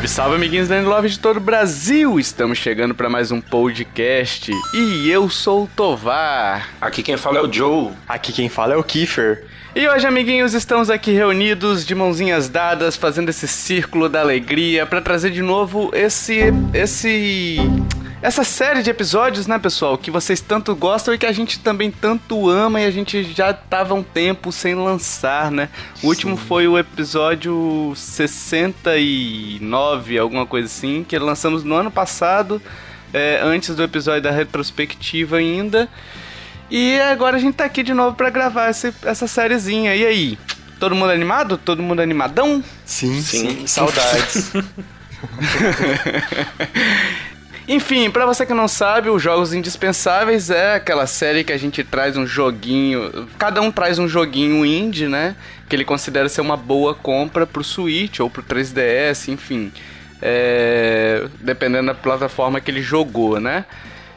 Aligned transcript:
Salve, 0.00 0.08
salve, 0.08 0.36
amiguinhos 0.36 0.68
da 0.68 0.80
Love 0.80 1.10
de 1.10 1.18
todo 1.18 1.36
o 1.36 1.40
Brasil! 1.40 2.18
Estamos 2.18 2.56
chegando 2.56 2.94
para 2.94 3.10
mais 3.10 3.30
um 3.30 3.40
podcast 3.40 4.50
e 4.72 5.10
eu 5.10 5.28
sou 5.28 5.64
o 5.64 5.66
Tovar. 5.66 6.70
Aqui 6.80 7.02
quem 7.02 7.18
fala 7.18 7.38
é 7.38 7.42
o 7.42 7.52
Joe. 7.52 7.90
Aqui 8.08 8.32
quem 8.32 8.48
fala 8.48 8.72
é 8.72 8.76
o 8.76 8.84
Kiefer. 8.84 9.44
E 9.74 9.86
hoje, 9.86 10.06
amiguinhos, 10.06 10.54
estamos 10.54 10.88
aqui 10.88 11.12
reunidos 11.12 11.84
de 11.84 11.94
mãozinhas 11.94 12.48
dadas, 12.48 12.96
fazendo 12.96 13.28
esse 13.28 13.46
círculo 13.46 14.08
da 14.08 14.20
alegria 14.20 14.86
para 14.86 15.02
trazer 15.02 15.30
de 15.30 15.42
novo 15.42 15.90
esse 15.92 16.44
esse 16.72 17.58
essa 18.22 18.44
série 18.44 18.82
de 18.82 18.90
episódios, 18.90 19.46
né, 19.46 19.58
pessoal, 19.58 19.96
que 19.96 20.10
vocês 20.10 20.42
tanto 20.42 20.76
gostam 20.76 21.14
e 21.14 21.18
que 21.18 21.24
a 21.24 21.32
gente 21.32 21.58
também 21.58 21.90
tanto 21.90 22.50
ama 22.50 22.78
e 22.80 22.84
a 22.84 22.90
gente 22.90 23.22
já 23.22 23.54
tava 23.54 23.94
um 23.94 24.02
tempo 24.02 24.52
sem 24.52 24.74
lançar, 24.74 25.50
né? 25.50 25.70
O 25.96 26.00
Sim. 26.00 26.08
último 26.08 26.36
foi 26.36 26.68
o 26.68 26.78
episódio 26.78 27.94
69, 27.96 30.18
alguma 30.18 30.44
coisa 30.44 30.66
assim, 30.66 31.02
que 31.02 31.18
lançamos 31.18 31.64
no 31.64 31.74
ano 31.74 31.90
passado, 31.90 32.60
é, 33.12 33.40
antes 33.42 33.74
do 33.74 33.82
episódio 33.82 34.22
da 34.22 34.30
retrospectiva 34.30 35.38
ainda. 35.38 35.88
E 36.70 37.00
agora 37.00 37.38
a 37.38 37.40
gente 37.40 37.54
tá 37.54 37.64
aqui 37.64 37.82
de 37.82 37.94
novo 37.94 38.14
para 38.16 38.28
gravar 38.28 38.66
essa, 38.68 38.94
essa 39.02 39.26
sériezinha. 39.26 39.96
E 39.96 40.04
aí? 40.04 40.38
Todo 40.78 40.94
mundo 40.94 41.10
animado? 41.10 41.56
Todo 41.58 41.82
mundo 41.82 42.00
animadão? 42.00 42.62
Sim, 42.84 43.22
sim. 43.22 43.50
sim. 43.50 43.66
Saudades. 43.66 44.52
Enfim, 47.72 48.10
para 48.10 48.26
você 48.26 48.44
que 48.44 48.52
não 48.52 48.66
sabe, 48.66 49.10
os 49.10 49.22
Jogos 49.22 49.54
Indispensáveis 49.54 50.50
é 50.50 50.74
aquela 50.74 51.06
série 51.06 51.44
que 51.44 51.52
a 51.52 51.56
gente 51.56 51.84
traz 51.84 52.16
um 52.16 52.26
joguinho. 52.26 53.28
Cada 53.38 53.60
um 53.60 53.70
traz 53.70 53.96
um 53.96 54.08
joguinho 54.08 54.66
indie, 54.66 55.06
né? 55.06 55.36
Que 55.68 55.76
ele 55.76 55.84
considera 55.84 56.28
ser 56.28 56.40
uma 56.40 56.56
boa 56.56 56.96
compra 56.96 57.46
pro 57.46 57.62
Switch 57.62 58.18
ou 58.18 58.28
pro 58.28 58.42
3DS, 58.42 59.28
enfim. 59.28 59.70
É, 60.20 61.28
dependendo 61.38 61.86
da 61.86 61.94
plataforma 61.94 62.60
que 62.60 62.72
ele 62.72 62.82
jogou, 62.82 63.38
né? 63.38 63.64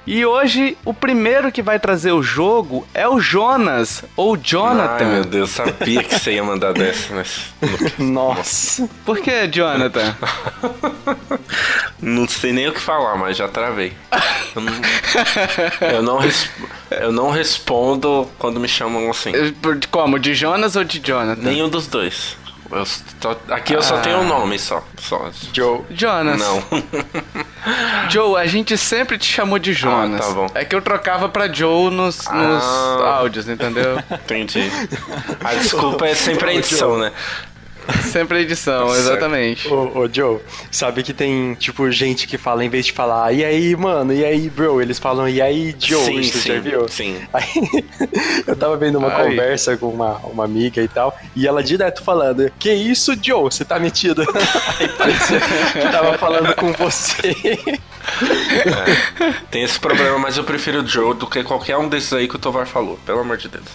E 0.05 0.25
hoje, 0.25 0.77
o 0.83 0.93
primeiro 0.93 1.49
que 1.49 1.61
vai 1.61 1.79
trazer 1.79 2.11
o 2.11 2.21
jogo 2.21 2.85
é 2.93 3.07
o 3.07 3.21
Jonas, 3.21 4.03
ou 4.17 4.35
Jonathan. 4.35 5.05
Ai, 5.05 5.13
meu 5.13 5.23
Deus, 5.23 5.51
sabia 5.51 6.03
que 6.03 6.19
você 6.19 6.33
ia 6.33 6.43
mandar 6.43 6.73
dessa, 6.73 7.13
mas... 7.15 7.53
Nossa. 7.97 8.89
Por 9.05 9.19
que, 9.19 9.47
Jonathan? 9.47 10.15
não 12.01 12.27
sei 12.27 12.51
nem 12.51 12.67
o 12.67 12.73
que 12.73 12.81
falar, 12.81 13.15
mas 13.15 13.37
já 13.37 13.47
travei. 13.47 13.93
Eu 14.53 14.61
não, 14.61 14.73
eu 15.93 16.01
não, 16.03 16.19
eu 16.91 17.11
não 17.11 17.31
respondo 17.31 18.29
quando 18.37 18.59
me 18.59 18.67
chamam 18.67 19.09
assim. 19.09 19.31
Como? 19.89 20.19
De 20.19 20.33
Jonas 20.33 20.75
ou 20.75 20.83
de 20.83 20.99
Jonathan? 20.99 21.41
Nenhum 21.41 21.69
dos 21.69 21.87
dois. 21.87 22.35
Eu 22.75 22.85
tô, 23.19 23.53
aqui 23.53 23.73
eu 23.73 23.79
ah. 23.79 23.83
só 23.83 23.97
tenho 23.99 24.19
um 24.19 24.27
nome 24.27 24.57
só, 24.57 24.83
só. 24.97 25.29
Joe. 25.53 25.81
Jonas. 25.91 26.39
Não. 26.39 26.63
Joe, 28.09 28.41
a 28.41 28.45
gente 28.45 28.77
sempre 28.77 29.17
te 29.17 29.25
chamou 29.25 29.59
de 29.59 29.73
Jonas. 29.73 30.21
Ah, 30.21 30.27
tá 30.27 30.33
bom. 30.33 30.47
É 30.53 30.65
que 30.65 30.75
eu 30.75 30.81
trocava 30.81 31.29
pra 31.29 31.51
Joe 31.51 31.91
nos, 31.91 32.27
ah. 32.27 32.33
nos 32.33 32.63
áudios, 33.05 33.47
entendeu? 33.47 33.97
Entendi. 34.11 34.71
A 35.43 35.53
desculpa 35.55 36.07
é 36.07 36.15
sempre 36.15 36.49
a 36.49 36.53
edição, 36.53 36.97
né? 36.97 37.11
Sempre 38.11 38.41
edição, 38.41 38.93
exatamente. 38.95 39.67
Ô, 39.67 39.99
ô, 39.99 40.09
Joe, 40.11 40.39
sabe 40.71 41.03
que 41.03 41.13
tem, 41.13 41.53
tipo, 41.55 41.89
gente 41.91 42.27
que 42.27 42.37
fala, 42.37 42.63
em 42.63 42.69
vez 42.69 42.85
de 42.85 42.91
falar, 42.91 43.33
e 43.33 43.43
aí, 43.43 43.75
mano, 43.75 44.13
e 44.13 44.23
aí, 44.23 44.49
bro, 44.49 44.81
eles 44.81 44.99
falam, 44.99 45.27
e 45.27 45.41
aí, 45.41 45.75
Joe, 45.77 46.05
sim, 46.05 46.23
você 46.23 46.39
sim, 46.39 46.47
já 46.47 46.59
viu? 46.59 46.87
Sim. 46.87 47.17
Aí, 47.33 47.83
eu 48.45 48.55
tava 48.55 48.77
vendo 48.77 48.97
uma 48.97 49.13
Ai. 49.13 49.29
conversa 49.29 49.75
com 49.75 49.87
uma, 49.87 50.17
uma 50.19 50.45
amiga 50.45 50.81
e 50.81 50.87
tal, 50.87 51.17
e 51.35 51.47
ela 51.47 51.63
direto 51.63 52.03
falando, 52.03 52.51
que 52.59 52.71
isso, 52.71 53.13
Joe, 53.21 53.43
você 53.43 53.65
tá 53.65 53.79
metido? 53.79 54.21
aí 54.79 54.87
parecia 54.89 55.39
que 55.39 55.91
tava 55.91 56.17
falando 56.17 56.55
com 56.55 56.71
você. 56.73 57.35
É, 58.21 59.33
tem 59.49 59.63
esse 59.63 59.79
problema, 59.79 60.17
mas 60.19 60.37
eu 60.37 60.43
prefiro 60.43 60.81
o 60.81 60.87
Joe 60.87 61.13
do 61.13 61.27
que 61.27 61.43
qualquer 61.43 61.77
um 61.77 61.87
desses 61.87 62.13
aí 62.13 62.27
que 62.27 62.35
o 62.35 62.39
Tovar 62.39 62.65
falou, 62.65 62.99
pelo 63.05 63.19
amor 63.19 63.37
de 63.37 63.47
Deus. 63.47 63.65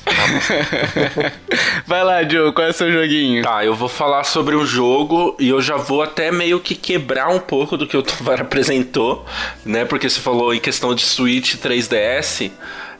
Vai 1.86 2.04
lá, 2.04 2.22
Joe, 2.22 2.52
qual 2.52 2.66
é 2.66 2.70
o 2.70 2.72
seu 2.72 2.90
joguinho? 2.90 3.42
Tá, 3.42 3.64
eu 3.64 3.74
vou 3.74 3.88
falar 3.88 4.24
sobre 4.24 4.54
um 4.56 4.64
jogo 4.64 5.36
e 5.38 5.48
eu 5.48 5.60
já 5.60 5.76
vou 5.76 6.02
até 6.02 6.30
meio 6.30 6.60
que 6.60 6.74
quebrar 6.74 7.28
um 7.28 7.40
pouco 7.40 7.76
do 7.76 7.86
que 7.86 7.96
o 7.96 8.02
Tovar 8.02 8.40
apresentou, 8.42 9.24
né? 9.64 9.84
Porque 9.84 10.08
você 10.08 10.20
falou 10.20 10.54
em 10.54 10.60
questão 10.60 10.94
de 10.94 11.02
Switch 11.02 11.56
3DS. 11.56 12.50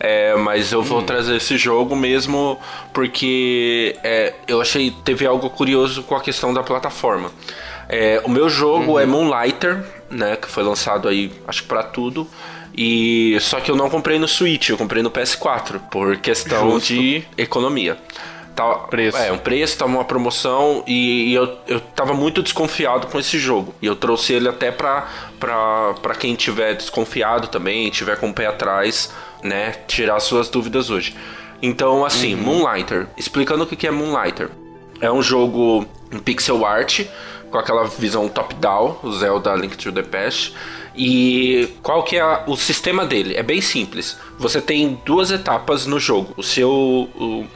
É, 0.00 0.36
mas 0.36 0.70
eu 0.70 0.80
vou 0.80 1.00
hum. 1.00 1.04
trazer 1.04 1.36
esse 1.36 1.58
jogo 1.58 1.96
mesmo 1.96 2.56
porque 2.92 3.96
é, 4.04 4.32
eu 4.46 4.60
achei 4.60 4.92
teve 5.04 5.26
algo 5.26 5.50
curioso 5.50 6.04
com 6.04 6.14
a 6.14 6.20
questão 6.20 6.54
da 6.54 6.62
plataforma. 6.62 7.32
É, 7.88 8.20
o 8.24 8.30
meu 8.30 8.48
jogo 8.48 8.92
é 8.92 8.92
uhum. 8.92 9.00
é 9.00 9.06
Moonlighter, 9.06 9.84
né, 10.10 10.36
que 10.36 10.48
foi 10.48 10.62
lançado 10.62 11.08
aí 11.08 11.32
acho 11.46 11.62
que 11.62 11.68
para 11.68 11.82
tudo. 11.82 12.28
E 12.76 13.36
só 13.40 13.58
que 13.60 13.70
eu 13.70 13.76
não 13.76 13.90
comprei 13.90 14.18
no 14.18 14.28
Switch, 14.28 14.68
eu 14.68 14.78
comprei 14.78 15.02
no 15.02 15.10
PS4 15.10 15.80
por 15.90 16.16
questão 16.18 16.72
Justo. 16.72 16.94
de 16.94 17.24
economia. 17.36 17.98
Tá, 18.54 18.74
preço. 18.74 19.16
É, 19.16 19.30
um 19.30 19.38
preço, 19.38 19.78
tava 19.78 19.92
uma 19.92 20.04
promoção 20.04 20.82
e, 20.84 21.30
e, 21.30 21.34
eu, 21.34 21.58
eu 21.68 21.80
tava 21.80 22.12
muito 22.12 22.42
desconfiado 22.42 23.06
com 23.06 23.18
esse 23.18 23.38
jogo. 23.38 23.72
E 23.80 23.86
eu 23.86 23.94
trouxe 23.94 24.32
ele 24.32 24.48
até 24.48 24.72
pra, 24.72 25.08
pra, 25.38 25.94
pra 26.02 26.14
quem 26.14 26.34
tiver 26.34 26.74
desconfiado 26.74 27.46
também, 27.46 27.88
tiver 27.90 28.16
com 28.16 28.30
o 28.30 28.34
pé 28.34 28.46
atrás, 28.46 29.12
né, 29.44 29.76
tirar 29.86 30.18
suas 30.18 30.48
dúvidas 30.48 30.90
hoje. 30.90 31.14
Então, 31.62 32.04
assim, 32.04 32.34
uhum. 32.34 32.42
Moonlighter. 32.42 33.06
Explicando 33.16 33.62
o 33.62 33.66
que 33.66 33.86
é 33.86 33.90
Moonlighter. 33.92 34.50
É 35.00 35.10
um 35.10 35.22
jogo 35.22 35.86
em 36.12 36.18
pixel 36.18 36.66
art, 36.66 37.06
com 37.50 37.58
aquela 37.58 37.84
visão 37.84 38.28
top-down, 38.28 38.98
o 39.02 39.12
Zelda 39.12 39.54
Link 39.54 39.76
to 39.76 39.92
the 39.92 40.02
Past. 40.02 40.54
E 40.94 41.68
qual 41.82 42.02
que 42.02 42.16
é 42.16 42.42
o 42.46 42.56
sistema 42.56 43.06
dele? 43.06 43.34
É 43.36 43.42
bem 43.42 43.60
simples. 43.60 44.18
Você 44.38 44.60
tem 44.60 45.00
duas 45.04 45.30
etapas 45.30 45.86
no 45.86 46.00
jogo. 46.00 46.34
O 46.36 46.42
seu 46.42 46.70
o, 46.70 47.46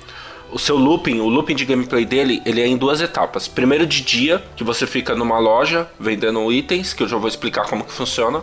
o 0.52 0.58
seu 0.58 0.76
looping, 0.76 1.18
o 1.18 1.28
looping 1.28 1.56
de 1.56 1.64
gameplay 1.64 2.04
dele, 2.04 2.42
ele 2.44 2.60
é 2.60 2.66
em 2.66 2.76
duas 2.76 3.00
etapas. 3.00 3.48
Primeiro 3.48 3.86
de 3.86 4.02
dia, 4.02 4.44
que 4.54 4.62
você 4.62 4.86
fica 4.86 5.16
numa 5.16 5.38
loja 5.38 5.88
vendendo 5.98 6.52
itens, 6.52 6.92
que 6.92 7.02
eu 7.02 7.08
já 7.08 7.16
vou 7.16 7.26
explicar 7.26 7.66
como 7.66 7.84
que 7.84 7.92
funciona. 7.92 8.42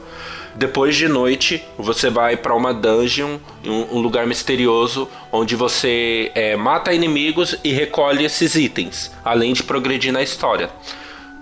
Depois 0.55 0.95
de 0.95 1.07
noite, 1.07 1.63
você 1.77 2.09
vai 2.09 2.35
para 2.35 2.55
uma 2.55 2.73
dungeon, 2.73 3.37
um, 3.63 3.97
um, 3.97 3.99
lugar 3.99 4.25
misterioso, 4.25 5.07
onde 5.31 5.55
você 5.55 6.31
é, 6.33 6.55
mata 6.55 6.91
inimigos 6.91 7.55
e 7.63 7.71
recolhe 7.71 8.25
esses 8.25 8.55
itens, 8.55 9.11
além 9.23 9.53
de 9.53 9.63
progredir 9.63 10.11
na 10.11 10.23
história. 10.23 10.69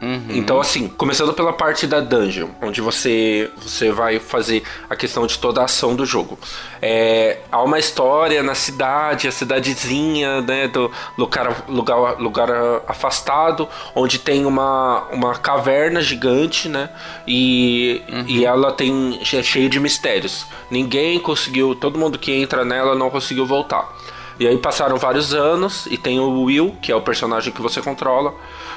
Uhum. 0.02 0.28
Então, 0.30 0.60
assim, 0.60 0.88
começando 0.88 1.34
pela 1.34 1.52
parte 1.52 1.88
da 1.88 2.00
dungeon, 2.00 2.50
onde 2.62 2.82
você, 2.82 3.50
você 3.58 3.92
vai 3.92 4.20
fazer 4.20 4.62
a 4.88 4.96
questão 4.96 5.26
de 5.26 5.40
toda 5.40 5.62
a 5.62 5.66
ação 5.66 5.96
do 5.96 6.06
jogo. 6.06 6.38
É, 6.82 7.40
há 7.52 7.62
uma 7.64 7.80
história 7.80 8.44
na 8.44 8.54
cidade, 8.54 9.28
a 9.28 9.32
cidadezinha, 9.32 10.42
né, 10.42 10.68
do 10.68 10.92
lugar, 11.18 11.66
lugar, 11.68 12.20
lugar 12.20 12.50
afastado, 12.88 13.68
onde 13.96 14.20
tem 14.20 14.46
uma, 14.46 15.08
uma 15.12 15.36
caverna 15.36 16.00
gigante, 16.00 16.70
né, 16.70 16.90
e, 17.28 18.04
uhum. 18.08 18.26
e 18.28 18.46
ela 18.46 18.72
tem 18.72 19.20
é 19.20 19.44
cheio 19.44 19.70
de 19.70 19.80
mistérios. 19.80 20.46
Ninguém 20.70 21.20
conseguiu, 21.20 21.74
todo 21.74 21.98
mundo 21.98 22.20
que 22.20 22.32
entra 22.32 22.64
nela 22.64 22.94
não 22.94 23.10
conseguiu 23.10 23.46
voltar. 23.48 23.92
E 24.40 24.48
aí 24.48 24.58
passaram 24.58 24.98
vários 24.98 25.34
anos 25.34 25.88
e 25.88 25.98
tem 25.98 26.20
o 26.20 26.44
Will, 26.44 26.76
que 26.82 26.92
é 26.92 26.96
o 26.96 27.02
personagem 27.02 27.52
que 27.52 27.62
você 27.62 27.82
controla, 27.82 28.34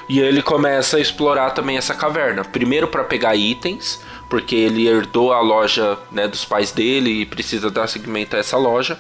e 0.09 0.19
ele 0.21 0.43
começa 0.43 0.97
a 0.97 1.01
explorar 1.01 1.51
também 1.51 1.77
essa 1.77 1.95
caverna. 1.95 2.45
Primeiro 2.45 2.89
para 2.89 3.05
pegar 3.05 3.37
itens, 3.37 4.01
porque 4.29 4.55
ele 4.55 4.89
herdou 4.89 5.33
a 5.33 5.41
loja 5.41 5.99
né, 6.11 6.27
dos 6.27 6.45
pais 6.45 6.73
dele 6.73 7.23
e 7.23 7.27
precisa 7.27 7.71
dar 7.71 7.87
seguimento 7.87 8.37
a 8.37 8.39
essa 8.39 8.57
loja. 8.57 8.99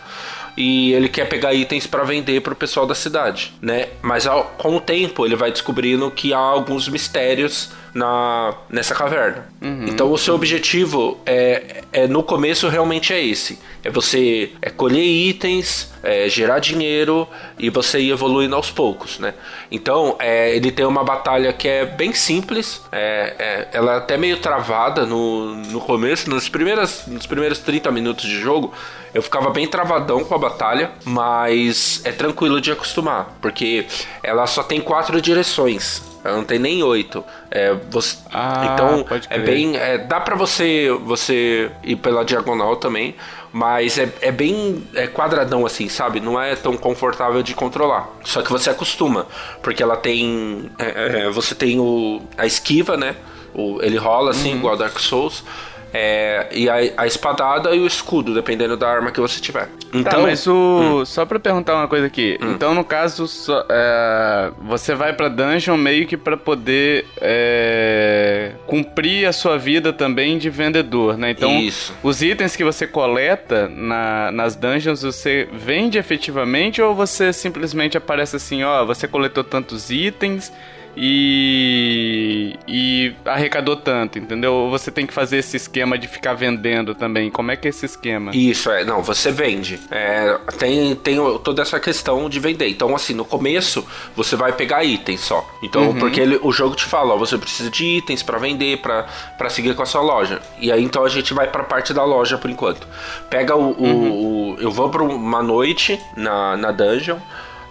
E 0.56 0.92
ele 0.92 1.08
quer 1.08 1.26
pegar 1.28 1.54
itens 1.54 1.86
para 1.86 2.04
vender 2.04 2.42
para 2.42 2.52
o 2.52 2.56
pessoal 2.56 2.86
da 2.86 2.94
cidade, 2.94 3.54
né? 3.62 3.88
Mas 4.02 4.26
ao, 4.26 4.44
com 4.58 4.76
o 4.76 4.80
tempo 4.80 5.24
ele 5.24 5.36
vai 5.36 5.50
descobrindo 5.50 6.10
que 6.10 6.34
há 6.34 6.38
alguns 6.38 6.88
mistérios 6.88 7.70
na, 7.94 8.54
nessa 8.68 8.94
caverna. 8.94 9.46
Uhum. 9.60 9.86
Então 9.88 10.12
o 10.12 10.18
seu 10.18 10.34
objetivo 10.34 11.18
é, 11.26 11.82
é 11.92 12.06
no 12.06 12.22
começo 12.22 12.68
realmente 12.68 13.12
é 13.12 13.24
esse: 13.24 13.58
é 13.84 13.90
você 13.90 14.52
é 14.62 14.70
colher 14.70 15.04
itens, 15.04 15.92
é, 16.02 16.28
gerar 16.28 16.58
dinheiro 16.58 17.28
e 17.58 17.70
você 17.70 18.00
ir 18.00 18.10
evoluindo 18.10 18.54
aos 18.54 18.70
poucos, 18.70 19.18
né? 19.18 19.34
Então 19.70 20.16
é, 20.18 20.54
ele 20.54 20.70
tem 20.70 20.86
uma 20.86 21.04
batalha 21.04 21.52
que 21.52 21.68
é 21.68 21.84
bem 21.84 22.12
simples, 22.12 22.82
é, 22.92 23.34
é, 23.38 23.68
ela 23.72 23.94
é 23.94 23.96
até 23.98 24.16
meio 24.16 24.38
travada 24.38 25.04
no, 25.04 25.56
no 25.56 25.80
começo, 25.80 26.30
nos 26.30 26.48
primeiros, 26.48 27.06
nos 27.06 27.26
primeiros 27.26 27.58
30 27.58 27.90
minutos 27.90 28.24
de 28.24 28.38
jogo. 28.38 28.72
Eu 29.12 29.22
ficava 29.22 29.50
bem 29.50 29.66
travadão 29.66 30.22
com 30.22 30.32
a 30.36 30.38
batalha, 30.38 30.92
mas 31.04 32.00
é 32.04 32.12
tranquilo 32.12 32.60
de 32.60 32.70
acostumar, 32.70 33.36
porque 33.42 33.84
ela 34.22 34.46
só 34.46 34.62
tem 34.62 34.80
quatro 34.80 35.20
direções 35.20 36.09
Ela 36.22 36.36
não 36.36 36.44
tem 36.44 36.58
nem 36.58 36.82
oito. 36.82 37.24
É, 37.50 37.74
você, 37.90 38.16
Ah, 38.32 38.72
então 38.74 39.06
é 39.30 39.38
bem. 39.38 39.76
é, 39.76 39.98
dá 39.98 40.20
pra 40.20 40.36
você 40.36 40.90
você 41.04 41.70
ir 41.82 41.96
pela 41.96 42.24
diagonal 42.24 42.76
também. 42.76 43.14
Mas 43.52 43.98
é, 43.98 44.08
é 44.20 44.30
bem 44.30 44.86
é 44.94 45.08
quadradão 45.08 45.66
assim, 45.66 45.88
sabe? 45.88 46.20
Não 46.20 46.40
é 46.40 46.54
tão 46.54 46.76
confortável 46.76 47.42
de 47.42 47.52
controlar. 47.52 48.08
Só 48.22 48.42
que 48.42 48.50
você 48.52 48.70
acostuma. 48.70 49.26
Porque 49.60 49.82
ela 49.82 49.96
tem. 49.96 50.70
é, 50.78 51.24
é, 51.26 51.30
você 51.30 51.54
tem 51.54 51.80
o, 51.80 52.22
a 52.38 52.46
esquiva, 52.46 52.96
né? 52.96 53.16
O, 53.52 53.80
ele 53.82 53.96
rola 53.96 54.30
assim, 54.30 54.54
igual 54.54 54.76
Dark 54.76 54.96
Souls. 55.00 55.42
É, 55.92 56.46
e 56.52 56.68
a, 56.68 56.76
a 56.98 57.06
espadada 57.06 57.74
e 57.74 57.80
o 57.80 57.86
escudo, 57.86 58.32
dependendo 58.32 58.76
da 58.76 58.88
arma 58.88 59.10
que 59.10 59.20
você 59.20 59.40
tiver. 59.40 59.66
Tá, 59.66 59.70
Então, 59.92 60.22
mas 60.22 60.46
o. 60.46 61.04
Só 61.04 61.24
pra 61.26 61.38
perguntar 61.40 61.74
uma 61.74 61.88
coisa 61.88 62.06
aqui. 62.06 62.38
Então, 62.40 62.74
no 62.74 62.84
caso, 62.84 63.26
só- 63.26 63.64
é, 63.68 64.50
você 64.62 64.94
vai 64.94 65.12
pra 65.12 65.28
dungeon 65.28 65.76
meio 65.76 66.06
que 66.06 66.16
pra 66.16 66.36
poder 66.36 67.06
é, 67.20 68.52
cumprir 68.66 69.26
a 69.26 69.32
sua 69.32 69.58
vida 69.58 69.92
também 69.92 70.38
de 70.38 70.48
vendedor, 70.50 71.16
né? 71.16 71.30
Então, 71.32 71.58
Isso. 71.60 71.94
os 72.02 72.22
itens 72.22 72.54
que 72.54 72.62
você 72.64 72.86
coleta 72.86 73.68
na- 73.68 74.30
nas 74.30 74.54
dungeons, 74.54 75.02
você 75.02 75.48
vende 75.52 75.98
efetivamente 75.98 76.80
ou 76.80 76.94
você 76.94 77.32
simplesmente 77.32 77.96
aparece 77.96 78.36
assim, 78.36 78.62
ó, 78.62 78.84
você 78.84 79.08
coletou 79.08 79.42
tantos 79.42 79.90
itens 79.90 80.52
e, 80.96 82.56
e 82.66 83.14
arrecadou 83.24 83.76
tanto, 83.76 84.18
entendeu? 84.18 84.52
Ou 84.52 84.70
você 84.70 84.90
tem 84.90 85.06
que 85.06 85.12
fazer 85.14 85.38
esse 85.38 85.56
esquema 85.56 85.96
de 85.98 86.08
ficar 86.08 86.34
vendendo 86.34 86.94
também. 86.94 87.30
Como 87.30 87.50
é 87.50 87.56
que 87.56 87.68
é 87.68 87.70
esse 87.70 87.86
esquema? 87.86 88.30
Isso, 88.34 88.70
é. 88.70 88.84
Não, 88.84 89.02
você 89.02 89.30
vende. 89.30 89.78
É, 89.90 90.36
tem, 90.58 90.94
tem 90.96 91.16
toda 91.44 91.62
essa 91.62 91.78
questão 91.80 92.28
de 92.28 92.38
vender. 92.40 92.68
Então, 92.68 92.94
assim, 92.94 93.14
no 93.14 93.24
começo, 93.24 93.86
você 94.16 94.36
vai 94.36 94.52
pegar 94.52 94.84
itens 94.84 95.20
só. 95.20 95.48
Então, 95.62 95.94
porque 95.94 96.20
ele- 96.20 96.38
o 96.42 96.52
jogo 96.52 96.74
te 96.74 96.84
fala, 96.84 97.14
ó, 97.14 97.16
você 97.16 97.36
precisa 97.38 97.70
de 97.70 97.84
itens 97.98 98.22
pra 98.22 98.38
vender, 98.38 98.78
pra 98.78 99.06
pra 99.38 99.48
seguir 99.50 99.74
com 99.74 99.82
a 99.82 99.86
sua 99.86 100.02
loja. 100.02 100.40
E 100.60 100.70
aí, 100.70 100.82
então, 100.84 101.04
a 101.04 101.08
gente 101.08 101.32
vai 101.32 101.46
pra 101.46 101.62
parte 101.64 101.92
da 101.94 102.04
loja 102.04 102.36
por 102.38 102.50
enquanto. 102.50 102.86
Pega 103.28 103.56
o... 103.56 103.70
o- 103.72 104.54
o- 104.54 104.56
eu 104.60 104.70
vou 104.70 104.88
pra 104.90 105.02
uma 105.02 105.42
noite 105.42 105.98
na, 106.16 106.56
na 106.56 106.70
dungeon. 106.72 107.16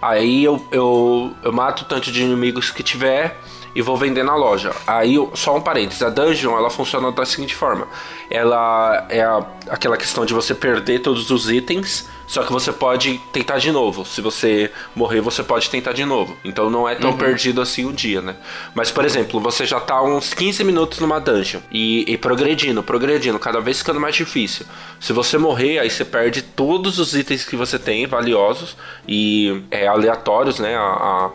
Aí 0.00 0.44
eu, 0.44 0.64
eu, 0.70 1.34
eu 1.42 1.52
mato 1.52 1.82
o 1.82 1.84
tanto 1.84 2.10
de 2.10 2.22
inimigos 2.22 2.70
que 2.70 2.82
tiver 2.82 3.38
e 3.74 3.82
vou 3.82 3.96
vender 3.96 4.22
na 4.24 4.34
loja. 4.36 4.72
Aí, 4.86 5.16
só 5.34 5.56
um 5.56 5.60
parênteses, 5.60 6.02
a 6.02 6.10
dungeon 6.10 6.56
ela 6.56 6.70
funciona 6.70 7.10
da 7.12 7.24
seguinte 7.24 7.54
forma: 7.54 7.86
ela 8.30 9.06
é 9.08 9.22
a- 9.22 9.44
aquela 9.68 9.96
questão 9.96 10.24
de 10.24 10.32
você 10.34 10.54
perder 10.54 11.00
todos 11.00 11.30
os 11.30 11.50
itens, 11.50 12.08
só 12.26 12.42
que 12.44 12.52
você 12.52 12.72
pode 12.72 13.18
tentar 13.32 13.58
de 13.58 13.72
novo. 13.72 14.04
Se 14.04 14.20
você 14.20 14.70
morrer, 14.94 15.20
você 15.20 15.42
pode 15.42 15.68
tentar 15.68 15.92
de 15.92 16.04
novo. 16.04 16.36
Então 16.44 16.70
não 16.70 16.88
é 16.88 16.94
tão 16.94 17.10
perdido 17.16 17.60
assim 17.60 17.84
o 17.84 17.92
dia, 17.92 18.20
né? 18.22 18.36
Mas, 18.74 18.90
por 18.90 19.04
exemplo, 19.04 19.40
você 19.40 19.66
já 19.66 19.80
tá 19.80 20.00
uns 20.02 20.32
15 20.32 20.62
minutos 20.62 21.00
numa 21.00 21.18
dungeon 21.20 21.60
e, 21.72 22.04
e 22.12 22.16
progredindo, 22.16 22.82
progredindo, 22.82 23.38
cada 23.38 23.60
vez 23.60 23.78
ficando 23.78 23.98
mais 24.00 24.14
difícil. 24.14 24.64
Se 25.00 25.12
você 25.12 25.36
morrer, 25.38 25.80
aí 25.80 25.90
você 25.90 26.04
perde 26.04 26.42
todos 26.42 26.98
os 27.00 27.14
itens 27.14 27.44
que 27.44 27.56
você 27.56 27.78
tem, 27.78 28.06
valiosos 28.06 28.76
e 29.08 29.62
é, 29.70 29.88
aleatórios, 29.88 30.58
né? 30.60 30.76
A, 30.76 30.80
a- 30.82 31.30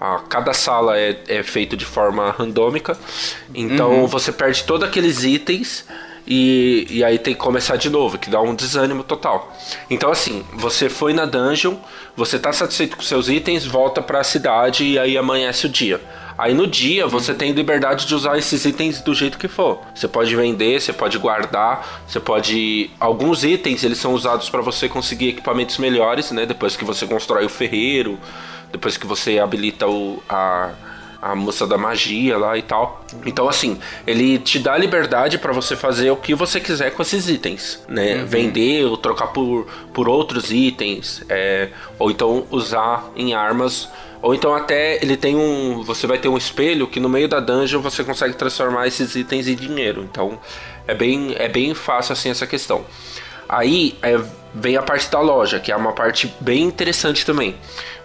a- 0.00 0.20
cada 0.28 0.52
sala 0.52 0.98
é, 0.98 1.18
é 1.28 1.42
feito 1.42 1.76
de 1.76 1.84
forma 1.84 2.30
randômica, 2.38 2.96
então 3.54 4.06
você 4.06 4.32
perde 4.32 4.64
todos 4.64 4.86
aqueles 4.88 5.24
itens 5.24 5.84
e, 6.26 6.86
e 6.90 7.04
aí 7.04 7.18
tem 7.18 7.32
que 7.34 7.40
começar 7.40 7.76
de 7.76 7.88
novo, 7.88 8.18
que 8.18 8.28
dá 8.28 8.40
um 8.40 8.54
desânimo 8.54 9.02
total. 9.02 9.56
Então, 9.88 10.10
assim, 10.10 10.44
você 10.54 10.88
foi 10.90 11.12
na 11.14 11.24
dungeon, 11.24 11.76
você 12.14 12.38
tá 12.38 12.52
satisfeito 12.52 12.96
com 12.96 13.02
seus 13.02 13.28
itens, 13.28 13.64
volta 13.64 14.02
pra 14.02 14.22
cidade 14.22 14.84
e 14.84 14.98
aí 14.98 15.16
amanhece 15.16 15.66
o 15.66 15.68
dia. 15.70 16.00
Aí 16.36 16.54
no 16.54 16.66
dia 16.68 17.04
você 17.06 17.34
tem 17.34 17.50
liberdade 17.50 18.06
de 18.06 18.14
usar 18.14 18.38
esses 18.38 18.64
itens 18.64 19.00
do 19.00 19.12
jeito 19.12 19.38
que 19.38 19.48
for. 19.48 19.80
Você 19.92 20.06
pode 20.06 20.36
vender, 20.36 20.80
você 20.80 20.92
pode 20.92 21.18
guardar, 21.18 22.02
você 22.06 22.20
pode. 22.20 22.90
Alguns 23.00 23.42
itens 23.42 23.82
eles 23.82 23.98
são 23.98 24.12
usados 24.12 24.48
para 24.48 24.60
você 24.60 24.88
conseguir 24.88 25.30
equipamentos 25.30 25.78
melhores, 25.78 26.30
né? 26.30 26.46
Depois 26.46 26.76
que 26.76 26.84
você 26.84 27.06
constrói 27.08 27.44
o 27.44 27.48
ferreiro, 27.48 28.16
depois 28.72 28.96
que 28.96 29.06
você 29.06 29.38
habilita 29.38 29.86
o, 29.86 30.22
a, 30.28 30.70
a 31.20 31.34
moça 31.34 31.66
da 31.66 31.76
magia 31.76 32.38
lá 32.38 32.56
e 32.56 32.62
tal. 32.62 33.04
Então, 33.26 33.48
assim, 33.48 33.78
ele 34.06 34.38
te 34.38 34.58
dá 34.58 34.76
liberdade 34.76 35.38
para 35.38 35.52
você 35.52 35.74
fazer 35.74 36.10
o 36.10 36.16
que 36.16 36.34
você 36.34 36.60
quiser 36.60 36.92
com 36.92 37.02
esses 37.02 37.28
itens, 37.28 37.82
né? 37.88 38.24
Vender 38.24 38.84
ou 38.86 38.96
trocar 38.96 39.28
por, 39.28 39.66
por 39.92 40.08
outros 40.08 40.52
itens, 40.52 41.22
é, 41.28 41.70
ou 41.98 42.10
então 42.10 42.46
usar 42.50 43.10
em 43.16 43.34
armas. 43.34 43.88
Ou 44.20 44.34
então 44.34 44.54
até 44.54 45.02
ele 45.02 45.16
tem 45.16 45.36
um. 45.36 45.82
Você 45.84 46.06
vai 46.06 46.18
ter 46.18 46.28
um 46.28 46.36
espelho 46.36 46.88
que 46.88 46.98
no 46.98 47.08
meio 47.08 47.28
da 47.28 47.38
dungeon 47.38 47.80
você 47.80 48.02
consegue 48.02 48.34
transformar 48.34 48.86
esses 48.86 49.14
itens 49.14 49.46
em 49.46 49.54
dinheiro. 49.54 50.02
Então 50.10 50.38
é 50.86 50.94
bem, 50.94 51.34
é 51.36 51.48
bem 51.48 51.72
fácil 51.72 52.12
assim 52.12 52.28
essa 52.28 52.46
questão. 52.46 52.84
Aí 53.48 53.96
é, 54.02 54.20
vem 54.54 54.76
a 54.76 54.82
parte 54.82 55.10
da 55.10 55.20
loja, 55.20 55.58
que 55.58 55.72
é 55.72 55.76
uma 55.76 55.92
parte 55.92 56.32
bem 56.40 56.62
interessante 56.64 57.24
também. 57.24 57.54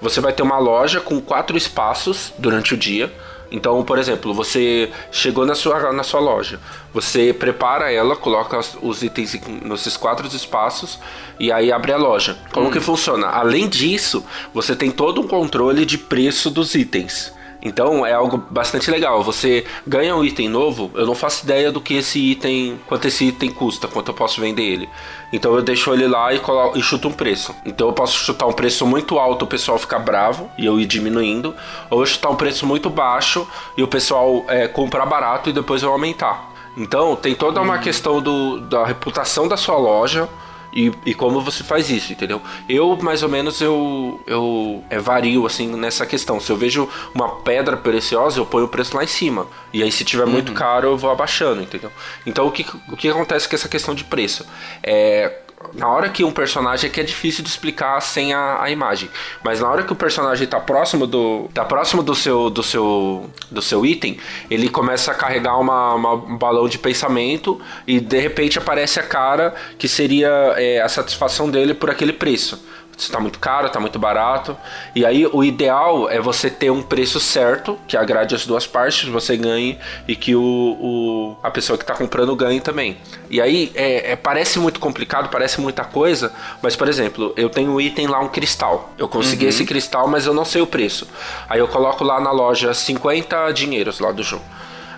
Você 0.01 0.21
vai 0.21 0.31
ter 0.33 0.43
uma 0.43 0.57
loja 0.57 0.99
com 1.01 1.19
quatro 1.21 1.57
espaços 1.57 2.33
durante 2.37 2.73
o 2.73 2.77
dia. 2.77 3.11
Então, 3.51 3.83
por 3.83 3.99
exemplo, 3.99 4.33
você 4.33 4.89
chegou 5.11 5.45
na 5.45 5.53
sua, 5.53 5.93
na 5.93 6.01
sua 6.01 6.19
loja, 6.19 6.59
você 6.91 7.31
prepara 7.31 7.91
ela, 7.91 8.15
coloca 8.15 8.59
os- 8.81 9.03
itens 9.03 9.39
nesses 9.63 9.95
quatro 9.95 10.25
espaços 10.25 10.97
e 11.39 11.51
aí 11.51 11.71
abre 11.71 11.91
a 11.91 11.97
loja. 11.97 12.35
Como 12.51 12.71
que 12.71 12.79
funciona? 12.79 13.27
Além 13.27 13.67
disso, 13.69 14.25
você 14.51 14.75
tem 14.75 14.89
todo 14.89 15.21
um 15.21 15.27
controle 15.27 15.85
de 15.85 15.99
preço 15.99 16.49
dos 16.49 16.73
itens. 16.73 17.31
Então 17.65 18.05
é 18.05 18.11
algo 18.13 18.37
bastante 18.49 18.91
legal. 18.91 19.23
Você 19.23 19.65
ganha 19.87 20.15
um 20.15 20.23
item 20.23 20.49
novo, 20.49 20.91
eu 20.95 21.05
não 21.05 21.15
faço 21.15 21.45
ideia 21.45 21.71
do 21.71 21.79
que 21.79 21.93
esse 21.93 22.19
item, 22.19 22.77
quanto 22.87 23.07
esse 23.07 23.25
item 23.25 23.49
custa, 23.51 23.87
quanto 23.87 24.09
eu 24.09 24.13
posso 24.13 24.41
vender 24.41 24.63
ele. 24.63 24.89
Então 25.31 25.55
eu 25.55 25.61
deixo 25.61 25.93
ele 25.93 26.05
lá 26.07 26.33
e, 26.33 26.39
colo- 26.39 26.73
e 26.75 26.81
chuto 26.81 27.07
um 27.07 27.13
preço. 27.13 27.55
Então 27.65 27.87
eu 27.87 27.93
posso 27.93 28.17
chutar 28.17 28.45
um 28.47 28.53
preço 28.53 28.85
muito 28.85 29.17
alto, 29.17 29.45
o 29.45 29.47
pessoal 29.47 29.77
fica 29.79 29.97
bravo 29.97 30.49
e 30.57 30.65
eu 30.65 30.79
ir 30.79 30.85
diminuindo, 30.85 31.55
ou 31.89 32.01
eu 32.01 32.05
chutar 32.05 32.29
um 32.29 32.35
preço 32.35 32.65
muito 32.67 32.89
baixo 32.89 33.47
e 33.77 33.81
o 33.83 33.87
pessoal 33.87 34.43
é, 34.49 34.67
comprar 34.67 35.05
barato 35.05 35.49
e 35.49 35.53
depois 35.53 35.81
eu 35.83 35.91
aumentar. 35.91 36.51
Então 36.75 37.15
tem 37.15 37.33
toda 37.33 37.61
uma 37.61 37.77
questão 37.77 38.19
do, 38.21 38.59
da 38.59 38.83
reputação 38.85 39.47
da 39.47 39.55
sua 39.55 39.77
loja. 39.77 40.27
E, 40.73 40.91
e 41.05 41.13
como 41.13 41.39
você 41.41 41.63
faz 41.63 41.89
isso, 41.89 42.11
entendeu? 42.11 42.41
Eu, 42.67 42.97
mais 42.97 43.21
ou 43.21 43.29
menos, 43.29 43.61
eu, 43.61 44.19
eu 44.25 44.83
é, 44.89 44.97
vario, 44.97 45.45
assim, 45.45 45.67
nessa 45.67 46.05
questão. 46.05 46.39
Se 46.39 46.51
eu 46.51 46.57
vejo 46.57 46.89
uma 47.13 47.35
pedra 47.41 47.77
preciosa, 47.77 48.39
eu 48.39 48.45
ponho 48.45 48.65
o 48.65 48.67
preço 48.69 48.95
lá 48.97 49.03
em 49.03 49.07
cima. 49.07 49.47
E 49.71 49.83
aí, 49.83 49.91
se 49.91 50.03
tiver 50.03 50.25
muito 50.25 50.51
caro, 50.53 50.89
eu 50.89 50.97
vou 50.97 51.11
abaixando, 51.11 51.61
entendeu? 51.61 51.91
Então, 52.25 52.47
o 52.47 52.51
que, 52.51 52.65
o 52.89 52.97
que 52.97 53.07
acontece 53.07 53.47
com 53.47 53.55
essa 53.55 53.69
questão 53.69 53.93
de 53.93 54.03
preço? 54.03 54.45
É... 54.81 55.42
Na 55.73 55.87
hora 55.87 56.09
que 56.09 56.23
um 56.23 56.31
personagem 56.31 56.89
é 56.89 56.93
que 56.93 56.99
é 56.99 57.03
difícil 57.03 57.43
de 57.43 57.49
explicar 57.49 57.99
sem 58.01 58.33
a, 58.33 58.61
a 58.61 58.69
imagem, 58.69 59.09
mas 59.43 59.59
na 59.59 59.69
hora 59.69 59.83
que 59.83 59.91
o 59.91 59.95
personagem 59.95 60.45
tá 60.47 60.59
próximo 60.59 61.07
do 61.07 61.49
tá 61.53 61.65
próximo 61.65 62.03
do 62.03 62.13
seu 62.13 62.49
do 62.49 62.61
seu 62.61 63.29
do 63.49 63.61
seu 63.61 63.85
item, 63.85 64.17
ele 64.49 64.69
começa 64.69 65.11
a 65.11 65.15
carregar 65.15 65.59
uma, 65.59 65.95
uma- 65.95 66.13
um 66.13 66.37
balão 66.37 66.67
de 66.67 66.77
pensamento 66.77 67.59
e 67.87 67.99
de 67.99 68.19
repente 68.19 68.57
aparece 68.59 68.99
a 68.99 69.03
cara 69.03 69.53
que 69.77 69.87
seria 69.87 70.29
é, 70.57 70.81
a 70.81 70.89
satisfação 70.89 71.49
dele 71.49 71.73
por 71.73 71.89
aquele 71.89 72.13
preço. 72.13 72.63
Se 72.95 73.11
tá 73.11 73.19
muito 73.19 73.39
caro, 73.39 73.69
tá 73.69 73.79
muito 73.79 73.97
barato. 73.97 74.55
E 74.95 75.03
aí 75.05 75.25
o 75.25 75.43
ideal 75.43 76.07
é 76.09 76.19
você 76.21 76.49
ter 76.49 76.69
um 76.69 76.81
preço 76.81 77.19
certo, 77.19 77.77
que 77.87 77.97
agrade 77.97 78.35
as 78.35 78.45
duas 78.45 78.67
partes, 78.67 79.09
você 79.09 79.35
ganhe 79.35 79.77
e 80.07 80.15
que 80.15 80.35
o, 80.35 80.41
o- 80.41 81.37
a 81.41 81.49
pessoa 81.49 81.77
que 81.77 81.83
tá 81.83 81.95
comprando 81.95 82.35
ganhe 82.35 82.61
também. 82.61 82.97
E 83.29 83.41
aí 83.41 83.71
é, 83.73 84.11
é- 84.11 84.15
parece 84.15 84.59
muito 84.59 84.79
complicado, 84.79 85.29
parece 85.29 85.59
muita 85.59 85.83
coisa, 85.83 86.31
mas 86.61 86.75
por 86.75 86.87
exemplo, 86.87 87.33
eu 87.35 87.49
tenho 87.49 87.71
um 87.71 87.81
item 87.81 88.05
lá, 88.07 88.19
um 88.19 88.29
cristal. 88.29 88.93
Eu 88.97 89.07
consegui 89.09 89.45
esse 89.47 89.65
cristal, 89.65 90.07
mas 90.07 90.25
eu 90.27 90.33
não 90.33 90.45
sei 90.45 90.61
o 90.61 90.67
preço. 90.67 91.07
Aí 91.49 91.59
eu 91.59 91.67
coloco 91.67 92.03
lá 92.03 92.21
na 92.21 92.31
loja 92.31 92.73
50 92.73 93.51
dinheiros 93.51 93.99
lá 93.99 94.11
do 94.11 94.21
jogo. 94.23 94.43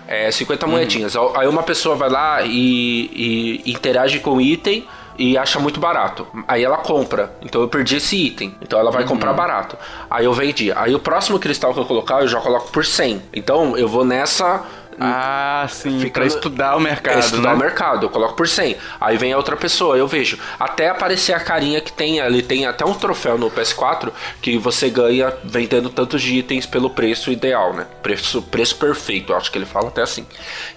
É, 0.06 0.30
50 0.30 0.66
moedinhas. 0.68 1.14
Aí 1.34 1.48
uma 1.48 1.62
pessoa 1.64 1.96
vai 1.96 2.08
lá 2.08 2.42
e, 2.42 3.62
e 3.64 3.72
interage 3.72 4.20
com 4.20 4.32
o 4.36 4.40
item 4.40 4.86
e 5.18 5.36
acha 5.36 5.58
muito 5.58 5.80
barato. 5.80 6.26
Aí 6.46 6.64
ela 6.64 6.78
compra. 6.78 7.32
Então 7.42 7.60
eu 7.60 7.68
perdi 7.68 7.96
esse 7.96 8.16
item. 8.16 8.54
Então 8.60 8.78
ela 8.78 8.90
vai 8.90 9.04
comprar 9.04 9.32
barato. 9.32 9.76
Aí 10.10 10.24
eu 10.24 10.32
vendi. 10.32 10.72
Aí 10.72 10.94
o 10.94 10.98
próximo 10.98 11.38
cristal 11.38 11.72
que 11.72 11.80
eu 11.80 11.84
colocar, 11.84 12.20
eu 12.20 12.28
já 12.28 12.40
coloco 12.40 12.70
por 12.70 12.84
100. 12.84 13.22
Então 13.32 13.76
eu 13.76 13.88
vou 13.88 14.04
nessa. 14.04 14.64
Ah, 14.98 15.66
sim, 15.68 16.00
Fica 16.00 16.20
pra 16.20 16.26
estudar 16.26 16.74
o 16.74 16.80
mercado, 16.80 17.16
é 17.16 17.20
estudar 17.20 17.50
né? 17.50 17.54
o 17.54 17.58
mercado, 17.58 18.06
eu 18.06 18.10
coloco 18.10 18.34
por 18.34 18.48
100. 18.48 18.78
Aí 18.98 19.18
vem 19.18 19.30
a 19.30 19.36
outra 19.36 19.54
pessoa, 19.54 19.94
eu 19.96 20.08
vejo. 20.08 20.38
Até 20.58 20.88
aparecer 20.88 21.34
a 21.34 21.40
carinha 21.40 21.82
que 21.82 21.92
tem, 21.92 22.18
ele 22.18 22.42
tem 22.42 22.64
até 22.64 22.82
um 22.82 22.94
troféu 22.94 23.36
no 23.36 23.50
PS4 23.50 24.10
que 24.40 24.56
você 24.56 24.88
ganha 24.88 25.34
vendendo 25.44 25.90
tantos 25.90 26.22
de 26.22 26.36
itens 26.36 26.64
pelo 26.64 26.88
preço 26.88 27.30
ideal, 27.30 27.74
né? 27.74 27.86
Preço, 28.02 28.40
preço 28.40 28.76
perfeito, 28.76 29.34
acho 29.34 29.52
que 29.52 29.58
ele 29.58 29.66
fala 29.66 29.88
até 29.88 30.00
assim. 30.00 30.26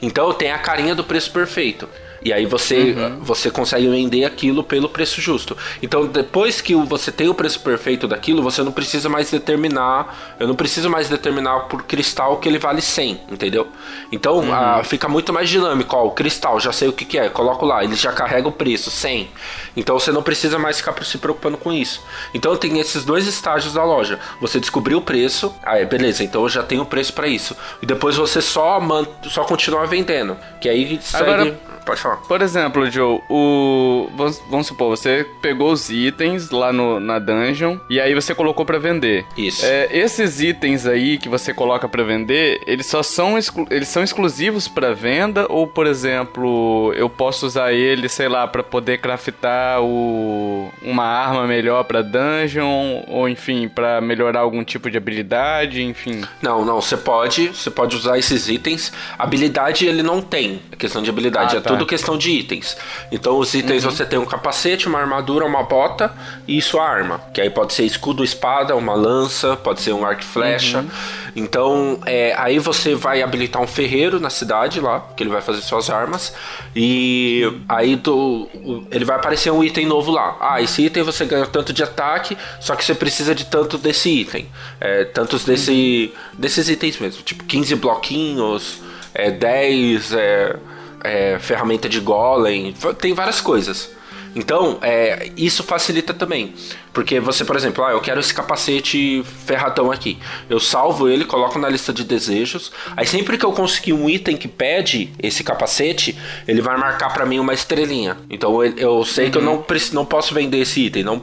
Então 0.01 0.34
tem 0.34 0.51
a 0.51 0.58
carinha 0.58 0.93
do 0.93 1.03
preço 1.05 1.31
perfeito. 1.31 1.88
E 2.21 2.33
aí 2.33 2.45
você, 2.45 2.95
uhum. 2.97 3.19
você 3.21 3.49
consegue 3.49 3.88
vender 3.88 4.25
aquilo 4.25 4.63
pelo 4.63 4.89
preço 4.89 5.21
justo. 5.21 5.57
Então, 5.81 6.05
depois 6.05 6.59
que 6.59 6.75
você 6.75 7.11
tem 7.11 7.29
o 7.29 7.33
preço 7.33 7.59
perfeito 7.61 8.07
daquilo, 8.07 8.43
você 8.43 8.61
não 8.61 8.71
precisa 8.71 9.07
mais 9.07 9.31
determinar. 9.31 10.35
Eu 10.39 10.47
não 10.47 10.55
preciso 10.55 10.89
mais 10.89 11.07
determinar 11.07 11.61
por 11.61 11.83
cristal 11.83 12.38
que 12.38 12.49
ele 12.49 12.59
vale 12.59 12.81
100, 12.81 13.21
entendeu? 13.31 13.67
Então, 14.11 14.39
uhum. 14.39 14.53
a, 14.53 14.83
fica 14.83 15.07
muito 15.07 15.31
mais 15.31 15.49
dinâmico. 15.49 15.95
Ó, 15.95 16.07
o 16.07 16.11
cristal, 16.11 16.59
já 16.59 16.73
sei 16.73 16.89
o 16.89 16.93
que, 16.93 17.05
que 17.05 17.17
é, 17.17 17.29
coloco 17.29 17.65
lá, 17.65 17.83
ele 17.83 17.95
já 17.95 18.11
carrega 18.11 18.47
o 18.47 18.51
preço, 18.51 18.91
100. 18.91 19.29
Então, 19.77 19.97
você 19.97 20.11
não 20.11 20.21
precisa 20.21 20.59
mais 20.59 20.77
ficar 20.77 21.01
se 21.03 21.17
preocupando 21.17 21.57
com 21.57 21.71
isso. 21.71 22.03
Então, 22.33 22.55
tem 22.57 22.79
esses 22.79 23.05
dois 23.05 23.27
estágios 23.27 23.73
da 23.73 23.83
loja. 23.83 24.19
Você 24.41 24.59
descobriu 24.59 24.97
o 24.97 25.01
preço, 25.01 25.55
aí 25.63 25.85
beleza, 25.85 26.23
então 26.23 26.43
eu 26.43 26.49
já 26.49 26.63
tenho 26.63 26.81
o 26.81 26.85
preço 26.85 27.13
para 27.13 27.27
isso. 27.27 27.55
E 27.81 27.85
depois 27.85 28.17
você 28.17 28.41
só, 28.41 28.79
man, 28.79 29.05
só 29.23 29.43
continua 29.43 29.85
vendendo. 29.85 30.38
Que 30.59 30.67
aí 30.67 30.99
segue... 31.01 31.23
Agora 31.23 31.69
Pode 31.89 32.01
falar. 32.01 32.08
Por 32.17 32.41
exemplo, 32.41 32.89
Joe, 32.89 33.21
o. 33.29 34.09
Vamos, 34.49 34.67
supor, 34.67 34.89
você 34.89 35.25
pegou 35.41 35.71
os 35.71 35.89
itens 35.89 36.49
lá 36.49 36.71
no, 36.71 36.99
na 36.99 37.19
dungeon 37.19 37.77
e 37.89 37.99
aí 37.99 38.13
você 38.13 38.33
colocou 38.35 38.65
para 38.65 38.77
vender. 38.79 39.25
Isso. 39.37 39.65
É, 39.65 39.89
esses 39.91 40.41
itens 40.41 40.85
aí 40.85 41.17
que 41.17 41.29
você 41.29 41.53
coloca 41.53 41.87
para 41.87 42.03
vender, 42.03 42.61
eles 42.65 42.85
só 42.85 43.03
são, 43.03 43.37
eles 43.69 43.87
são 43.87 44.03
exclusivos 44.03 44.67
para 44.67 44.93
venda? 44.93 45.45
Ou, 45.49 45.67
por 45.67 45.87
exemplo, 45.87 46.93
eu 46.95 47.09
posso 47.09 47.45
usar 47.45 47.73
ele, 47.73 48.09
sei 48.09 48.27
lá, 48.27 48.47
para 48.47 48.63
poder 48.63 48.99
craftar 48.99 49.81
o, 49.81 50.71
uma 50.81 51.05
arma 51.05 51.45
melhor 51.47 51.83
pra 51.83 52.01
dungeon? 52.01 53.03
Ou, 53.07 53.27
enfim, 53.27 53.67
para 53.67 54.01
melhorar 54.01 54.41
algum 54.41 54.63
tipo 54.63 54.89
de 54.89 54.97
habilidade, 54.97 55.81
enfim? 55.83 56.21
Não, 56.41 56.63
não, 56.65 56.81
você 56.81 56.97
pode, 56.97 57.49
você 57.49 57.69
pode 57.69 57.95
usar 57.95 58.17
esses 58.17 58.47
itens. 58.49 58.91
Habilidade 59.17 59.85
ele 59.85 60.03
não 60.03 60.21
tem, 60.21 60.61
a 60.71 60.75
questão 60.75 61.01
de 61.01 61.09
habilidade. 61.09 61.55
Ah, 61.55 61.59
é 61.59 61.61
tá. 61.61 61.69
tudo 61.69 61.85
questão 62.00 62.18
de 62.18 62.32
itens. 62.32 62.77
Então, 63.12 63.38
os 63.38 63.53
itens 63.53 63.84
uhum. 63.84 63.91
você 63.91 64.06
tem 64.06 64.18
um 64.18 64.25
capacete, 64.25 64.88
uma 64.88 65.00
armadura, 65.00 65.46
uma 65.46 65.63
bota 65.63 66.12
e 66.48 66.62
sua 66.62 66.88
arma. 66.88 67.22
Que 67.34 67.41
aí 67.41 67.50
pode 67.50 67.74
ser 67.74 67.84
escudo, 67.84 68.24
espada, 68.24 68.75
uma 68.75 68.94
lança, 68.94 69.56
pode 69.58 69.82
ser 69.82 69.94
um 69.94 70.06
arco 70.06 70.22
e 70.22 70.25
flecha. 70.25 70.79
Uhum. 70.79 70.89
Então, 71.36 72.00
é, 72.06 72.34
aí 72.38 72.58
você 72.58 72.96
vai 72.96 73.22
habilitar 73.22 73.62
um 73.62 73.68
ferreiro 73.68 74.20
na 74.20 74.29
cidade 74.29 74.79
lá, 74.79 75.08
que 75.15 75.22
ele 75.22 75.29
vai 75.29 75.41
fazer 75.41 75.62
suas 75.62 75.89
armas. 75.89 76.34
E 76.75 77.44
aí 77.68 77.96
do, 77.96 78.50
ele 78.91 79.06
vai 79.06 79.18
aparecer 79.18 79.51
um 79.51 79.63
item 79.63 79.86
novo 79.86 80.12
lá. 80.12 80.38
Ah, 80.39 80.62
esse 80.62 80.86
item 80.86 81.03
você 81.03 81.25
ganha 81.25 81.46
tanto 81.46 81.74
de 81.74 81.84
ataque, 81.84 82.38
só 82.60 82.75
que 82.75 82.84
você 82.84 82.96
precisa 82.96 83.36
de 83.36 83.46
tanto 83.46 83.77
desse 83.77 84.10
item. 84.10 84.48
É, 84.79 85.03
tantos 85.03 85.44
desse, 85.44 86.12
uhum. 86.13 86.39
desses 86.39 86.70
itens 86.70 86.98
mesmo. 86.98 87.22
Tipo, 87.24 87.44
15 87.44 87.75
bloquinhos, 87.75 88.82
é, 89.13 89.29
10. 89.29 90.13
É, 90.13 90.56
é, 91.03 91.38
ferramenta 91.39 91.88
de 91.88 92.00
golem, 92.00 92.74
tem 93.00 93.13
várias 93.13 93.41
coisas. 93.41 93.89
Então, 94.36 94.77
é, 94.82 95.32
isso 95.36 95.63
facilita 95.63 96.13
também. 96.13 96.53
Porque 96.94 97.20
você, 97.20 97.44
por 97.44 97.56
exemplo, 97.56 97.84
ah, 97.84 97.91
eu 97.91 98.01
quero 98.01 98.20
esse 98.20 98.34
capacete 98.34 99.24
ferradão 99.46 99.91
aqui. 99.91 100.18
Eu 100.50 100.60
salvo 100.60 101.08
ele, 101.08 101.25
coloco 101.25 101.58
na 101.58 101.70
lista 101.70 101.91
de 101.91 102.03
desejos. 102.03 102.72
Aí 102.96 103.06
sempre 103.06 103.38
que 103.38 103.46
eu 103.46 103.51
conseguir 103.51 103.94
um 103.94 104.10
item 104.10 104.38
que 104.38 104.48
pede 104.48 105.12
esse 105.22 105.44
capacete, 105.44 106.18
ele 106.48 106.62
vai 106.62 106.77
marcar 106.77 107.12
para 107.13 107.25
mim 107.25 107.39
uma 107.39 107.53
estrelinha. 107.53 108.18
Então 108.29 108.63
eu, 108.63 108.74
eu 108.77 109.06
sei 109.06 109.25
uhum. 109.25 109.32
que 109.32 109.38
eu 109.38 109.41
não, 109.41 109.65
não 109.94 110.06
posso 110.06 110.34
vender 110.34 110.60
esse 110.60 110.82
item. 110.82 111.03
Não, 111.03 111.22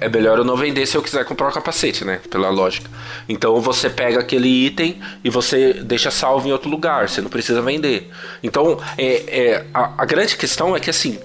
é 0.00 0.08
melhor 0.08 0.38
eu 0.38 0.44
não 0.44 0.56
vender 0.56 0.86
se 0.86 0.96
eu 0.96 1.02
quiser 1.02 1.24
comprar 1.24 1.48
o 1.48 1.52
capacete, 1.52 2.04
né? 2.04 2.20
Pela 2.30 2.50
lógica. 2.50 2.88
Então 3.28 3.60
você 3.60 3.88
pega 3.90 4.20
aquele 4.20 4.48
item 4.48 4.98
e 5.22 5.30
você 5.30 5.74
deixa 5.74 6.10
salvo 6.10 6.48
em 6.48 6.52
outro 6.52 6.70
lugar, 6.70 7.08
você 7.08 7.20
não 7.20 7.30
precisa 7.30 7.60
vender. 7.62 8.10
Então 8.42 8.78
é, 8.96 9.04
é 9.26 9.64
a, 9.72 10.02
a 10.02 10.04
grande 10.04 10.36
questão 10.36 10.76
é 10.76 10.80
que 10.80 10.90
assim 10.90 11.18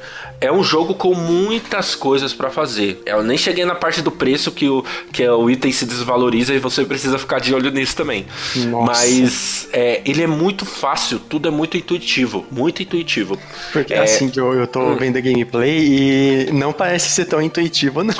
é 0.44 0.52
um 0.52 0.62
jogo 0.62 0.94
com 0.94 1.16
muitas 1.16 1.96
coisas 1.96 2.34
para 2.34 2.50
fazer. 2.50 3.02
Eu 3.06 3.24
nem 3.24 3.38
cheguei 3.38 3.64
na 3.64 3.76
parte 3.76 4.02
do 4.02 4.12
preço 4.12 4.52
que 4.52 4.68
o, 4.68 4.84
que 5.10 5.26
o 5.26 5.50
item 5.50 5.72
se 5.72 5.86
desvaloriza 5.86 6.54
e 6.54 6.60
você 6.60 6.84
precisa 6.84 7.18
ficar 7.18 7.40
de 7.40 7.56
olho 7.56 7.72
nisso 7.72 7.96
também. 7.96 8.26
Nossa. 8.68 8.86
Mas 8.86 9.70
é, 9.72 10.02
ele 10.06 10.22
é 10.22 10.28
muito 10.28 10.66
fácil, 10.66 11.18
tudo 11.18 11.48
é 11.48 11.52
muito 11.52 11.78
intuitivo, 11.78 12.46
muito 12.52 12.84
intuitivo. 12.84 13.40
Porque 13.72 13.94
é, 13.94 14.00
assim 14.00 14.30
que 14.30 14.38
eu, 14.38 14.54
eu 14.54 14.68
tô 14.68 14.82
hum. 14.82 14.98
vendo 14.98 15.22
gameplay 15.22 16.50
e 16.50 16.52
não 16.52 16.74
parece 16.74 17.10
ser 17.12 17.24
tão 17.24 17.42
intuitivo, 17.42 18.04
não. 18.04 18.14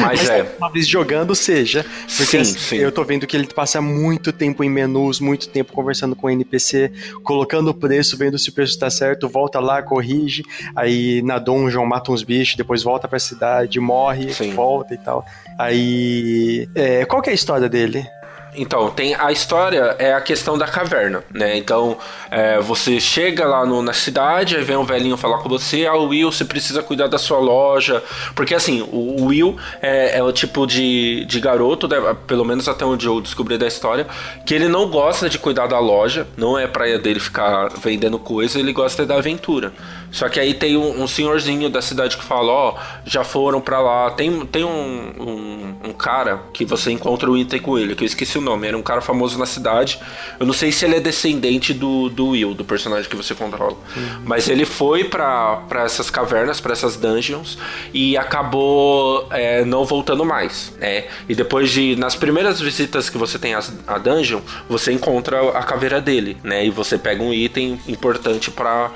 Mas, 0.00 0.20
Mas 0.20 0.30
é. 0.30 0.54
Uma 0.58 0.70
vez 0.70 0.86
jogando, 0.86 1.34
seja. 1.34 1.84
Porque 2.16 2.24
sim, 2.24 2.38
assim, 2.38 2.58
sim. 2.58 2.76
eu 2.76 2.92
tô 2.92 3.04
vendo 3.04 3.26
que 3.26 3.36
ele 3.36 3.46
passa 3.46 3.80
muito 3.80 4.32
tempo 4.32 4.62
em 4.62 4.70
menus, 4.70 5.20
muito 5.20 5.48
tempo 5.48 5.72
conversando 5.72 6.14
com 6.14 6.26
o 6.26 6.30
NPC, 6.30 6.92
colocando 7.22 7.68
o 7.68 7.74
preço, 7.74 8.16
vendo 8.16 8.38
se 8.38 8.50
o 8.50 8.52
preço 8.52 8.78
tá 8.78 8.90
certo, 8.90 9.28
volta 9.28 9.60
lá, 9.60 9.82
corrige, 9.82 10.42
aí 10.74 11.22
na 11.22 11.38
dungeon, 11.38 11.84
mata 11.86 12.12
uns 12.12 12.22
bichos, 12.22 12.56
depois 12.56 12.82
volta 12.82 13.08
pra 13.08 13.18
cidade, 13.18 13.80
morre, 13.80 14.32
Sim. 14.32 14.52
volta 14.52 14.94
e 14.94 14.98
tal. 14.98 15.24
Aí. 15.58 16.68
É, 16.74 17.04
qual 17.04 17.22
que 17.22 17.30
é 17.30 17.32
a 17.32 17.34
história 17.34 17.68
dele? 17.68 18.06
Então, 18.54 18.90
tem 18.90 19.14
a 19.14 19.30
história 19.30 19.96
é 19.98 20.12
a 20.12 20.20
questão 20.20 20.58
da 20.58 20.66
caverna, 20.66 21.22
né? 21.32 21.56
Então, 21.56 21.96
é, 22.30 22.60
você 22.60 22.98
chega 22.98 23.46
lá 23.46 23.64
no, 23.64 23.82
na 23.82 23.92
cidade, 23.92 24.56
aí 24.56 24.62
vem 24.62 24.76
um 24.76 24.84
velhinho 24.84 25.16
falar 25.16 25.38
com 25.38 25.48
você, 25.48 25.86
ah, 25.86 25.94
Will, 25.94 26.32
você 26.32 26.44
precisa 26.44 26.82
cuidar 26.82 27.06
da 27.06 27.18
sua 27.18 27.38
loja. 27.38 28.02
Porque 28.34 28.54
assim, 28.54 28.82
o, 28.82 29.22
o 29.22 29.26
Will 29.26 29.56
é, 29.80 30.18
é, 30.18 30.22
o 30.22 30.32
tipo 30.32 30.66
de, 30.66 31.24
de 31.26 31.40
garoto, 31.40 31.86
né? 31.86 31.96
pelo 32.26 32.44
menos 32.44 32.68
até 32.68 32.84
onde 32.84 33.06
eu 33.06 33.20
descobri 33.20 33.56
da 33.56 33.66
história, 33.66 34.06
que 34.44 34.54
ele 34.54 34.68
não 34.68 34.88
gosta 34.88 35.28
de 35.28 35.38
cuidar 35.38 35.66
da 35.66 35.78
loja, 35.78 36.26
não 36.36 36.58
é 36.58 36.66
praia 36.66 36.98
dele 36.98 37.20
ficar 37.20 37.68
vendendo 37.78 38.18
coisa, 38.18 38.58
ele 38.58 38.72
gosta 38.72 39.06
da 39.06 39.16
aventura. 39.16 39.72
Só 40.10 40.28
que 40.28 40.40
aí 40.40 40.54
tem 40.54 40.76
um, 40.76 41.02
um 41.02 41.06
senhorzinho 41.06 41.70
da 41.70 41.80
cidade 41.80 42.16
que 42.16 42.24
fala, 42.24 42.50
ó, 42.50 42.74
oh, 42.74 43.00
já 43.04 43.22
foram 43.22 43.60
para 43.60 43.80
lá. 43.80 44.10
Tem, 44.10 44.44
tem 44.46 44.64
um, 44.64 45.12
um, 45.18 45.74
um, 45.88 45.92
cara 45.92 46.40
que 46.52 46.64
você 46.64 46.90
encontra 46.90 47.30
o 47.30 47.38
item 47.38 47.60
com 47.60 47.78
ele, 47.78 47.94
que 47.94 48.02
eu 48.02 48.06
esqueci 48.06 48.38
o 48.40 48.44
nome, 48.44 48.66
era 48.66 48.76
um 48.76 48.82
cara 48.82 49.00
famoso 49.00 49.38
na 49.38 49.46
cidade. 49.46 49.98
Eu 50.38 50.46
não 50.46 50.52
sei 50.52 50.72
se 50.72 50.84
ele 50.84 50.96
é 50.96 51.00
descendente 51.00 51.72
do, 51.72 52.08
do 52.08 52.28
Will, 52.28 52.54
do 52.54 52.64
personagem 52.64 53.08
que 53.08 53.16
você 53.16 53.34
controla. 53.34 53.76
Uhum. 53.96 54.22
Mas 54.24 54.48
ele 54.48 54.64
foi 54.64 55.04
para 55.04 55.64
essas 55.84 56.10
cavernas, 56.10 56.60
para 56.60 56.72
essas 56.72 56.96
dungeons, 56.96 57.58
e 57.92 58.16
acabou 58.16 59.26
é, 59.30 59.64
não 59.64 59.84
voltando 59.84 60.24
mais. 60.24 60.72
Né? 60.78 61.04
E 61.28 61.34
depois 61.34 61.70
de. 61.70 61.96
Nas 61.96 62.16
primeiras 62.16 62.60
visitas 62.60 63.08
que 63.08 63.18
você 63.18 63.38
tem 63.38 63.54
a, 63.54 63.62
a 63.86 63.98
dungeon, 63.98 64.40
você 64.68 64.92
encontra 64.92 65.50
a 65.50 65.62
caveira 65.62 66.00
dele, 66.00 66.36
né? 66.42 66.64
E 66.64 66.70
você 66.70 66.96
pega 66.98 67.22
um 67.22 67.32
item 67.32 67.80
importante 67.86 68.50
para 68.50 68.90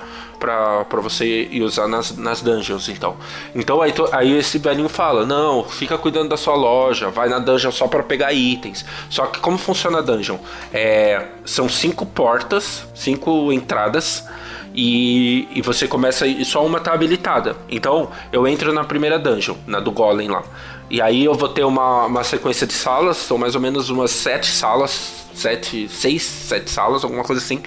para 0.44 1.00
você 1.00 1.48
usar 1.62 1.88
nas, 1.88 2.16
nas 2.16 2.42
dungeons, 2.42 2.88
então. 2.88 3.16
Então 3.54 3.80
aí, 3.80 3.92
aí 4.12 4.36
esse 4.36 4.58
velhinho 4.58 4.88
fala: 4.88 5.24
Não, 5.24 5.64
fica 5.64 5.96
cuidando 5.96 6.28
da 6.28 6.36
sua 6.36 6.54
loja, 6.54 7.08
vai 7.08 7.28
na 7.28 7.38
dungeon 7.38 7.72
só 7.72 7.88
para 7.88 8.02
pegar 8.02 8.32
itens. 8.32 8.84
Só 9.08 9.26
que 9.26 9.40
como 9.40 9.56
funciona 9.56 9.98
a 9.98 10.02
dungeon? 10.02 10.36
É, 10.72 11.26
são 11.44 11.68
cinco 11.68 12.04
portas, 12.04 12.86
cinco 12.94 13.52
entradas. 13.52 14.26
E, 14.76 15.46
e 15.52 15.62
você 15.62 15.86
começa 15.86 16.26
e 16.26 16.44
só 16.44 16.66
uma 16.66 16.80
tá 16.80 16.92
habilitada. 16.92 17.56
Então 17.70 18.10
eu 18.32 18.46
entro 18.46 18.72
na 18.72 18.82
primeira 18.82 19.20
dungeon, 19.20 19.54
na 19.68 19.78
do 19.78 19.92
Golem 19.92 20.28
lá. 20.28 20.42
E 20.94 21.02
aí 21.02 21.24
eu 21.24 21.34
vou 21.34 21.48
ter 21.48 21.64
uma, 21.64 22.06
uma 22.06 22.22
sequência 22.22 22.68
de 22.68 22.72
salas, 22.72 23.16
são 23.16 23.36
mais 23.36 23.56
ou 23.56 23.60
menos 23.60 23.90
umas 23.90 24.12
sete 24.12 24.46
salas 24.46 25.24
sete, 25.34 25.88
seis, 25.88 26.22
sete 26.22 26.70
salas, 26.70 27.02
alguma 27.02 27.24
coisa 27.24 27.42
assim. 27.42 27.60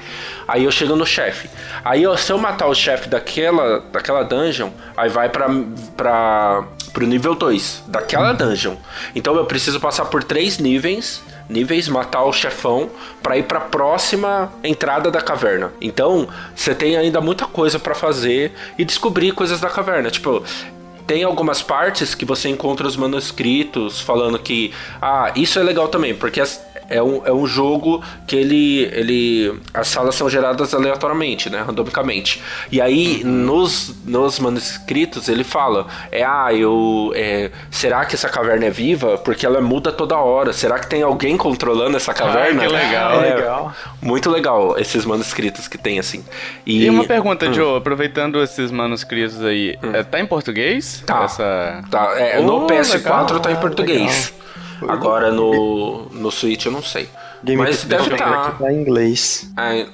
Aí 0.47 0.63
eu 0.63 0.71
chego 0.71 0.95
no 0.95 1.05
chefe. 1.05 1.49
Aí 1.83 2.03
eu, 2.03 2.15
se 2.15 2.31
eu 2.31 2.37
matar 2.37 2.67
o 2.67 2.73
chefe 2.73 3.09
daquela, 3.09 3.81
daquela 3.91 4.23
dungeon, 4.23 4.69
aí 4.95 5.09
vai 5.09 5.27
pra, 5.27 5.49
pra, 5.97 6.63
pro 6.93 7.05
nível 7.05 7.35
2 7.35 7.83
daquela 7.87 8.31
dungeon. 8.31 8.77
Então 9.13 9.35
eu 9.35 9.43
preciso 9.43 9.77
passar 9.77 10.05
por 10.05 10.23
três 10.23 10.57
níveis 10.57 11.21
níveis, 11.49 11.87
matar 11.87 12.23
o 12.23 12.33
chefão 12.33 12.89
para 13.23 13.37
ir 13.37 13.43
para 13.43 13.59
a 13.59 13.61
próxima 13.61 14.51
entrada 14.63 15.09
da 15.09 15.21
caverna. 15.21 15.71
Então, 15.81 16.27
você 16.55 16.75
tem 16.75 16.97
ainda 16.97 17.21
muita 17.21 17.45
coisa 17.45 17.79
para 17.79 17.95
fazer 17.95 18.51
e 18.77 18.85
descobrir 18.85 19.31
coisas 19.31 19.59
da 19.59 19.69
caverna. 19.69 20.11
Tipo, 20.11 20.43
tem 21.07 21.23
algumas 21.23 21.61
partes 21.61 22.13
que 22.13 22.25
você 22.25 22.49
encontra 22.49 22.85
os 22.85 22.97
manuscritos 22.97 24.01
falando 24.01 24.37
que 24.37 24.73
ah, 25.01 25.31
isso 25.37 25.57
é 25.57 25.63
legal 25.63 25.87
também, 25.87 26.13
porque 26.13 26.41
as, 26.41 26.66
é 26.89 27.01
um, 27.01 27.25
é 27.25 27.31
um 27.31 27.45
jogo 27.45 28.03
que 28.25 28.35
ele, 28.35 28.83
ele. 28.93 29.59
As 29.73 29.87
salas 29.87 30.15
são 30.15 30.29
geradas 30.29 30.73
aleatoriamente, 30.73 31.49
né? 31.49 31.61
Randomicamente. 31.61 32.41
E 32.71 32.81
aí, 32.81 33.23
nos, 33.23 33.95
nos 34.05 34.39
manuscritos, 34.39 35.27
ele 35.29 35.43
fala: 35.43 35.87
é, 36.11 36.23
ah, 36.23 36.53
eu. 36.53 37.11
É, 37.15 37.51
será 37.69 38.05
que 38.05 38.15
essa 38.15 38.29
caverna 38.29 38.65
é 38.65 38.69
viva? 38.69 39.17
Porque 39.17 39.45
ela 39.45 39.61
muda 39.61 39.91
toda 39.91 40.17
hora. 40.17 40.53
Será 40.53 40.79
que 40.79 40.87
tem 40.87 41.01
alguém 41.01 41.37
controlando 41.37 41.97
essa 41.97 42.13
caverna? 42.13 42.63
Ah, 42.63 42.67
que 42.67 42.73
legal, 42.73 43.23
é, 43.23 43.35
legal. 43.35 43.73
Muito 44.01 44.29
legal 44.29 44.75
esses 44.77 45.05
manuscritos 45.05 45.67
que 45.67 45.77
tem, 45.77 45.99
assim. 45.99 46.23
E, 46.65 46.85
e 46.85 46.89
uma 46.89 47.03
pergunta, 47.03 47.47
hum. 47.47 47.53
Joe, 47.53 47.77
aproveitando 47.77 48.41
esses 48.41 48.71
manuscritos 48.71 49.43
aí, 49.43 49.77
hum. 49.83 49.91
é, 49.93 50.03
tá 50.03 50.19
em 50.19 50.25
português? 50.25 51.03
Tá. 51.05 51.23
Essa... 51.23 51.83
tá 51.89 52.13
é, 52.17 52.39
oh, 52.39 52.43
no 52.43 52.67
PS4 52.67 52.93
legal. 52.93 53.39
tá 53.39 53.51
em 53.51 53.55
português. 53.57 54.33
Legal. 54.33 54.46
Agora 54.87 55.31
no, 55.31 56.05
no 56.11 56.31
Switch 56.31 56.65
eu 56.65 56.71
não 56.71 56.83
sei. 56.83 57.09
Game 57.43 57.61
mas 57.61 57.83
deve 57.83 58.13
estar. 58.13 58.57
Tá. 58.57 58.71
em 58.71 58.81
inglês. 58.81 59.49
É, 59.57 59.81
é, 59.81 59.87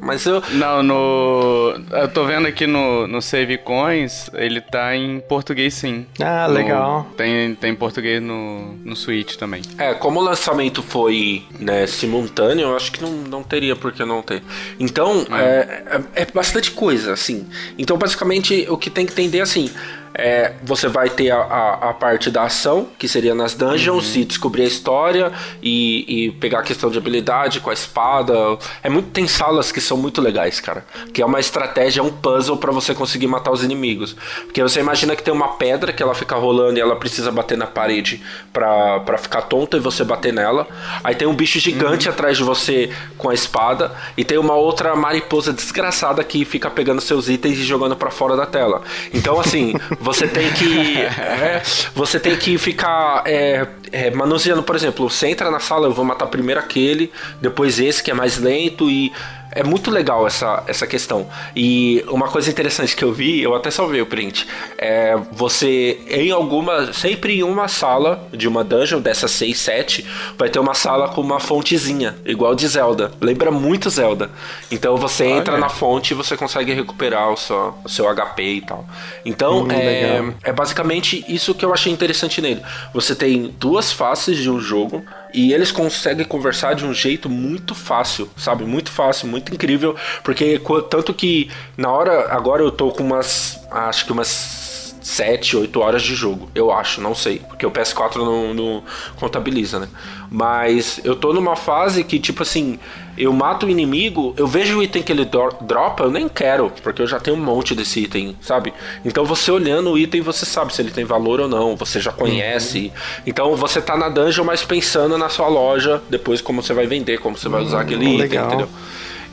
mas 0.00 0.24
eu. 0.24 0.42
Não, 0.52 0.82
no. 0.82 1.74
Eu 1.90 2.08
tô 2.08 2.24
vendo 2.24 2.46
aqui 2.46 2.66
no, 2.66 3.06
no 3.06 3.20
Save 3.20 3.58
Coins, 3.58 4.30
ele 4.34 4.60
tá 4.60 4.96
em 4.96 5.20
português 5.20 5.74
sim. 5.74 6.06
Ah, 6.20 6.48
no, 6.48 6.54
legal. 6.54 7.06
Tem, 7.16 7.54
tem 7.54 7.74
português 7.74 8.22
no, 8.22 8.74
no 8.84 8.96
Switch 8.96 9.36
também. 9.36 9.62
É, 9.76 9.92
como 9.94 10.20
o 10.20 10.22
lançamento 10.22 10.82
foi 10.82 11.44
né, 11.58 11.86
simultâneo, 11.86 12.68
eu 12.68 12.76
acho 12.76 12.92
que 12.92 13.02
não, 13.02 13.10
não 13.10 13.42
teria 13.42 13.76
por 13.76 13.92
que 13.92 14.04
não 14.04 14.22
ter. 14.22 14.42
Então, 14.78 15.26
é, 15.32 16.00
é, 16.14 16.22
é 16.22 16.26
bastante 16.32 16.70
coisa, 16.70 17.12
assim. 17.12 17.46
Então, 17.78 17.98
basicamente, 17.98 18.66
o 18.70 18.78
que 18.78 18.88
tem 18.88 19.04
que 19.04 19.12
entender 19.12 19.40
assim. 19.40 19.70
É, 20.12 20.54
você 20.62 20.88
vai 20.88 21.08
ter 21.08 21.30
a, 21.30 21.38
a, 21.38 21.90
a, 21.90 21.94
parte 21.94 22.30
da 22.30 22.42
ação, 22.42 22.88
que 22.98 23.06
seria 23.06 23.34
nas 23.34 23.54
dungeons, 23.54 24.14
uhum. 24.14 24.22
e 24.22 24.24
descobrir 24.24 24.62
a 24.62 24.66
história 24.66 25.32
e, 25.62 26.26
e, 26.26 26.32
pegar 26.32 26.60
a 26.60 26.62
questão 26.62 26.90
de 26.90 26.98
habilidade 26.98 27.60
com 27.60 27.70
a 27.70 27.72
espada. 27.72 28.34
É 28.82 28.88
muito, 28.88 29.10
tem 29.10 29.28
salas 29.28 29.70
que 29.70 29.80
são 29.80 29.96
muito 29.96 30.20
legais, 30.20 30.58
cara. 30.60 30.84
Que 31.12 31.22
é 31.22 31.26
uma 31.26 31.38
estratégia, 31.38 32.02
um 32.02 32.10
puzzle 32.10 32.56
para 32.56 32.72
você 32.72 32.92
conseguir 32.92 33.28
matar 33.28 33.52
os 33.52 33.62
inimigos. 33.62 34.16
Porque 34.44 34.62
você 34.62 34.80
imagina 34.80 35.14
que 35.14 35.22
tem 35.22 35.32
uma 35.32 35.56
pedra 35.56 35.92
que 35.92 36.02
ela 36.02 36.14
fica 36.14 36.34
rolando 36.34 36.78
e 36.78 36.82
ela 36.82 36.96
precisa 36.96 37.30
bater 37.30 37.56
na 37.56 37.66
parede 37.66 38.20
pra, 38.52 39.00
pra 39.00 39.16
ficar 39.16 39.42
tonta 39.42 39.76
e 39.76 39.80
você 39.80 40.02
bater 40.02 40.32
nela. 40.32 40.66
Aí 41.04 41.14
tem 41.14 41.28
um 41.28 41.34
bicho 41.34 41.60
gigante 41.60 42.08
uhum. 42.08 42.14
atrás 42.14 42.36
de 42.36 42.42
você 42.42 42.90
com 43.16 43.30
a 43.30 43.34
espada. 43.34 43.92
E 44.16 44.24
tem 44.24 44.38
uma 44.38 44.54
outra 44.54 44.96
mariposa 44.96 45.52
desgraçada 45.52 46.24
que 46.24 46.44
fica 46.44 46.68
pegando 46.68 47.00
seus 47.00 47.28
itens 47.28 47.58
e 47.58 47.62
jogando 47.62 47.94
para 47.94 48.10
fora 48.10 48.36
da 48.36 48.44
tela. 48.44 48.82
Então, 49.14 49.38
assim. 49.38 49.72
Você 50.00 50.26
tem 50.26 50.50
que. 50.52 50.96
é, 50.98 51.62
você 51.94 52.18
tem 52.18 52.36
que 52.36 52.56
ficar 52.56 53.22
é, 53.26 53.66
é, 53.92 54.10
manuseando, 54.10 54.62
por 54.62 54.74
exemplo, 54.74 55.08
você 55.08 55.28
entra 55.28 55.50
na 55.50 55.60
sala, 55.60 55.86
eu 55.86 55.92
vou 55.92 56.04
matar 56.04 56.26
primeiro 56.26 56.58
aquele, 56.58 57.12
depois 57.40 57.78
esse 57.78 58.02
que 58.02 58.10
é 58.10 58.14
mais 58.14 58.38
lento 58.38 58.90
e 58.90 59.12
é 59.52 59.62
muito 59.62 59.90
legal 59.90 60.26
essa, 60.26 60.62
essa 60.66 60.86
questão. 60.86 61.28
E 61.54 62.04
uma 62.08 62.28
coisa 62.28 62.50
interessante 62.50 62.94
que 62.94 63.04
eu 63.04 63.12
vi, 63.12 63.42
eu 63.42 63.54
até 63.54 63.70
salvei 63.70 64.00
o 64.00 64.06
print, 64.06 64.46
é 64.78 65.16
você 65.32 66.00
em 66.08 66.30
alguma, 66.30 66.92
sempre 66.92 67.38
em 67.38 67.42
uma 67.42 67.68
sala 67.68 68.28
de 68.32 68.46
uma 68.46 68.62
dungeon 68.62 69.00
dessas 69.00 69.30
6, 69.32 69.58
7, 69.58 70.06
vai 70.38 70.48
ter 70.48 70.58
uma 70.58 70.74
sala 70.74 71.08
com 71.08 71.20
uma 71.20 71.40
fontezinha, 71.40 72.16
igual 72.24 72.54
de 72.54 72.66
Zelda. 72.68 73.12
Lembra 73.20 73.50
muito 73.50 73.90
Zelda. 73.90 74.30
Então 74.70 74.96
você 74.96 75.24
Olha. 75.24 75.38
entra 75.38 75.58
na 75.58 75.68
fonte 75.68 76.12
e 76.12 76.14
você 76.14 76.36
consegue 76.36 76.72
recuperar 76.72 77.32
o 77.32 77.36
seu, 77.36 77.74
o 77.84 77.88
seu 77.88 78.06
HP 78.14 78.42
e 78.42 78.60
tal. 78.60 78.84
Então 79.24 79.64
hum, 79.64 79.70
é, 79.70 80.22
é 80.44 80.52
basicamente 80.52 81.24
isso 81.28 81.54
que 81.54 81.64
eu 81.64 81.72
achei 81.72 81.92
interessante 81.92 82.40
nele. 82.40 82.62
Você 82.94 83.14
tem 83.14 83.54
duas 83.58 83.92
faces 83.92 84.38
de 84.38 84.50
um 84.50 84.60
jogo 84.60 85.04
e 85.32 85.52
eles 85.52 85.70
conseguem 85.72 86.24
conversar 86.24 86.74
de 86.74 86.84
um 86.84 86.92
jeito 86.92 87.28
muito 87.28 87.74
fácil, 87.74 88.28
sabe? 88.36 88.64
Muito 88.64 88.90
fácil, 88.90 89.28
muito 89.28 89.52
incrível. 89.54 89.96
Porque 90.22 90.60
tanto 90.88 91.14
que 91.14 91.50
na 91.76 91.90
hora. 91.90 92.32
Agora 92.32 92.62
eu 92.62 92.70
tô 92.70 92.90
com 92.90 93.02
umas. 93.02 93.60
Acho 93.70 94.06
que 94.06 94.12
umas 94.12 94.69
7, 95.10 95.56
8 95.56 95.80
horas 95.80 96.02
de 96.02 96.14
jogo, 96.14 96.48
eu 96.54 96.70
acho, 96.70 97.00
não 97.00 97.16
sei, 97.16 97.40
porque 97.40 97.66
o 97.66 97.70
PS4 97.70 98.14
não, 98.16 98.54
não, 98.54 98.84
contabiliza, 99.16 99.80
né? 99.80 99.88
Mas 100.30 101.00
eu 101.02 101.16
tô 101.16 101.32
numa 101.32 101.56
fase 101.56 102.04
que, 102.04 102.20
tipo 102.20 102.44
assim, 102.44 102.78
eu 103.18 103.32
mato 103.32 103.66
o 103.66 103.68
inimigo, 103.68 104.32
eu 104.36 104.46
vejo 104.46 104.78
o 104.78 104.82
item 104.84 105.02
que 105.02 105.10
ele 105.10 105.24
dropa, 105.24 106.04
eu 106.04 106.12
nem 106.12 106.28
quero, 106.28 106.72
porque 106.80 107.02
eu 107.02 107.08
já 107.08 107.18
tenho 107.18 107.36
um 107.36 107.40
monte 107.40 107.74
desse 107.74 107.98
item, 108.04 108.36
sabe? 108.40 108.72
Então 109.04 109.24
você 109.24 109.50
olhando 109.50 109.90
o 109.90 109.98
item, 109.98 110.20
você 110.20 110.46
sabe 110.46 110.72
se 110.72 110.80
ele 110.80 110.92
tem 110.92 111.04
valor 111.04 111.40
ou 111.40 111.48
não, 111.48 111.74
você 111.74 111.98
já 111.98 112.12
conhece. 112.12 112.78
Uhum. 112.94 113.22
Então 113.26 113.56
você 113.56 113.82
tá 113.82 113.96
na 113.96 114.08
dungeon, 114.08 114.44
mas 114.44 114.62
pensando 114.62 115.18
na 115.18 115.28
sua 115.28 115.48
loja, 115.48 116.00
depois 116.08 116.40
como 116.40 116.62
você 116.62 116.72
vai 116.72 116.86
vender, 116.86 117.18
como 117.18 117.36
você 117.36 117.48
vai 117.48 117.62
usar 117.62 117.78
uhum, 117.78 117.82
aquele 117.82 118.04
item, 118.04 118.16
legal. 118.16 118.46
entendeu? 118.46 118.68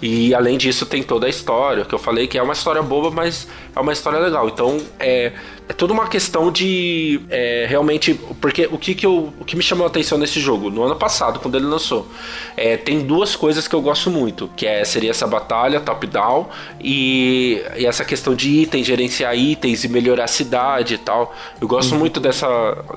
E 0.02 0.34
além 0.34 0.58
disso, 0.58 0.86
tem 0.86 1.02
toda 1.02 1.26
a 1.26 1.30
história, 1.30 1.84
que 1.84 1.94
eu 1.94 1.98
falei 2.00 2.28
que 2.28 2.38
é 2.38 2.44
uma 2.44 2.54
história 2.54 2.82
boba, 2.82 3.10
mas 3.10 3.48
é 3.76 3.80
uma 3.80 3.92
história 3.92 4.20
legal. 4.20 4.48
Então, 4.48 4.80
é, 5.00 5.32
é 5.70 5.74
toda 5.74 5.92
uma 5.92 6.08
questão 6.08 6.50
de 6.52 7.20
é, 7.30 7.66
realmente. 7.68 8.14
Porque 8.40 8.68
o 8.72 8.78
que, 8.78 8.96
que, 8.96 9.06
eu, 9.06 9.34
o 9.40 9.44
que 9.44 9.56
me 9.56 9.62
chamou 9.62 9.86
a 9.86 9.90
atenção 9.90 10.18
nesse 10.18 10.40
jogo, 10.40 10.70
no 10.70 10.84
ano 10.84 10.96
passado, 10.96 11.40
quando 11.40 11.56
ele 11.56 11.66
lançou, 11.66 12.08
é, 12.56 12.78
tem 12.78 13.02
duas 13.02 13.36
coisas 13.36 13.68
que 13.68 13.76
eu 13.76 13.82
gosto 13.82 14.10
muito: 14.10 14.50
que 14.56 14.66
é, 14.66 14.86
seria 14.86 15.12
essa 15.12 15.28
batalha 15.28 15.82
top-down 15.82 16.48
e, 16.80 17.62
e, 17.76 17.86
essa 17.86 18.06
questão 18.06 18.34
de 18.34 18.50
itens, 18.50 18.88
gerenciar 18.88 19.38
itens 19.38 19.84
e 19.84 19.90
melhorar 19.90 20.24
a 20.24 20.28
cidade 20.28 20.94
e 20.94 20.98
tal. 20.98 21.36
Eu 21.60 21.68
gosto 21.68 21.92
uhum. 21.92 22.00
muito 22.00 22.20
dessa, 22.20 22.48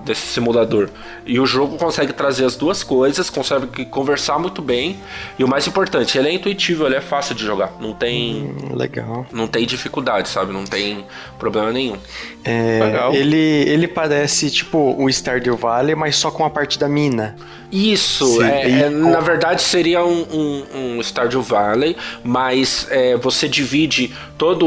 desse 0.04 0.26
simulador. 0.28 0.88
E 1.26 1.40
o 1.40 1.46
jogo 1.46 1.76
consegue 1.76 2.12
trazer 2.12 2.44
as 2.44 2.54
duas 2.54 2.85
coisas, 2.85 3.28
consegue 3.28 3.85
conversar 3.87 4.38
muito 4.38 4.62
bem. 4.62 4.96
E 5.38 5.42
o 5.42 5.48
mais 5.48 5.66
importante, 5.66 6.16
ele 6.16 6.28
é 6.28 6.33
intuitivo, 6.33 6.87
ele 6.87 6.94
é 6.94 7.00
fácil 7.00 7.35
de 7.35 7.44
jogar. 7.44 7.72
Não 7.80 7.92
tem. 7.92 8.44
Hum, 8.44 8.76
legal. 8.76 9.26
Não 9.33 9.48
tem 9.48 9.66
dificuldade, 9.66 10.28
sabe? 10.28 10.52
Não 10.52 10.64
tem 10.64 11.04
problema 11.37 11.72
nenhum. 11.72 11.96
É, 12.44 12.60
é, 12.61 13.16
ele, 13.16 13.37
ele 13.37 13.88
parece 13.88 14.51
tipo 14.51 14.94
o 14.99 15.09
Stardew 15.09 15.57
Valley, 15.57 15.94
mas 15.94 16.16
só 16.16 16.31
com 16.31 16.44
a 16.44 16.51
parte 16.51 16.79
da 16.79 16.88
mina. 16.88 17.37
Isso, 17.72 18.42
é, 18.42 18.83
é, 18.83 18.90
na 18.90 19.20
verdade 19.20 19.62
seria 19.62 20.04
um, 20.04 20.26
um, 20.33 20.64
um 20.74 21.00
Stardew 21.00 21.42
Valley, 21.42 21.96
mas 22.24 22.87
é, 22.90 23.16
você 23.16 23.48
divide 23.48 24.12
toda 24.37 24.64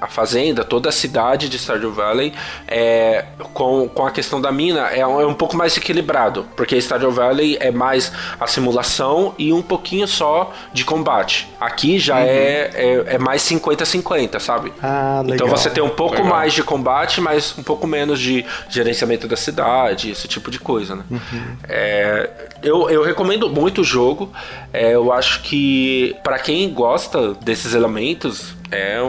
a 0.00 0.06
fazenda, 0.08 0.64
toda 0.64 0.88
a 0.88 0.92
cidade 0.92 1.48
de 1.48 1.58
Stardew 1.58 1.92
Valley 1.92 2.32
é, 2.66 3.24
com, 3.52 3.88
com 3.88 4.04
a 4.04 4.10
questão 4.10 4.40
da 4.40 4.50
mina 4.50 4.88
é 4.88 5.06
um, 5.06 5.20
é 5.20 5.26
um 5.26 5.34
pouco 5.34 5.56
mais 5.56 5.76
equilibrado, 5.76 6.46
porque 6.56 6.76
Stardew 6.76 7.10
Valley 7.10 7.56
é 7.60 7.70
mais 7.70 8.12
a 8.38 8.46
simulação 8.46 9.34
e 9.38 9.52
um 9.52 9.62
pouquinho 9.62 10.06
só 10.08 10.52
de 10.72 10.84
combate. 10.84 11.48
Aqui 11.60 11.98
já 11.98 12.16
uhum. 12.16 12.22
é, 12.22 12.70
é, 12.74 13.04
é, 13.14 13.18
mais 13.18 13.42
50-50, 13.42 14.40
sabe? 14.40 14.72
Ah, 14.82 15.22
legal. 15.22 15.34
Então 15.34 15.48
você 15.48 15.70
tem 15.70 15.82
um 15.82 15.88
pouco 15.88 16.16
legal. 16.16 16.30
mais 16.30 16.52
de 16.52 16.62
combate, 16.62 17.20
mas 17.20 17.56
um 17.56 17.62
pouco 17.62 17.86
menos 17.86 18.18
de 18.18 18.44
gerenciamento 18.68 19.28
da 19.28 19.36
cidade, 19.36 20.10
esse 20.10 20.26
tipo 20.26 20.50
de 20.50 20.58
coisa, 20.58 20.96
né? 20.96 21.04
Uhum. 21.10 21.56
É, 21.68 21.93
é, 21.94 22.30
eu, 22.60 22.90
eu 22.90 23.04
recomendo 23.04 23.48
muito 23.48 23.82
o 23.82 23.84
jogo. 23.84 24.32
É, 24.72 24.94
eu 24.94 25.12
acho 25.12 25.42
que 25.42 26.16
para 26.24 26.38
quem 26.40 26.68
gosta 26.70 27.34
desses 27.34 27.72
elementos, 27.72 28.54
é, 28.72 29.08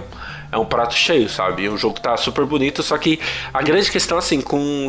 é 0.51 0.57
um 0.57 0.65
prato 0.65 0.93
cheio, 0.93 1.27
sabe? 1.27 1.67
O 1.67 1.77
jogo 1.77 1.99
tá 1.99 2.15
super 2.15 2.45
bonito, 2.45 2.83
só 2.83 2.95
que 2.97 3.19
a 3.51 3.61
grande 3.63 3.89
questão, 3.89 4.19
assim, 4.19 4.39
com, 4.39 4.87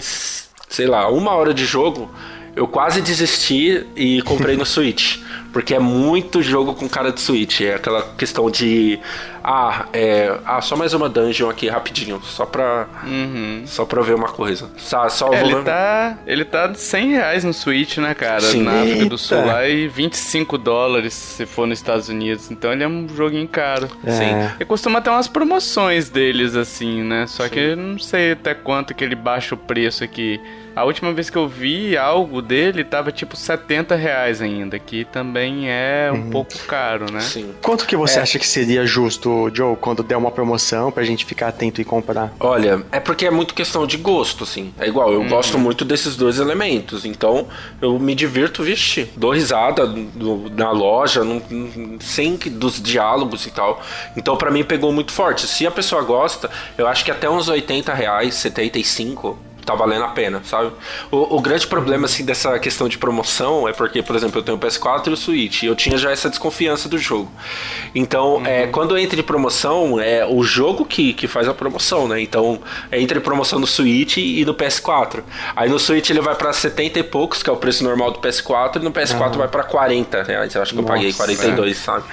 sei 0.69 0.87
lá, 0.87 1.09
uma 1.09 1.33
hora 1.33 1.55
de 1.55 1.65
jogo, 1.65 2.11
eu 2.55 2.69
quase 2.69 3.01
desisti 3.01 3.87
e 3.97 4.21
comprei 4.23 4.57
no 4.57 4.65
Switch. 4.67 5.19
Porque 5.57 5.75
é 5.75 5.79
muito 5.79 6.43
jogo 6.43 6.75
com 6.75 6.87
cara 6.87 7.11
de 7.11 7.19
Switch. 7.19 7.63
É 7.63 7.77
aquela 7.77 8.03
questão 8.19 8.51
de. 8.51 9.01
Ah, 9.43 9.87
é. 9.91 10.39
Ah, 10.45 10.61
só 10.61 10.77
mais 10.77 10.93
uma 10.93 11.09
dungeon 11.09 11.49
aqui 11.49 11.67
rapidinho. 11.67 12.21
Só 12.23 12.45
pra. 12.45 12.87
Uhum. 13.07 13.63
Só 13.65 13.87
pra 13.87 14.03
ver 14.03 14.17
uma 14.17 14.29
coisa. 14.29 14.69
Só, 14.77 15.09
só 15.09 15.33
é, 15.33 15.41
ele 15.41 15.63
tá. 15.63 16.19
Ele 16.27 16.45
tá 16.45 16.75
100 16.75 17.11
reais 17.13 17.43
no 17.43 17.55
Switch, 17.55 17.97
né, 17.97 18.13
cara? 18.13 18.43
Sim. 18.43 18.65
Na 18.65 18.83
África 18.83 19.07
do 19.07 19.17
Sul 19.17 19.47
lá 19.47 19.67
e 19.67 19.89
25 19.89 20.59
dólares 20.59 21.15
se 21.15 21.47
for 21.47 21.67
nos 21.67 21.79
Estados 21.79 22.11
Unidos. 22.11 22.51
Então 22.51 22.71
ele 22.71 22.85
é 22.85 22.89
um 22.89 23.09
joguinho 23.09 23.49
caro. 23.49 23.89
É. 24.05 24.11
Sim. 24.11 24.57
E 24.61 24.65
costuma 24.67 25.01
ter 25.01 25.09
umas 25.09 25.27
promoções 25.27 26.11
deles, 26.11 26.55
assim, 26.55 27.03
né? 27.03 27.27
Só 27.27 27.45
Sim. 27.45 27.49
que 27.49 27.75
não 27.75 27.99
sei 27.99 28.33
até 28.33 28.53
quanto 28.53 28.95
que 28.95 29.03
ele 29.03 29.15
baixa 29.15 29.55
o 29.55 29.59
preço 29.59 30.05
aqui. 30.05 30.39
A 30.77 30.85
última 30.85 31.11
vez 31.15 31.31
que 31.31 31.39
eu 31.39 31.49
vi 31.49 31.97
algo 31.97 32.43
dele 32.43 32.85
tava 32.85 33.11
tipo 33.11 33.35
70 33.35 33.97
reais 33.97 34.43
ainda, 34.43 34.79
que 34.79 35.07
também 35.07 35.46
é 35.69 36.11
um 36.13 36.17
uhum. 36.17 36.31
pouco 36.31 36.57
caro, 36.67 37.11
né? 37.11 37.21
Sim. 37.21 37.55
Quanto 37.63 37.87
que 37.87 37.97
você 37.97 38.19
é. 38.19 38.23
acha 38.23 38.39
que 38.39 38.47
seria 38.47 38.87
justo, 38.87 39.51
Joe, 39.53 39.77
quando 39.77 40.03
der 40.03 40.17
uma 40.17 40.31
promoção 40.31 40.91
pra 40.91 41.05
gente 41.05 41.25
ficar 41.25 41.49
atento 41.49 41.81
e 41.81 41.85
comprar? 41.85 42.33
Olha, 42.41 42.85
é 42.93 43.01
porque 43.01 43.27
é 43.27 43.31
muito 43.31 43.55
questão 43.55 43.87
de 43.87 43.97
gosto, 43.97 44.45
assim. 44.45 44.73
É 44.79 44.87
igual, 44.87 45.13
eu 45.13 45.21
uhum. 45.21 45.29
gosto 45.29 45.59
muito 45.59 45.85
desses 45.85 46.17
dois 46.17 46.39
elementos, 46.39 47.05
então 47.05 47.47
eu 47.81 47.99
me 47.99 48.15
divirto, 48.15 48.63
vixe, 48.63 49.11
dou 49.17 49.33
risada 49.33 49.87
do, 49.87 50.51
na 50.51 50.71
loja, 50.71 51.23
sem 52.01 52.37
dos 52.37 52.83
diálogos 52.83 53.47
e 53.47 53.51
tal. 53.51 53.81
Então 54.17 54.37
para 54.37 54.51
mim 54.51 54.65
pegou 54.65 54.93
muito 54.93 55.13
forte. 55.13 55.47
Se 55.47 55.67
a 55.67 55.71
pessoa 55.71 56.03
gosta, 56.03 56.51
eu 56.77 56.87
acho 56.87 57.05
que 57.05 57.11
até 57.11 57.29
uns 57.29 57.49
80 57.49 57.93
reais, 57.95 58.35
75 58.35 59.46
tá 59.67 59.75
valendo 59.75 60.05
a 60.05 60.09
pena, 60.09 60.41
sabe? 60.45 60.71
O, 61.11 61.37
o, 61.37 61.41
grande 61.41 61.67
problema, 61.67 62.07
assim, 62.07 62.25
dessa 62.25 62.57
questão 62.61 62.89
de 62.89 62.97
promoção 62.97 63.69
é 63.69 63.73
porque, 63.73 64.01
por 64.01 64.15
exemplo, 64.15 64.39
eu 64.39 64.45
tenho 64.45 64.57
o 64.57 64.61
PS4 64.61 65.09
e 65.09 65.11
o 65.11 65.17
Switch, 65.17 65.65
e 65.65 65.67
eu 65.67 65.75
tinha 65.75 65.99
já 65.99 66.13
essa 66.13 66.31
desconfiança 66.31 66.89
do 66.89 66.97
jogo. 66.97 67.31
Então, 67.93 68.37
uhum. 68.37 68.47
é, 68.47 68.69
quando 68.69 68.97
entra 68.97 69.19
em 69.19 69.25
promoção, 69.25 70.01
é 70.01 70.25
o 70.25 70.45
jogo 70.45 70.85
que, 70.85 71.13
que 71.13 71.27
faz 71.27 71.49
a 71.49 71.53
promoção, 71.55 72.07
né? 72.07 72.21
Então, 72.21 72.61
entra 72.93 73.19
em 73.19 73.21
promoção 73.21 73.59
no 73.59 73.67
Switch 73.67 74.19
e 74.19 74.45
no 74.45 74.55
PS4. 74.55 75.25
Aí 75.57 75.69
no 75.69 75.81
Switch 75.81 76.11
ele 76.11 76.21
vai 76.21 76.37
para 76.37 76.53
70 76.53 77.01
e 77.01 77.03
poucos, 77.03 77.43
que 77.43 77.51
é 77.51 77.53
o 77.53 77.57
preço 77.57 77.83
normal 77.83 78.13
do 78.13 78.21
PS4, 78.21 78.77
e 78.77 78.79
no 78.79 78.93
PS4 78.93 79.33
uhum. 79.33 79.39
vai 79.39 79.49
para 79.49 79.65
40 79.65 80.23
reais. 80.23 80.55
Eu 80.55 80.63
acho 80.63 80.75
que 80.75 80.81
Nossa, 80.81 80.93
eu 80.93 80.97
paguei 80.97 81.13
42, 81.13 81.73
é. 81.73 81.75
sabe? 81.75 82.05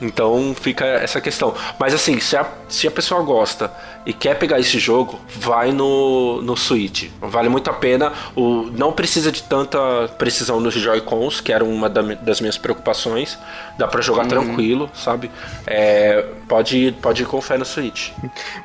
Então, 0.00 0.56
fica 0.58 0.86
essa 0.86 1.20
questão. 1.20 1.54
Mas 1.78 1.92
assim, 1.92 2.18
se 2.20 2.36
a, 2.38 2.46
se 2.68 2.88
a 2.88 2.90
pessoa 2.90 3.20
gosta 3.22 3.70
e 4.04 4.12
quer 4.12 4.38
pegar 4.38 4.58
esse 4.58 4.78
jogo, 4.78 5.20
vai 5.28 5.70
no, 5.70 6.42
no 6.42 6.56
Switch. 6.56 7.08
Vale 7.20 7.48
muito 7.48 7.70
a 7.70 7.72
pena. 7.72 8.12
O, 8.34 8.68
não 8.76 8.92
precisa 8.92 9.30
de 9.30 9.42
tanta 9.42 9.78
precisão 10.18 10.60
nos 10.60 10.74
Joy-Cons, 10.74 11.40
que 11.40 11.52
era 11.52 11.64
uma 11.64 11.88
das 11.88 12.40
minhas 12.40 12.58
preocupações. 12.58 13.38
Dá 13.78 13.86
para 13.86 14.02
jogar 14.02 14.22
uhum. 14.22 14.28
tranquilo, 14.28 14.90
sabe? 14.92 15.30
É, 15.66 16.24
pode, 16.48 16.94
pode 17.00 17.22
ir 17.22 17.26
com 17.26 17.40
fé 17.40 17.56
no 17.56 17.64
Switch. 17.64 18.10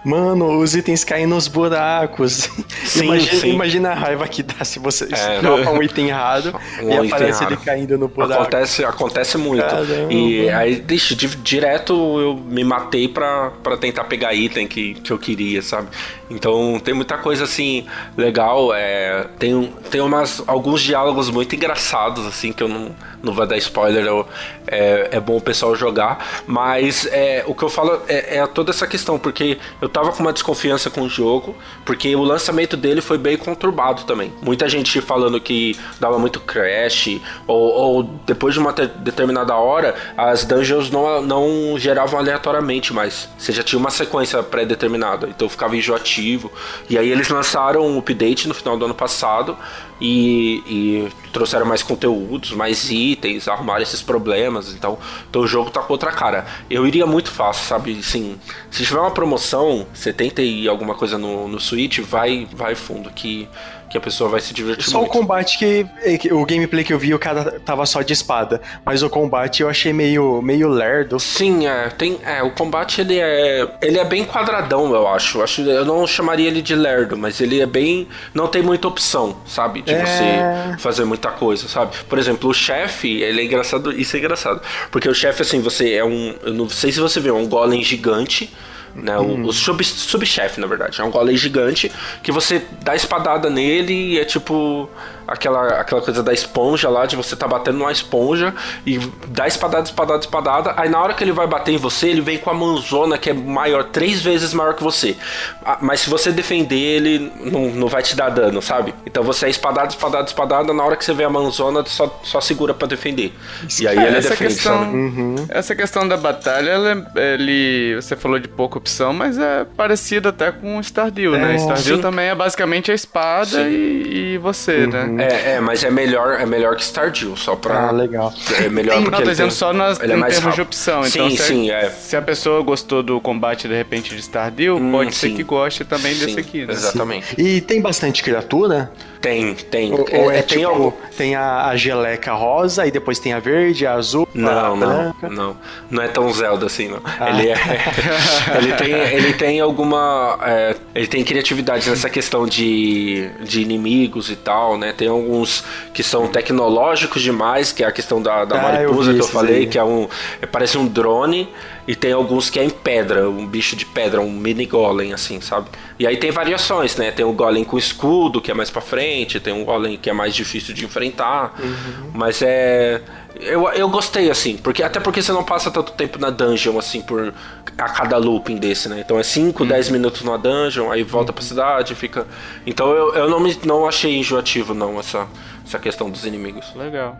Mano, 0.03 0.59
os 0.59 0.75
itens 0.75 1.03
caem 1.03 1.27
nos 1.27 1.47
buracos. 1.47 2.49
Sim, 2.83 3.05
imagina, 3.05 3.41
sim. 3.41 3.49
imagina 3.49 3.89
a 3.89 3.93
raiva 3.93 4.27
que 4.27 4.41
dá 4.41 4.63
se 4.63 4.79
você 4.79 5.07
é, 5.11 5.39
dropa 5.41 5.69
um 5.71 5.83
item 5.83 6.09
errado 6.09 6.55
um 6.81 7.03
e 7.03 7.07
aparece 7.07 7.43
ele 7.43 7.57
caindo 7.57 7.97
no 7.97 8.07
buraco. 8.07 8.33
Acontece, 8.33 8.85
acontece 8.85 9.37
muito. 9.37 9.63
Caramba. 9.63 10.11
E 10.11 10.49
aí, 10.49 10.75
deixa, 10.77 11.15
direto 11.15 11.93
eu 12.19 12.35
me 12.35 12.63
matei 12.63 13.07
pra, 13.07 13.51
pra 13.61 13.77
tentar 13.77 14.05
pegar 14.05 14.33
item 14.33 14.67
que, 14.67 14.95
que 14.95 15.11
eu 15.11 15.19
queria, 15.27 15.61
sabe? 15.61 15.89
Então 16.29 16.79
tem 16.79 16.93
muita 16.93 17.17
coisa 17.17 17.43
assim 17.43 17.85
legal. 18.15 18.73
É, 18.73 19.27
tem 19.37 19.73
tem 19.89 20.01
umas, 20.01 20.43
alguns 20.47 20.81
diálogos 20.81 21.29
muito 21.29 21.55
engraçados, 21.55 22.25
assim, 22.25 22.51
que 22.51 22.63
eu 22.63 22.67
não, 22.67 22.95
não 23.21 23.33
vou 23.33 23.45
dar 23.45 23.57
spoiler, 23.57 24.05
eu, 24.05 24.27
é, 24.67 25.09
é 25.13 25.19
bom 25.19 25.37
o 25.37 25.41
pessoal 25.41 25.75
jogar. 25.75 26.43
Mas 26.45 27.07
é, 27.11 27.43
o 27.47 27.55
que 27.55 27.63
eu 27.63 27.69
falo 27.69 28.01
é, 28.07 28.37
é, 28.37 28.47
toda 28.47 28.71
essa 28.71 28.85
questão, 28.85 29.17
porque 29.17 29.57
eu 29.81 29.89
tava 29.89 30.11
com 30.11 30.21
uma 30.21 30.33
desconfiança 30.33 30.89
com 30.89 31.01
o 31.01 31.09
jogo, 31.09 31.55
porque 31.85 32.15
o 32.15 32.23
lançamento 32.23 32.77
dele 32.77 33.01
foi 33.01 33.17
bem 33.17 33.37
conturbado 33.37 34.03
também. 34.03 34.31
Muita 34.41 34.69
gente 34.69 35.01
falando 35.01 35.39
que 35.39 35.77
dava 35.99 36.19
muito 36.19 36.39
crash, 36.39 37.19
ou, 37.45 37.71
ou 37.71 38.03
depois 38.25 38.53
de 38.53 38.59
uma 38.59 38.71
determinada 38.71 39.55
hora, 39.55 39.95
as 40.17 40.45
dungeons 40.45 40.91
não, 40.91 41.21
não 41.21 41.77
geravam 41.77 42.19
aleatoriamente 42.19 42.93
mais. 42.93 43.29
Você 43.37 43.51
já 43.51 43.63
tinha 43.63 43.79
uma 43.79 43.89
sequência 43.89 44.43
pré-determinada, 44.43 45.16
então 45.27 45.47
ficava 45.49 45.75
enjoativo. 45.75 46.51
E 46.89 46.97
aí 46.97 47.09
eles 47.09 47.29
lançaram 47.29 47.85
um 47.85 47.97
update 47.97 48.47
no 48.47 48.53
final 48.53 48.77
do 48.77 48.85
ano 48.85 48.93
passado 48.93 49.57
e, 49.99 50.61
e, 50.67 51.07
trouxeram 51.31 51.65
mais 51.65 51.81
conteúdos, 51.81 52.51
mais 52.51 52.89
itens, 52.91 53.47
arrumaram 53.47 53.81
esses 53.81 54.01
problemas. 54.01 54.73
Então, 54.73 54.97
então 55.29 55.41
o 55.41 55.47
jogo 55.47 55.69
tá 55.69 55.81
com 55.81 55.93
outra 55.93 56.11
cara. 56.11 56.45
Eu 56.69 56.85
iria 56.85 57.05
muito 57.05 57.31
fácil, 57.31 57.65
sabe? 57.65 57.97
Assim, 57.99 58.37
se 58.69 58.83
tiver 58.83 58.99
uma 58.99 59.11
promoção, 59.11 59.87
70 59.93 60.41
e 60.41 60.67
alguma 60.67 60.93
coisa 60.93 61.17
no, 61.17 61.47
no 61.47 61.59
Switch, 61.59 61.99
vai, 61.99 62.47
vai 62.53 62.75
fundo 62.75 63.09
que 63.09 63.47
que 63.89 63.97
a 63.97 64.01
pessoa 64.01 64.29
vai 64.29 64.41
se 64.41 64.53
divertir 64.53 64.85
só 64.85 64.99
muito. 64.99 65.11
Só 65.11 65.17
o 65.17 65.21
combate 65.21 65.57
que, 65.57 65.85
que, 66.17 66.33
o 66.33 66.45
gameplay 66.45 66.83
que 66.83 66.93
eu 66.93 66.99
vi 66.99 67.13
o 67.13 67.19
cara 67.19 67.59
tava 67.59 67.85
só 67.85 68.01
de 68.01 68.13
espada, 68.13 68.61
mas 68.85 69.03
o 69.03 69.09
combate 69.09 69.61
eu 69.61 69.69
achei 69.69 69.93
meio 69.93 70.41
meio 70.41 70.67
lerdo. 70.67 71.19
Sim, 71.19 71.67
é, 71.67 71.89
tem, 71.89 72.19
é, 72.23 72.43
o 72.43 72.51
combate 72.51 73.01
ele 73.01 73.19
é 73.19 73.67
ele 73.81 73.97
é 73.97 74.05
bem 74.05 74.25
quadradão, 74.25 74.93
eu 74.93 75.07
acho. 75.07 75.39
Eu 75.39 75.43
acho 75.43 75.61
eu 75.61 75.85
não 75.85 76.05
chamaria 76.05 76.47
ele 76.47 76.61
de 76.61 76.75
lerdo, 76.75 77.17
mas 77.17 77.39
ele 77.41 77.61
é 77.61 77.65
bem 77.65 78.07
não 78.33 78.47
tem 78.47 78.61
muita 78.61 78.87
opção, 78.87 79.37
sabe, 79.45 79.81
de 79.81 79.93
é... 79.93 80.05
você 80.05 80.77
fazer 80.79 81.05
muita 81.05 81.29
coisa, 81.31 81.67
sabe? 81.67 81.95
Por 82.07 82.19
exemplo, 82.19 82.49
o 82.49 82.53
chefe, 82.53 83.21
ele 83.21 83.41
é 83.41 83.45
engraçado, 83.45 83.91
isso 83.91 84.15
é 84.15 84.19
engraçado, 84.19 84.61
porque 84.91 85.07
o 85.07 85.13
chefe 85.13 85.41
assim, 85.41 85.61
você 85.61 85.93
é 85.93 86.03
um, 86.03 86.35
eu 86.43 86.53
não 86.53 86.69
sei 86.69 86.91
se 86.91 86.99
você 86.99 87.19
vê, 87.19 87.31
um 87.31 87.47
golem 87.47 87.83
gigante 87.83 88.53
né? 88.95 89.17
Hum. 89.19 89.43
O, 89.43 89.47
o 89.47 89.53
sub, 89.53 89.83
subchefe, 89.83 90.59
na 90.59 90.67
verdade. 90.67 90.99
É 90.99 91.03
um 91.03 91.11
golem 91.11 91.35
gigante 91.37 91.91
que 92.23 92.31
você 92.31 92.65
dá 92.81 92.95
espadada 92.95 93.49
nele 93.49 93.93
e 93.93 94.19
é 94.19 94.25
tipo 94.25 94.89
aquela, 95.27 95.81
aquela 95.81 96.01
coisa 96.01 96.23
da 96.23 96.33
esponja 96.33 96.89
lá, 96.89 97.05
de 97.05 97.15
você 97.15 97.35
tá 97.35 97.47
batendo 97.47 97.77
numa 97.77 97.91
esponja 97.91 98.53
e 98.85 98.97
dá 99.27 99.47
espadada, 99.47 99.83
espadada, 99.83 100.19
espadada. 100.19 100.73
Aí 100.77 100.89
na 100.89 101.01
hora 101.01 101.13
que 101.13 101.23
ele 101.23 101.31
vai 101.31 101.45
bater 101.45 101.73
em 101.73 101.77
você, 101.77 102.07
ele 102.07 102.21
vem 102.21 102.37
com 102.37 102.49
a 102.49 102.53
mãozona 102.53 103.17
que 103.17 103.29
é 103.29 103.33
maior, 103.33 103.85
três 103.85 104.21
vezes 104.21 104.53
maior 104.53 104.73
que 104.73 104.83
você. 104.83 105.17
Ah, 105.65 105.79
mas 105.81 106.01
se 106.01 106.09
você 106.09 106.31
defender, 106.31 106.77
ele 106.77 107.31
não, 107.41 107.69
não 107.69 107.87
vai 107.87 108.01
te 108.01 108.15
dar 108.15 108.29
dano, 108.29 108.61
sabe? 108.61 108.93
Então 109.05 109.23
você 109.23 109.47
é 109.47 109.49
espadada, 109.49 109.89
espadada, 109.89 110.27
espadada. 110.27 110.73
Na 110.73 110.83
hora 110.83 110.95
que 110.95 111.03
você 111.03 111.13
vê 111.13 111.23
a 111.23 111.29
mãozona, 111.29 111.83
só, 111.85 112.19
só 112.23 112.39
segura 112.39 112.73
para 112.73 112.87
defender. 112.87 113.33
Isso, 113.67 113.83
e 113.83 113.87
aí 113.87 113.97
é, 113.97 114.07
ele 114.07 114.17
essa 114.17 114.29
defende, 114.29 114.53
questão, 114.53 114.83
uhum. 114.83 115.35
Essa 115.49 115.75
questão 115.75 116.07
da 116.07 116.17
batalha, 116.17 116.69
ela, 116.69 117.07
é, 117.15 117.33
ele, 117.33 117.95
você 117.95 118.15
falou 118.15 118.39
de 118.39 118.47
pouca 118.47 118.77
opção, 118.77 119.13
mas 119.13 119.37
é 119.37 119.65
parecido 119.75 120.29
até 120.29 120.51
com 120.51 120.79
Stardew, 120.81 121.31
né? 121.31 121.37
é, 121.37 121.47
né? 121.47 121.57
Stardew 121.57 121.97
sim. 121.97 122.01
também 122.01 122.29
é 122.29 122.35
basicamente 122.35 122.91
a 122.91 122.95
espada 122.95 123.61
e, 123.69 124.33
e, 124.33 124.37
você, 124.37 124.87
né? 124.87 125.03
uhum. 125.03 125.13
né? 125.13 125.16
É, 125.21 125.55
é, 125.55 125.59
mas 125.59 125.83
é 125.83 125.91
melhor, 125.91 126.39
é 126.39 126.45
melhor 126.45 126.75
que 126.75 126.83
Stardew, 126.83 127.35
só 127.35 127.55
pra. 127.55 127.89
Ah, 127.89 127.91
legal. 127.91 128.33
É 128.63 128.69
melhor 128.69 128.95
tem, 128.95 129.03
porque. 129.03 129.17
Não, 129.17 129.25
tô 129.25 129.31
dizendo 129.31 129.51
só 129.51 129.73
nas, 129.73 129.99
ele 129.99 130.13
é 130.13 130.15
em 130.15 130.19
mais 130.19 130.35
termos 130.35 130.55
rápido. 130.55 130.55
de 130.55 130.61
opção. 130.61 131.05
Então, 131.05 131.29
sim, 131.29 131.37
se, 131.37 131.43
sim, 131.43 131.71
é. 131.71 131.89
se 131.89 132.15
a 132.15 132.21
pessoa 132.21 132.61
gostou 132.61 133.01
do 133.03 133.19
combate 133.19 133.67
de 133.67 133.75
repente 133.75 134.15
de 134.15 134.21
Stardew, 134.21 134.77
hum, 134.77 134.91
pode 134.91 135.13
sim. 135.15 135.29
ser 135.29 135.35
que 135.35 135.43
goste 135.43 135.85
também 135.85 136.13
sim, 136.13 136.25
desse 136.25 136.39
aqui. 136.39 136.65
Né? 136.65 136.73
Exatamente. 136.73 137.35
E 137.39 137.61
tem 137.61 137.81
bastante 137.81 138.23
criatura? 138.23 138.91
Tem, 139.21 139.55
tem. 139.55 139.93
Ou, 139.93 140.07
é, 140.09 140.17
ou 140.19 140.31
é, 140.31 140.39
é 140.39 140.41
tem, 140.41 140.59
tipo, 140.59 140.93
tem 141.17 141.35
a, 141.35 141.67
a, 141.67 141.75
geleca 141.75 142.33
rosa 142.33 142.85
e 142.85 142.91
depois 142.91 143.19
tem 143.19 143.33
a 143.33 143.39
verde, 143.39 143.85
a 143.85 143.93
azul, 143.93 144.27
não, 144.33 144.49
a 144.49 144.75
não. 144.75 145.15
Não, 145.29 145.57
não 145.89 146.03
é 146.03 146.07
tão 146.07 146.31
Zelda 146.31 146.65
assim, 146.65 146.87
não. 146.87 147.01
Ah. 147.03 147.29
Ele, 147.29 147.49
é, 147.49 147.55
ele, 148.57 148.73
tem, 148.73 148.93
ele 148.93 149.33
tem 149.33 149.59
alguma. 149.59 150.37
É, 150.43 150.75
ele 150.93 151.07
tem 151.07 151.23
criatividade 151.23 151.89
nessa 151.89 152.09
questão 152.09 152.45
de, 152.45 153.29
de 153.41 153.61
inimigos 153.61 154.29
e 154.29 154.35
tal, 154.35 154.77
né? 154.77 154.93
Tem 154.95 155.06
alguns 155.07 155.63
que 155.93 156.03
são 156.03 156.27
tecnológicos 156.27 157.21
demais, 157.21 157.71
que 157.71 157.83
é 157.83 157.87
a 157.87 157.91
questão 157.91 158.21
da, 158.21 158.45
da 158.45 158.59
ah, 158.59 158.61
mariposa 158.61 159.11
eu 159.11 159.15
que 159.15 159.21
eu 159.21 159.27
falei, 159.27 159.55
aí. 159.57 159.67
que 159.67 159.77
é 159.77 159.83
um. 159.83 160.07
É, 160.41 160.45
parece 160.45 160.77
um 160.77 160.87
drone. 160.87 161.49
E 161.87 161.95
tem 161.95 162.11
alguns 162.11 162.49
que 162.49 162.59
é 162.59 162.63
em 162.65 162.69
pedra, 162.69 163.29
um 163.29 163.47
bicho 163.47 163.75
de 163.75 163.85
pedra, 163.85 164.19
um 164.19 164.29
mini 164.29 164.65
golem, 164.65 165.13
assim, 165.13 165.39
sabe? 165.39 165.69
E 165.97 166.05
aí 166.05 166.17
tem 166.17 166.31
variações, 166.31 166.97
né? 166.97 167.11
Tem 167.11 167.25
o 167.25 167.31
golem 167.31 167.63
com 167.63 167.77
escudo, 167.77 168.41
que 168.41 168.51
é 168.51 168.53
mais 168.53 168.69
pra 168.69 168.81
frente, 168.81 169.39
tem 169.39 169.53
um 169.53 169.63
golem 169.63 169.95
que 169.97 170.09
é 170.09 170.13
mais 170.13 170.35
difícil 170.35 170.73
de 170.73 170.83
enfrentar. 170.83 171.55
Uhum. 171.57 172.11
Mas 172.13 172.41
é. 172.41 173.01
Eu, 173.39 173.69
eu 173.69 173.87
gostei, 173.87 174.29
assim, 174.29 174.57
porque 174.57 174.83
até 174.83 174.99
porque 174.99 175.21
você 175.21 175.31
não 175.31 175.43
passa 175.43 175.71
tanto 175.71 175.93
tempo 175.93 176.19
na 176.19 176.29
dungeon, 176.29 176.77
assim, 176.77 177.01
por 177.01 177.33
a 177.77 177.89
cada 177.89 178.17
looping 178.17 178.57
desse, 178.57 178.89
né? 178.89 178.99
Então 178.99 179.17
é 179.17 179.23
5, 179.23 179.63
10 179.63 179.87
uhum. 179.87 179.93
minutos 179.93 180.23
na 180.23 180.35
dungeon, 180.35 180.91
aí 180.91 181.03
volta 181.03 181.31
uhum. 181.31 181.35
pra 181.35 181.43
cidade, 181.43 181.95
fica. 181.95 182.27
Então 182.65 182.91
eu, 182.91 183.13
eu 183.13 183.29
não, 183.29 183.39
me, 183.39 183.57
não 183.63 183.87
achei 183.87 184.17
enjoativo, 184.17 184.73
não, 184.73 184.99
essa, 184.99 185.25
essa 185.65 185.79
questão 185.79 186.09
dos 186.09 186.25
inimigos. 186.25 186.73
Legal. 186.75 187.15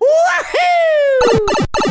Uhul! 0.00 1.90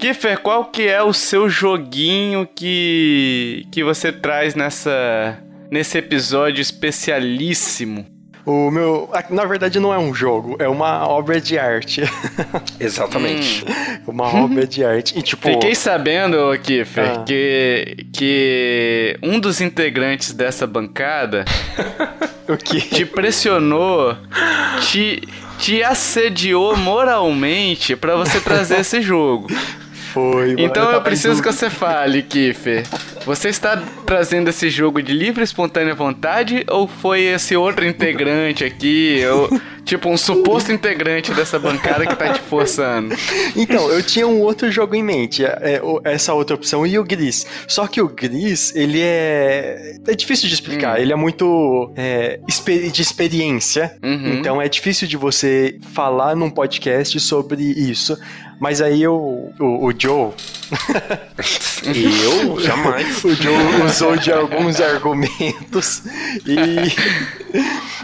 Kiffer, 0.00 0.38
qual 0.38 0.64
que 0.64 0.88
é 0.88 1.02
o 1.02 1.12
seu 1.12 1.46
joguinho 1.46 2.48
que 2.56 3.66
que 3.70 3.84
você 3.84 4.10
traz 4.10 4.54
nessa 4.54 5.38
nesse 5.70 5.98
episódio 5.98 6.62
especialíssimo? 6.62 8.06
O 8.46 8.70
meu, 8.70 9.10
na 9.28 9.44
verdade 9.44 9.78
não 9.78 9.92
é 9.92 9.98
um 9.98 10.14
jogo, 10.14 10.56
é 10.58 10.66
uma 10.66 11.06
obra 11.06 11.38
de 11.38 11.58
arte. 11.58 12.00
Exatamente. 12.80 13.62
Hum. 13.66 14.00
uma 14.08 14.24
obra 14.34 14.66
de 14.66 14.82
arte. 14.82 15.18
E 15.18 15.20
tipo, 15.20 15.46
fiquei 15.46 15.74
sabendo, 15.74 16.58
Kiffer, 16.62 17.18
ah. 17.20 17.24
que 17.24 18.06
que 18.10 19.18
um 19.22 19.38
dos 19.38 19.60
integrantes 19.60 20.32
dessa 20.32 20.66
bancada 20.66 21.44
o 22.48 22.56
que 22.56 22.80
te 22.80 23.04
pressionou, 23.04 24.16
te 24.80 25.22
te 25.58 25.82
assediou 25.82 26.74
moralmente 26.74 27.94
para 27.94 28.16
você 28.16 28.40
trazer 28.40 28.80
esse 28.80 29.02
jogo. 29.02 29.46
Foi, 30.12 30.54
Então 30.58 30.90
eu 30.90 31.00
preciso 31.02 31.42
que 31.42 31.52
você 31.52 31.70
fale, 31.70 32.22
Kiffer. 32.22 32.84
Você 33.24 33.48
está 33.48 33.80
trazendo 34.06 34.48
esse 34.48 34.70
jogo 34.70 35.02
de 35.02 35.12
livre 35.12 35.42
e 35.42 35.44
espontânea 35.44 35.94
vontade 35.94 36.64
ou 36.68 36.88
foi 36.88 37.22
esse 37.22 37.54
outro 37.54 37.86
integrante 37.86 38.64
aqui? 38.64 39.22
Ou, 39.26 39.60
tipo, 39.84 40.08
um 40.08 40.16
suposto 40.16 40.72
integrante 40.72 41.32
dessa 41.32 41.58
bancada 41.58 42.06
que 42.06 42.16
tá 42.16 42.32
te 42.32 42.40
forçando? 42.40 43.14
Então, 43.54 43.90
eu 43.90 44.02
tinha 44.02 44.26
um 44.26 44.40
outro 44.40 44.70
jogo 44.70 44.94
em 44.94 45.02
mente, 45.02 45.44
é, 45.44 45.80
essa 46.04 46.32
outra 46.32 46.56
opção, 46.56 46.86
e 46.86 46.98
o 46.98 47.04
Gris. 47.04 47.46
Só 47.68 47.86
que 47.86 48.00
o 48.00 48.08
Gris, 48.08 48.74
ele 48.74 49.00
é. 49.00 49.96
É 50.06 50.14
difícil 50.14 50.48
de 50.48 50.54
explicar, 50.54 50.98
hum. 50.98 51.02
ele 51.02 51.12
é 51.12 51.16
muito 51.16 51.92
é, 51.96 52.40
de 52.92 53.02
experiência. 53.02 53.96
Uhum. 54.02 54.34
Então 54.34 54.60
é 54.60 54.68
difícil 54.68 55.06
de 55.06 55.16
você 55.16 55.78
falar 55.92 56.34
num 56.34 56.50
podcast 56.50 57.18
sobre 57.20 57.62
isso. 57.62 58.16
Mas 58.60 58.82
aí 58.82 59.02
eu, 59.02 59.14
o, 59.58 59.86
o 59.86 59.92
Joe. 59.98 60.32
eu? 61.82 62.60
Jamais. 62.60 63.24
O 63.24 63.34
Joe 63.34 63.82
usou 63.86 64.16
de 64.18 64.30
alguns 64.30 64.78
argumentos 64.80 66.02
e. 66.46 66.94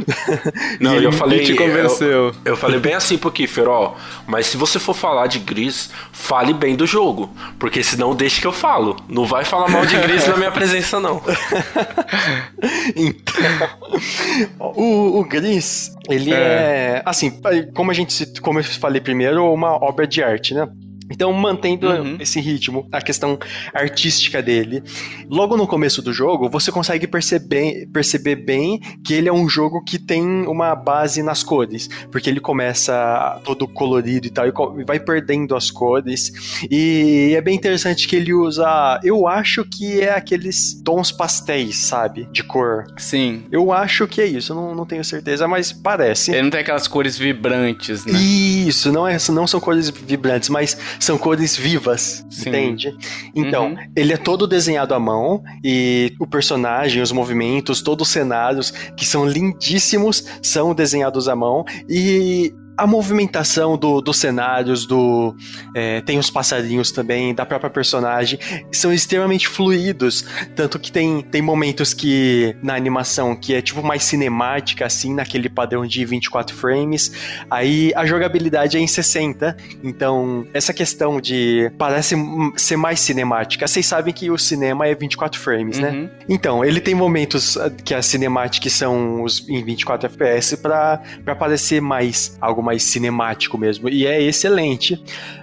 Não, 0.80 1.00
e 1.00 1.04
eu 1.04 1.12
falei. 1.12 1.44
te 1.44 1.54
convenceu. 1.54 2.08
Eu, 2.08 2.34
eu, 2.44 2.56
falei 2.56 2.78
bem 2.78 2.94
assim 2.94 3.18
pro 3.18 3.30
Kiffer, 3.30 3.68
ó. 3.68 3.94
Mas 4.26 4.46
se 4.46 4.56
você 4.56 4.78
for 4.78 4.94
falar 4.94 5.26
de 5.26 5.38
Gris, 5.38 5.90
fale 6.12 6.52
bem 6.52 6.76
do 6.76 6.86
jogo. 6.86 7.30
Porque 7.58 7.82
senão 7.82 8.14
deixa 8.14 8.40
que 8.40 8.46
eu 8.46 8.52
falo. 8.52 8.96
Não 9.08 9.24
vai 9.24 9.44
falar 9.44 9.68
mal 9.68 9.86
de 9.86 9.96
Gris 9.98 10.26
na 10.26 10.36
minha 10.36 10.50
presença, 10.50 11.00
não. 11.00 11.22
então. 12.94 13.36
O, 14.58 15.20
o 15.20 15.24
Gris, 15.24 15.92
ele 16.08 16.32
é. 16.32 16.36
é. 16.36 17.02
Assim, 17.04 17.40
como 17.74 17.90
a 17.90 17.94
gente. 17.94 18.40
Como 18.40 18.58
eu 18.58 18.64
falei 18.64 19.00
primeiro, 19.00 19.52
uma 19.52 19.72
obra 19.72 20.06
de 20.06 20.22
arte, 20.22 20.54
né? 20.54 20.68
Então, 21.10 21.32
mantendo 21.32 21.88
uhum. 21.88 22.16
esse 22.20 22.40
ritmo, 22.40 22.88
a 22.90 23.00
questão 23.00 23.38
artística 23.72 24.42
dele. 24.42 24.82
Logo 25.28 25.56
no 25.56 25.66
começo 25.66 26.02
do 26.02 26.12
jogo, 26.12 26.48
você 26.48 26.72
consegue 26.72 27.06
perceber, 27.06 27.88
perceber 27.92 28.36
bem 28.36 28.80
que 29.04 29.14
ele 29.14 29.28
é 29.28 29.32
um 29.32 29.48
jogo 29.48 29.82
que 29.82 29.98
tem 29.98 30.24
uma 30.46 30.74
base 30.74 31.22
nas 31.22 31.42
cores, 31.42 31.88
porque 32.10 32.28
ele 32.28 32.40
começa 32.40 33.40
todo 33.44 33.68
colorido 33.68 34.26
e 34.26 34.30
tal, 34.30 34.46
e 34.46 34.84
vai 34.84 34.98
perdendo 34.98 35.54
as 35.54 35.70
cores. 35.70 36.60
E 36.70 37.32
é 37.36 37.40
bem 37.40 37.54
interessante 37.54 38.08
que 38.08 38.16
ele 38.16 38.32
usa. 38.32 39.00
Eu 39.02 39.26
acho 39.26 39.64
que 39.64 40.00
é 40.00 40.12
aqueles 40.12 40.80
tons 40.84 41.12
pastéis, 41.12 41.86
sabe? 41.86 42.28
De 42.32 42.42
cor. 42.42 42.86
Sim. 42.96 43.44
Eu 43.50 43.72
acho 43.72 44.06
que 44.06 44.20
é 44.20 44.26
isso, 44.26 44.52
eu 44.52 44.56
não, 44.56 44.74
não 44.74 44.86
tenho 44.86 45.04
certeza, 45.04 45.46
mas 45.46 45.72
parece. 45.72 46.32
Ele 46.32 46.42
não 46.42 46.50
tem 46.50 46.60
aquelas 46.60 46.88
cores 46.88 47.16
vibrantes, 47.16 48.04
né? 48.04 48.18
Isso, 48.18 48.90
não, 48.92 49.06
é, 49.06 49.16
não 49.30 49.46
são 49.46 49.60
cores 49.60 49.90
vibrantes, 49.90 50.48
mas 50.48 50.76
são 50.98 51.18
cores 51.18 51.56
vivas, 51.56 52.24
Sim. 52.30 52.48
entende? 52.48 52.96
Então, 53.34 53.68
uhum. 53.70 53.76
ele 53.94 54.12
é 54.12 54.16
todo 54.16 54.46
desenhado 54.46 54.94
à 54.94 55.00
mão 55.00 55.42
e 55.62 56.14
o 56.18 56.26
personagem, 56.26 57.02
os 57.02 57.12
movimentos, 57.12 57.82
todos 57.82 58.08
os 58.08 58.12
cenários 58.12 58.70
que 58.96 59.04
são 59.04 59.26
lindíssimos 59.26 60.24
são 60.42 60.74
desenhados 60.74 61.28
à 61.28 61.36
mão 61.36 61.64
e 61.88 62.54
a 62.76 62.86
movimentação 62.86 63.76
do, 63.76 64.00
dos 64.00 64.18
cenários, 64.18 64.86
do 64.86 65.34
é, 65.74 66.00
tem 66.02 66.18
os 66.18 66.30
passarinhos 66.30 66.92
também, 66.92 67.34
da 67.34 67.46
própria 67.46 67.70
personagem, 67.70 68.38
são 68.70 68.92
extremamente 68.92 69.48
fluidos. 69.48 70.24
Tanto 70.54 70.78
que 70.78 70.92
tem, 70.92 71.22
tem 71.22 71.40
momentos 71.40 71.94
que 71.94 72.54
na 72.62 72.74
animação 72.74 73.34
que 73.34 73.54
é 73.54 73.62
tipo 73.62 73.82
mais 73.82 74.04
cinemática, 74.04 74.84
assim, 74.84 75.14
naquele 75.14 75.48
padrão 75.48 75.86
de 75.86 76.04
24 76.04 76.54
frames. 76.54 77.12
Aí 77.50 77.92
a 77.96 78.04
jogabilidade 78.04 78.76
é 78.76 78.80
em 78.80 78.86
60. 78.86 79.56
Então, 79.82 80.46
essa 80.52 80.72
questão 80.72 81.20
de 81.20 81.72
parece 81.78 82.14
ser 82.56 82.76
mais 82.76 83.00
cinemática. 83.00 83.66
Vocês 83.66 83.86
sabem 83.86 84.12
que 84.12 84.30
o 84.30 84.36
cinema 84.36 84.86
é 84.86 84.94
24 84.94 85.40
frames, 85.40 85.78
né? 85.78 85.90
uhum. 85.90 86.02
né? 86.02 86.10
Então, 86.28 86.64
ele 86.64 86.80
tem 86.80 86.94
momentos 86.94 87.56
ah, 87.56 87.70
que 87.70 87.94
a 87.94 88.02
cinemática 88.02 88.68
são 88.68 89.22
os, 89.22 89.48
em 89.48 89.62
24 89.64 90.06
FPS 90.06 90.56
para 90.56 91.00
parecer 91.38 91.80
mais 91.80 92.36
algo 92.40 92.65
mais 92.66 92.82
cinemático 92.82 93.56
mesmo. 93.56 93.88
E 93.88 94.06
é 94.06 94.20
excelente. 94.20 94.94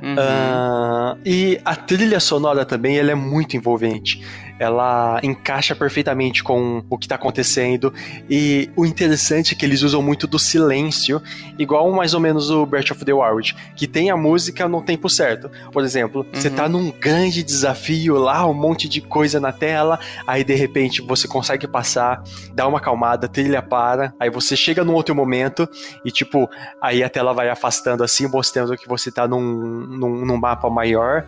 Uhum. 0.02 0.14
Uh, 0.14 1.18
e 1.26 1.60
a 1.64 1.76
trilha 1.76 2.20
sonora 2.20 2.66
também 2.66 2.98
ela 2.98 3.12
é 3.12 3.16
muito 3.16 3.56
envolvente 3.56 4.22
ela 4.60 5.20
encaixa 5.24 5.76
perfeitamente 5.76 6.44
com 6.44 6.84
o 6.90 6.98
que 6.98 7.06
está 7.06 7.16
acontecendo. 7.16 7.94
E 8.30 8.70
o 8.76 8.86
interessante 8.86 9.54
é 9.54 9.58
que 9.58 9.66
eles 9.66 9.82
usam 9.82 10.02
muito 10.02 10.28
do 10.28 10.40
silêncio, 10.40 11.22
igual 11.58 11.92
mais 11.92 12.14
ou 12.14 12.20
menos 12.20 12.50
o 12.50 12.66
Breath 12.66 12.92
of 12.92 13.06
the 13.06 13.14
Wild, 13.14 13.56
que 13.76 13.88
tem 13.88 14.10
a 14.10 14.18
música 14.18 14.68
no 14.68 14.82
tempo 14.82 15.10
certo. 15.10 15.50
Por 15.72 15.84
exemplo, 15.84 16.22
uhum. 16.22 16.42
você 16.42 16.50
tá 16.50 16.70
num 16.70 16.92
grande 16.92 17.44
desafio 17.44 18.16
lá, 18.18 18.46
um 18.46 18.54
monte 18.54 18.88
de 18.88 19.02
coisa 19.02 19.40
na 19.40 19.52
tela, 19.52 20.00
aí 20.28 20.44
de 20.44 20.56
repente 20.56 21.02
você 21.02 21.28
consegue 21.28 21.68
passar, 21.68 22.24
dá 22.54 22.68
uma 22.68 22.78
acalmada, 22.78 23.26
a 23.26 23.30
trilha 23.30 23.62
para, 23.62 24.14
aí 24.20 24.30
você 24.30 24.56
chega 24.56 24.84
num 24.84 24.94
outro 24.94 25.16
momento 25.16 25.68
e 26.06 26.12
tipo, 26.12 26.50
aí 26.82 27.04
a 27.04 27.10
tela 27.10 27.34
vai 27.34 27.50
afastando 27.50 28.04
assim, 28.04 28.28
mostrando 28.28 28.76
que 28.78 28.88
você 28.88 29.12
tá 29.12 29.28
num, 29.28 29.42
num, 29.42 30.26
num 30.26 30.38
mapa 30.38 30.70
maior 30.70 31.26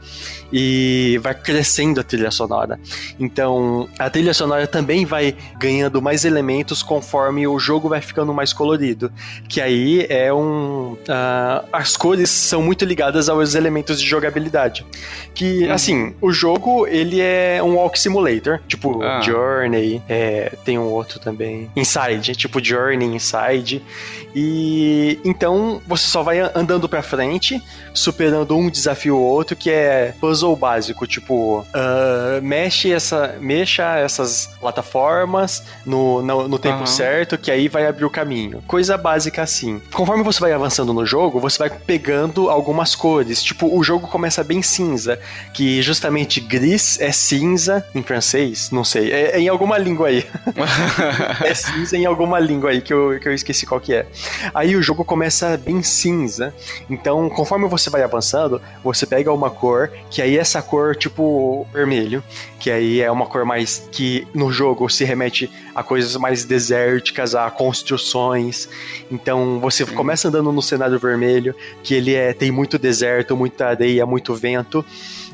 e 0.52 1.20
vai 1.22 1.34
crescendo 1.34 2.00
a 2.00 2.04
trilha 2.04 2.32
sonora. 2.32 2.80
Então, 3.20 3.88
a 3.98 4.10
trilha 4.10 4.34
sonora 4.34 4.68
também 4.68 5.06
vai 5.06 5.36
ganhando 5.58 6.02
mais 6.02 6.26
elementos 6.26 6.84
conforme 6.84 7.48
o 7.48 7.58
jogo 7.60 7.90
vai 7.90 8.02
ficando 8.02 8.34
mais 8.34 8.54
colorido. 8.54 9.12
Que 9.48 9.62
aí 9.62 10.06
é 10.10 10.34
um. 10.34 10.94
Uh, 10.94 11.68
as 11.72 11.96
cores 11.96 12.30
são 12.30 12.62
muito 12.62 12.86
ligadas 12.86 13.30
aos 13.30 13.56
elementos 13.56 14.00
de 14.00 14.08
jogabilidade. 14.08 14.86
Que, 15.34 15.66
uhum. 15.66 15.74
assim, 15.74 16.16
o 16.22 16.32
jogo 16.32 16.88
ele 16.88 17.22
é 17.22 17.62
um 17.64 17.76
walk 17.76 18.00
simulator, 18.00 18.60
tipo 18.68 19.02
ah. 19.02 19.22
Journey, 19.22 20.02
é, 20.08 20.52
tem 20.64 20.78
um 20.78 20.86
outro 20.86 21.20
também. 21.20 21.70
Inside, 21.76 22.36
tipo 22.36 22.64
Journey, 22.64 23.16
Inside. 23.16 23.84
E 24.36 25.20
então 25.24 25.82
você 25.88 26.08
só 26.08 26.22
vai 26.22 26.40
andando 26.40 26.90
pra 26.90 27.02
frente, 27.02 27.62
superando 27.94 28.56
um 28.58 28.70
desafio 28.70 29.18
ou 29.18 29.24
outro, 29.24 29.56
que 29.56 29.70
é 29.70 30.14
puzzle 30.20 30.56
básico, 30.56 31.08
tipo, 31.08 31.62
uh, 31.62 32.42
mexe 32.42 32.92
essa, 32.92 33.05
mexa 33.40 33.98
essas 33.98 34.48
plataformas 34.60 35.64
no, 35.86 36.22
no, 36.22 36.48
no 36.48 36.60
tempo 36.60 36.80
uhum. 36.80 36.86
certo, 36.86 37.38
que 37.38 37.52
aí 37.52 37.68
vai 37.68 37.86
abrir 37.86 38.06
o 38.06 38.10
caminho. 38.10 38.64
Coisa 38.68 38.98
básica 38.98 39.44
assim. 39.44 39.82
Conforme 39.94 40.24
você 40.24 40.40
vai 40.40 40.54
avançando 40.54 40.94
no 40.94 41.06
jogo, 41.06 41.40
você 41.40 41.60
vai 41.60 41.70
pegando 41.70 42.50
algumas 42.50 42.96
cores. 42.96 43.44
Tipo, 43.44 43.78
o 43.78 43.84
jogo 43.84 44.08
começa 44.08 44.44
bem 44.44 44.62
cinza, 44.62 45.20
que 45.54 45.82
justamente 45.82 46.40
gris 46.40 47.00
é 47.00 47.12
cinza 47.12 47.86
em 47.94 48.02
francês, 48.02 48.72
não 48.72 48.84
sei, 48.84 49.12
é, 49.12 49.32
é 49.32 49.40
em 49.40 49.48
alguma 49.48 49.78
língua 49.78 50.08
aí. 50.08 50.26
é 51.44 51.54
cinza 51.54 51.98
em 51.98 52.06
alguma 52.06 52.40
língua 52.40 52.72
aí 52.72 52.82
que 52.82 52.94
eu, 52.94 53.20
que 53.20 53.28
eu 53.28 53.34
esqueci 53.34 53.66
qual 53.66 53.80
que 53.80 53.94
é. 53.94 54.06
Aí 54.54 54.76
o 54.76 54.82
jogo 54.82 55.04
começa 55.04 55.58
bem 55.58 55.82
cinza. 55.84 56.54
Então, 56.90 57.30
conforme 57.30 57.68
você 57.68 57.90
vai 57.90 58.04
avançando, 58.04 58.62
você 58.84 59.06
pega 59.06 59.32
uma 59.32 59.50
cor, 59.50 59.92
que 60.10 60.22
aí 60.22 60.38
essa 60.38 60.62
cor, 60.62 60.96
tipo 60.96 61.68
vermelho, 61.74 62.24
que 62.60 62.72
aí 62.72 62.95
é 63.02 63.12
uma 63.12 63.26
cor 63.26 63.46
mais 63.46 63.88
que 63.92 64.28
no 64.34 64.52
jogo 64.52 64.90
se 64.90 65.04
remete 65.04 65.50
a 65.74 65.84
coisas 65.84 66.16
mais 66.16 66.46
desérticas, 66.46 67.36
a 67.36 67.50
construções. 67.50 68.70
Então, 69.12 69.60
você 69.60 69.86
começa 69.86 70.28
andando 70.28 70.52
no 70.52 70.62
cenário 70.62 71.00
vermelho, 71.00 71.56
que 71.84 71.94
ele 71.94 72.14
é 72.14 72.34
tem 72.34 72.52
muito 72.52 72.78
deserto, 72.78 73.36
muita 73.36 73.68
areia, 73.68 74.06
muito 74.06 74.34
vento. 74.36 74.86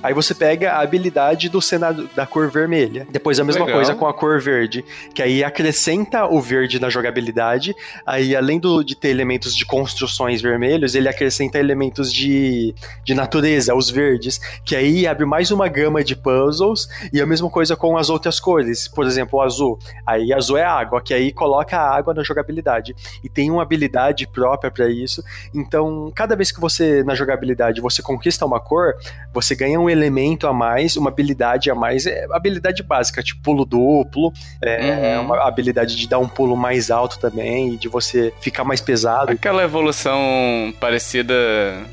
Aí 0.03 0.13
você 0.13 0.33
pega 0.33 0.73
a 0.73 0.81
habilidade 0.81 1.49
do 1.49 1.61
cenário 1.61 2.09
da 2.15 2.25
cor 2.25 2.49
vermelha. 2.49 3.05
Depois 3.09 3.39
a 3.39 3.43
mesma 3.43 3.65
Legal. 3.65 3.79
coisa 3.79 3.95
com 3.95 4.07
a 4.07 4.13
cor 4.13 4.39
verde, 4.41 4.83
que 5.13 5.21
aí 5.21 5.43
acrescenta 5.43 6.25
o 6.25 6.41
verde 6.41 6.79
na 6.79 6.89
jogabilidade. 6.89 7.75
Aí 8.05 8.35
além 8.35 8.59
do, 8.59 8.83
de 8.83 8.95
ter 8.95 9.09
elementos 9.09 9.55
de 9.55 9.65
construções 9.65 10.41
vermelhos, 10.41 10.95
ele 10.95 11.07
acrescenta 11.07 11.59
elementos 11.59 12.11
de, 12.11 12.73
de 13.03 13.13
natureza, 13.13 13.75
os 13.75 13.89
verdes, 13.89 14.39
que 14.65 14.75
aí 14.75 15.05
abre 15.05 15.25
mais 15.25 15.51
uma 15.51 15.67
gama 15.67 16.03
de 16.03 16.15
puzzles. 16.15 16.87
E 17.13 17.21
a 17.21 17.25
mesma 17.25 17.49
coisa 17.49 17.75
com 17.75 17.97
as 17.97 18.09
outras 18.09 18.39
cores. 18.39 18.87
Por 18.87 19.05
exemplo, 19.05 19.39
o 19.39 19.41
azul. 19.41 19.77
Aí 20.05 20.33
azul 20.33 20.57
é 20.57 20.63
água, 20.63 21.01
que 21.01 21.13
aí 21.13 21.31
coloca 21.31 21.77
a 21.77 21.95
água 21.95 22.13
na 22.13 22.23
jogabilidade. 22.23 22.95
E 23.23 23.29
tem 23.29 23.51
uma 23.51 23.61
habilidade 23.61 24.27
própria 24.27 24.71
para 24.71 24.89
isso. 24.89 25.23
Então, 25.53 26.11
cada 26.15 26.35
vez 26.35 26.51
que 26.51 26.59
você 26.59 27.03
na 27.03 27.13
jogabilidade 27.13 27.81
você 27.81 28.01
conquista 28.01 28.45
uma 28.45 28.59
cor, 28.59 28.93
você 29.33 29.55
ganha 29.55 29.79
um 29.79 29.89
elemento 29.91 30.47
a 30.47 30.53
mais, 30.53 30.95
uma 30.95 31.09
habilidade 31.09 31.69
a 31.69 31.75
mais, 31.75 32.05
é 32.05 32.25
habilidade 32.31 32.83
básica, 32.83 33.21
tipo 33.21 33.41
pulo 33.41 33.65
duplo, 33.65 34.31
é 34.61 35.17
uhum. 35.17 35.25
uma 35.25 35.47
habilidade 35.47 35.95
de 35.95 36.07
dar 36.07 36.19
um 36.19 36.27
pulo 36.27 36.55
mais 36.55 36.91
alto 36.91 37.19
também, 37.19 37.75
de 37.75 37.87
você 37.87 38.33
ficar 38.41 38.63
mais 38.63 38.81
pesado. 38.81 39.31
Aquela 39.31 39.63
evolução 39.63 40.73
parecida, 40.79 41.33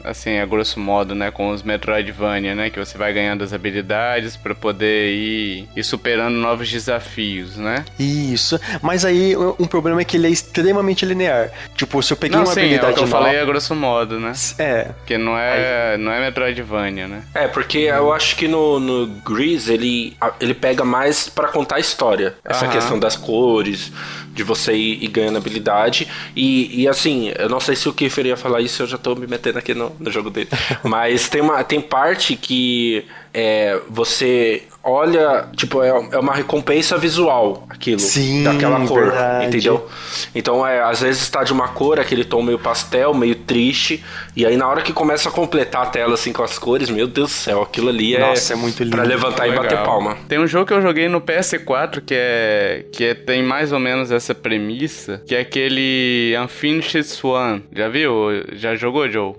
assim, 0.04 0.38
a 0.38 0.46
grosso 0.46 0.78
modo, 0.80 1.14
né, 1.14 1.30
com 1.30 1.50
os 1.50 1.62
Metroidvania, 1.62 2.54
né, 2.54 2.70
que 2.70 2.78
você 2.78 2.96
vai 2.96 3.12
ganhando 3.12 3.42
as 3.44 3.52
habilidades 3.52 4.36
para 4.36 4.54
poder 4.54 5.12
ir, 5.12 5.68
ir 5.74 5.84
superando 5.84 6.34
novos 6.34 6.70
desafios, 6.70 7.56
né? 7.56 7.84
Isso, 7.98 8.60
mas 8.82 9.04
aí 9.04 9.34
um 9.36 9.66
problema 9.66 10.00
é 10.00 10.04
que 10.04 10.16
ele 10.16 10.26
é 10.26 10.30
extremamente 10.30 11.04
linear. 11.04 11.50
Tipo, 11.74 12.02
se 12.02 12.12
eu 12.12 12.16
peguei 12.16 12.38
não, 12.38 12.44
uma 12.44 12.54
sim, 12.54 12.60
habilidade 12.60 12.86
é 12.86 12.90
o 12.90 12.94
que 12.94 13.00
eu 13.00 13.08
nova... 13.08 13.24
falei 13.24 13.40
a 13.40 13.44
grosso 13.44 13.74
modo, 13.74 14.20
né? 14.20 14.32
É. 14.58 14.84
Porque 14.84 15.18
não 15.18 15.36
é, 15.36 15.92
aí... 15.92 15.98
não 15.98 16.12
é 16.12 16.20
Metroidvania, 16.20 17.08
né? 17.08 17.22
É, 17.34 17.48
porque 17.48 17.87
eu 17.88 18.12
acho 18.12 18.36
que 18.36 18.46
no, 18.46 18.78
no 18.78 19.06
Grease 19.06 19.72
ele, 19.72 20.16
ele 20.40 20.54
pega 20.54 20.84
mais 20.84 21.28
para 21.28 21.48
contar 21.48 21.76
a 21.76 21.80
história. 21.80 22.36
Essa 22.44 22.66
uhum. 22.66 22.72
questão 22.72 22.98
das 22.98 23.16
cores, 23.16 23.92
de 24.32 24.42
você 24.42 24.74
ir, 24.74 25.02
ir 25.02 25.08
ganhando 25.08 25.36
habilidade. 25.36 26.08
E, 26.34 26.82
e, 26.82 26.88
assim, 26.88 27.32
eu 27.36 27.48
não 27.48 27.60
sei 27.60 27.74
se 27.74 27.88
o 27.88 27.92
Kiefer 27.92 28.26
ia 28.26 28.36
falar 28.36 28.60
isso, 28.60 28.82
eu 28.82 28.86
já 28.86 28.96
tô 28.96 29.14
me 29.14 29.26
metendo 29.26 29.58
aqui 29.58 29.74
no, 29.74 29.94
no 29.98 30.10
jogo 30.10 30.30
dele. 30.30 30.48
Mas 30.84 31.28
tem, 31.28 31.40
uma, 31.40 31.62
tem 31.64 31.80
parte 31.80 32.36
que 32.36 33.04
é, 33.34 33.80
você 33.88 34.62
olha, 34.82 35.46
tipo, 35.56 35.82
é, 35.82 35.88
é 35.88 36.18
uma 36.18 36.34
recompensa 36.34 36.96
visual 36.96 37.66
aquilo, 37.68 38.00
Sim, 38.00 38.44
daquela 38.44 38.84
cor, 38.86 39.02
verdade. 39.04 39.46
entendeu? 39.46 39.88
Então, 40.34 40.66
é, 40.66 40.80
às 40.82 41.00
vezes 41.00 41.22
está 41.22 41.44
de 41.44 41.52
uma 41.52 41.68
cor, 41.68 42.00
aquele 42.00 42.24
tom 42.24 42.42
meio 42.42 42.58
pastel, 42.58 43.12
meio 43.14 43.34
triste, 43.34 44.02
e 44.34 44.46
aí 44.46 44.56
na 44.56 44.66
hora 44.68 44.82
que 44.82 44.92
começa 44.92 45.28
a 45.28 45.32
completar 45.32 45.82
a 45.82 45.86
tela 45.86 46.14
assim 46.14 46.32
com 46.32 46.42
as 46.42 46.58
cores, 46.58 46.90
meu 46.90 47.06
Deus 47.06 47.30
do 47.30 47.34
céu, 47.34 47.62
aquilo 47.62 47.88
ali 47.88 48.16
é, 48.16 48.20
Nossa, 48.20 48.52
é 48.52 48.56
muito 48.56 48.82
lindo. 48.82 48.96
pra 48.96 49.04
levantar 49.04 49.44
Legal. 49.44 49.64
e 49.64 49.68
bater 49.68 49.84
palma. 49.84 50.16
Tem 50.28 50.38
um 50.38 50.46
jogo 50.46 50.66
que 50.66 50.72
eu 50.72 50.80
joguei 50.82 51.08
no 51.08 51.20
PS4 51.20 52.00
que 52.04 52.14
é 52.14 52.84
que 52.92 53.04
é, 53.04 53.14
tem 53.14 53.42
mais 53.42 53.72
ou 53.72 53.78
menos 53.78 54.10
essa 54.10 54.34
premissa, 54.34 55.22
que 55.26 55.34
é 55.34 55.40
aquele 55.40 56.34
Unfinished 56.42 57.04
Swan. 57.04 57.60
Já 57.74 57.88
viu? 57.88 58.12
Já 58.52 58.74
jogou, 58.74 59.08
Joe? 59.10 59.34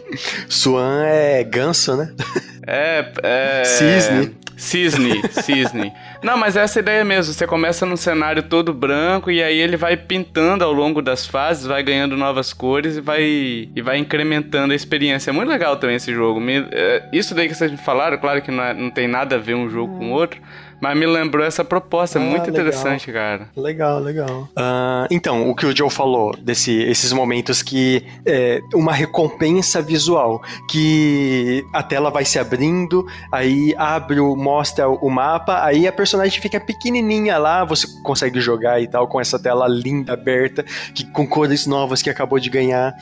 Swan 0.48 1.02
é 1.04 1.44
ganso, 1.44 1.96
né? 1.96 2.12
É, 2.66 3.12
é. 3.22 3.64
Cisne. 3.64 4.34
Cisne, 4.56 4.93
cisne. 5.30 5.92
Não, 6.22 6.36
mas 6.36 6.56
essa 6.56 6.78
é 6.78 6.80
a 6.80 6.82
ideia 6.82 7.04
mesmo. 7.04 7.32
Você 7.32 7.46
começa 7.46 7.86
num 7.86 7.96
cenário 7.96 8.42
todo 8.42 8.72
branco 8.72 9.30
e 9.30 9.42
aí 9.42 9.58
ele 9.58 9.76
vai 9.76 9.96
pintando 9.96 10.64
ao 10.64 10.72
longo 10.72 11.02
das 11.02 11.26
fases, 11.26 11.66
vai 11.66 11.82
ganhando 11.82 12.16
novas 12.16 12.52
cores 12.52 12.96
e 12.96 13.00
vai, 13.00 13.22
e 13.22 13.82
vai 13.82 13.98
incrementando 13.98 14.72
a 14.72 14.76
experiência. 14.76 15.30
É 15.30 15.32
muito 15.32 15.48
legal 15.48 15.76
também 15.76 15.96
esse 15.96 16.12
jogo. 16.12 16.40
É, 16.72 17.08
isso 17.12 17.34
daí 17.34 17.48
que 17.48 17.54
vocês 17.54 17.70
me 17.70 17.78
falaram, 17.78 18.18
claro 18.18 18.42
que 18.42 18.50
não, 18.50 18.62
é, 18.62 18.74
não 18.74 18.90
tem 18.90 19.08
nada 19.08 19.36
a 19.36 19.38
ver 19.38 19.54
um 19.54 19.68
jogo 19.68 19.98
com 19.98 20.10
o 20.10 20.12
outro, 20.12 20.40
mas 20.80 20.96
me 20.96 21.06
lembrou 21.06 21.44
essa 21.44 21.64
proposta, 21.64 22.18
é 22.18 22.22
ah, 22.22 22.24
muito 22.24 22.46
legal. 22.46 22.60
interessante, 22.60 23.12
cara. 23.12 23.48
Legal, 23.56 23.98
legal. 24.00 24.48
Uh, 24.56 25.06
então, 25.10 25.48
o 25.50 25.54
que 25.54 25.66
o 25.66 25.76
Joe 25.76 25.90
falou, 25.90 26.36
desse, 26.36 26.72
esses 26.82 27.12
momentos 27.12 27.62
que 27.62 28.04
é 28.26 28.60
uma 28.74 28.92
recompensa 28.92 29.80
visual, 29.82 30.42
que 30.70 31.64
a 31.72 31.82
tela 31.82 32.10
vai 32.10 32.24
se 32.24 32.38
abrindo, 32.38 33.06
aí 33.32 33.74
abre, 33.76 34.20
o, 34.20 34.36
mostra 34.36 34.88
o 34.88 35.10
mapa, 35.10 35.64
aí 35.64 35.86
a 35.86 35.92
personagem 35.92 36.40
fica 36.40 36.60
pequenininha 36.60 37.38
lá, 37.38 37.64
você 37.64 37.86
consegue 38.02 38.40
jogar 38.40 38.80
e 38.80 38.86
tal, 38.86 39.06
com 39.08 39.20
essa 39.20 39.38
tela 39.38 39.66
linda, 39.68 40.12
aberta, 40.12 40.64
que, 40.94 41.04
com 41.04 41.26
cores 41.26 41.66
novas 41.66 42.02
que 42.02 42.10
acabou 42.10 42.38
de 42.38 42.50
ganhar. 42.50 42.94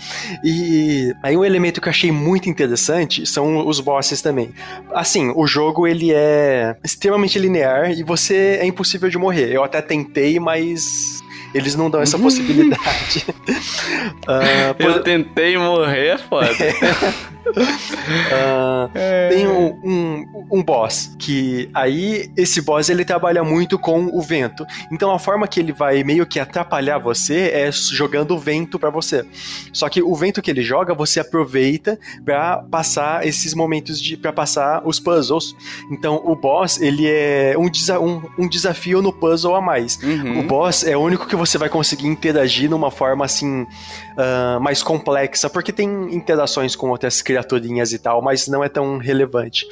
E 0.44 1.14
aí 1.22 1.37
um 1.37 1.44
elemento 1.44 1.80
que 1.80 1.88
eu 1.88 1.90
achei 1.90 2.12
muito 2.12 2.48
interessante 2.48 3.26
são 3.26 3.66
os 3.66 3.80
bosses 3.80 4.22
também. 4.22 4.52
Assim, 4.92 5.32
o 5.35 5.46
jogo 5.46 5.87
ele 5.87 6.12
é 6.12 6.76
extremamente 6.85 7.38
linear, 7.38 7.62
linear 7.62 7.90
e 7.92 8.03
você 8.03 8.59
é 8.61 8.66
impossível 8.66 9.09
de 9.09 9.16
morrer. 9.16 9.53
Eu 9.53 9.62
até 9.62 9.81
tentei, 9.81 10.38
mas 10.40 11.22
eles 11.55 11.75
não 11.75 11.88
dão 11.88 12.03
essa 12.03 12.18
possibilidade. 12.18 13.25
uh, 14.27 14.75
por... 14.75 14.90
Eu 14.90 15.03
tentei 15.03 15.57
morrer, 15.57 16.09
é 16.09 16.18
foda. 16.18 16.48
uh, 17.56 18.90
é. 18.94 19.28
Tem 19.28 19.46
um, 19.46 19.80
um, 19.84 20.46
um, 20.50 20.62
boss 20.62 21.14
que 21.18 21.68
aí 21.74 22.30
esse 22.36 22.60
boss 22.60 22.88
ele 22.88 23.04
trabalha 23.04 23.44
muito 23.44 23.78
com 23.78 24.06
o 24.06 24.20
vento. 24.20 24.66
Então 24.90 25.10
a 25.12 25.18
forma 25.18 25.46
que 25.46 25.60
ele 25.60 25.72
vai 25.72 26.02
meio 26.02 26.26
que 26.26 26.38
atrapalhar 26.40 26.98
você 26.98 27.50
é 27.52 27.70
jogando 27.72 28.38
vento 28.38 28.78
para 28.78 28.90
você. 28.90 29.24
Só 29.72 29.88
que 29.88 30.02
o 30.02 30.14
vento 30.14 30.42
que 30.42 30.50
ele 30.50 30.62
joga 30.62 30.94
você 30.94 31.20
aproveita 31.20 31.98
para 32.24 32.58
passar 32.58 33.26
esses 33.26 33.54
momentos 33.54 34.00
de 34.00 34.16
para 34.16 34.32
passar 34.32 34.82
os 34.84 34.98
puzzles. 34.98 35.54
Então 35.90 36.20
o 36.24 36.34
boss 36.34 36.80
ele 36.80 37.06
é 37.06 37.54
um, 37.58 37.70
desa 37.70 38.00
um, 38.00 38.22
um 38.38 38.48
desafio 38.48 39.02
no 39.02 39.12
puzzle 39.12 39.54
a 39.54 39.60
mais. 39.60 39.98
Uhum. 40.02 40.40
O 40.40 40.42
boss 40.42 40.84
é 40.84 40.96
o 40.96 41.00
único 41.00 41.26
que 41.26 41.36
você 41.36 41.58
vai 41.58 41.68
conseguir 41.68 42.06
interagir 42.06 42.68
numa 42.68 42.90
forma 42.90 43.24
assim 43.24 43.62
uh, 43.62 44.60
mais 44.60 44.82
complexa, 44.82 45.48
porque 45.48 45.72
tem 45.72 46.14
interações 46.14 46.76
com 46.76 46.90
outras 46.90 47.22
criaturinhas 47.42 47.92
e 47.92 47.98
tal, 47.98 48.22
mas 48.22 48.46
não 48.48 48.62
é 48.62 48.68
tão 48.68 48.98
relevante. 48.98 49.66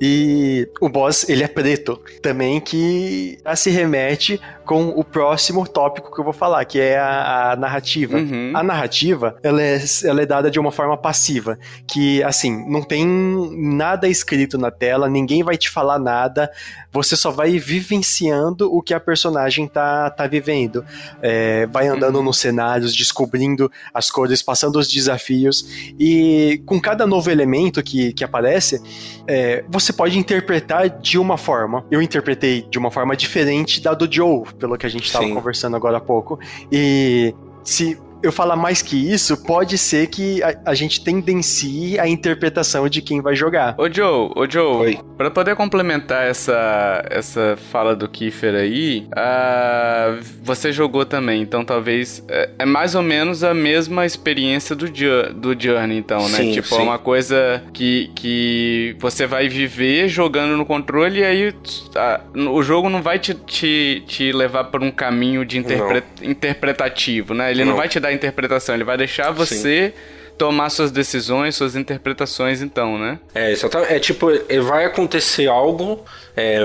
E 0.00 0.68
o 0.80 0.88
boss, 0.88 1.28
ele 1.28 1.42
é 1.42 1.48
preto 1.48 2.00
também, 2.20 2.60
que 2.60 3.38
se 3.56 3.70
remete 3.70 4.40
com 4.64 4.88
o 4.88 5.04
próximo 5.04 5.66
tópico 5.66 6.14
que 6.14 6.20
eu 6.20 6.24
vou 6.24 6.32
falar, 6.32 6.64
que 6.64 6.80
é 6.80 6.98
a, 6.98 7.52
a 7.52 7.56
narrativa. 7.56 8.18
Uhum. 8.18 8.52
A 8.54 8.62
narrativa, 8.62 9.36
ela 9.42 9.60
é, 9.60 9.80
ela 10.04 10.22
é 10.22 10.26
dada 10.26 10.50
de 10.50 10.58
uma 10.58 10.70
forma 10.70 10.96
passiva, 10.96 11.58
que, 11.86 12.22
assim, 12.22 12.64
não 12.70 12.82
tem 12.82 13.06
nada 13.06 14.08
escrito 14.08 14.56
na 14.58 14.70
tela, 14.70 15.08
ninguém 15.08 15.42
vai 15.42 15.56
te 15.56 15.68
falar 15.68 15.98
nada, 15.98 16.50
você 16.92 17.16
só 17.16 17.30
vai 17.30 17.58
vivenciando 17.58 18.72
o 18.72 18.82
que 18.82 18.94
a 18.94 19.00
personagem 19.00 19.66
tá, 19.66 20.10
tá 20.10 20.26
vivendo. 20.26 20.84
É, 21.20 21.66
vai 21.66 21.88
andando 21.88 22.16
uhum. 22.16 22.24
nos 22.24 22.38
cenários, 22.38 22.94
descobrindo 22.94 23.70
as 23.92 24.10
cores, 24.10 24.42
passando 24.42 24.78
os 24.78 24.88
desafios, 24.88 25.92
e 25.98 26.62
com 26.66 26.80
cada 27.02 27.06
novo 27.06 27.30
elemento 27.30 27.82
que, 27.82 28.12
que 28.12 28.22
aparece, 28.22 28.80
é, 29.26 29.64
você 29.68 29.92
pode 29.92 30.18
interpretar 30.18 30.88
de 30.88 31.18
uma 31.18 31.36
forma. 31.36 31.84
Eu 31.90 32.00
interpretei 32.00 32.62
de 32.62 32.78
uma 32.78 32.90
forma 32.90 33.16
diferente 33.16 33.80
da 33.80 33.92
do 33.92 34.10
Joe, 34.10 34.44
pelo 34.58 34.76
que 34.78 34.86
a 34.86 34.88
gente 34.88 35.06
estava 35.06 35.28
conversando 35.28 35.76
agora 35.76 35.98
há 35.98 36.00
pouco. 36.00 36.38
E 36.70 37.34
se 37.64 37.98
eu 38.22 38.32
falar 38.32 38.56
mais 38.56 38.82
que 38.82 38.96
isso, 39.12 39.36
pode 39.44 39.76
ser 39.76 40.06
que 40.06 40.42
a, 40.42 40.54
a, 40.66 40.74
gente 40.74 41.02
tendencie 41.02 41.98
a 41.98 42.06
interpretação 42.06 42.88
de 42.88 43.02
quem 43.02 43.20
vai 43.20 43.34
jogar. 43.34 43.74
Ô 43.78 43.90
Joe, 43.90 44.30
ô 44.36 44.48
Joe, 44.48 44.76
Oi. 44.76 44.98
pra 45.16 45.30
poder 45.30 45.56
complementar 45.56 46.26
essa, 46.26 47.04
essa 47.10 47.56
fala 47.70 47.96
do 47.96 48.08
Kiefer 48.08 48.54
aí, 48.54 49.06
uh, 49.10 50.22
você 50.42 50.72
jogou 50.72 51.04
também, 51.04 51.42
então 51.42 51.64
talvez 51.64 52.24
é, 52.28 52.50
é, 52.60 52.64
mais 52.64 52.94
ou 52.94 53.02
menos 53.02 53.42
a 53.42 53.52
mesma 53.52 54.06
experiência 54.06 54.76
do, 54.76 54.86
do 54.86 55.60
Journey, 55.60 55.98
então, 55.98 56.28
né? 56.28 56.38
Sim, 56.38 56.52
tipo, 56.52 56.68
sim. 56.68 56.76
é 56.76 56.82
uma 56.82 56.98
coisa 56.98 57.62
que, 57.72 58.10
que 58.14 58.96
você 58.98 59.26
vai 59.26 59.48
viver 59.48 60.08
jogando 60.08 60.56
no 60.56 60.64
controle 60.64 61.20
e 61.20 61.24
aí 61.24 61.54
a, 61.96 62.20
o 62.36 62.62
jogo 62.62 62.88
não 62.88 63.02
vai 63.02 63.18
te, 63.18 63.34
te, 63.34 64.02
te 64.06 64.32
levar 64.32 64.64
por 64.64 64.82
um 64.82 64.90
caminho 64.90 65.44
de 65.44 65.58
interpre, 65.58 66.02
interpretativo, 66.22 67.34
né? 67.34 67.50
Ele 67.50 67.64
não. 67.64 67.72
não 67.72 67.76
vai 67.76 67.88
te 67.88 67.98
dar 67.98 68.11
interpretação, 68.12 68.74
ele 68.74 68.84
vai 68.84 68.96
deixar 68.96 69.30
você 69.30 69.92
Sim 69.96 70.22
tomar 70.42 70.70
suas 70.70 70.90
decisões, 70.90 71.54
suas 71.54 71.76
interpretações, 71.76 72.62
então, 72.62 72.98
né? 72.98 73.20
É, 73.34 73.52
exatamente. 73.52 73.92
É 73.92 73.98
tipo, 74.00 74.26
vai 74.64 74.84
acontecer 74.84 75.46
algo 75.46 76.04
é, 76.36 76.58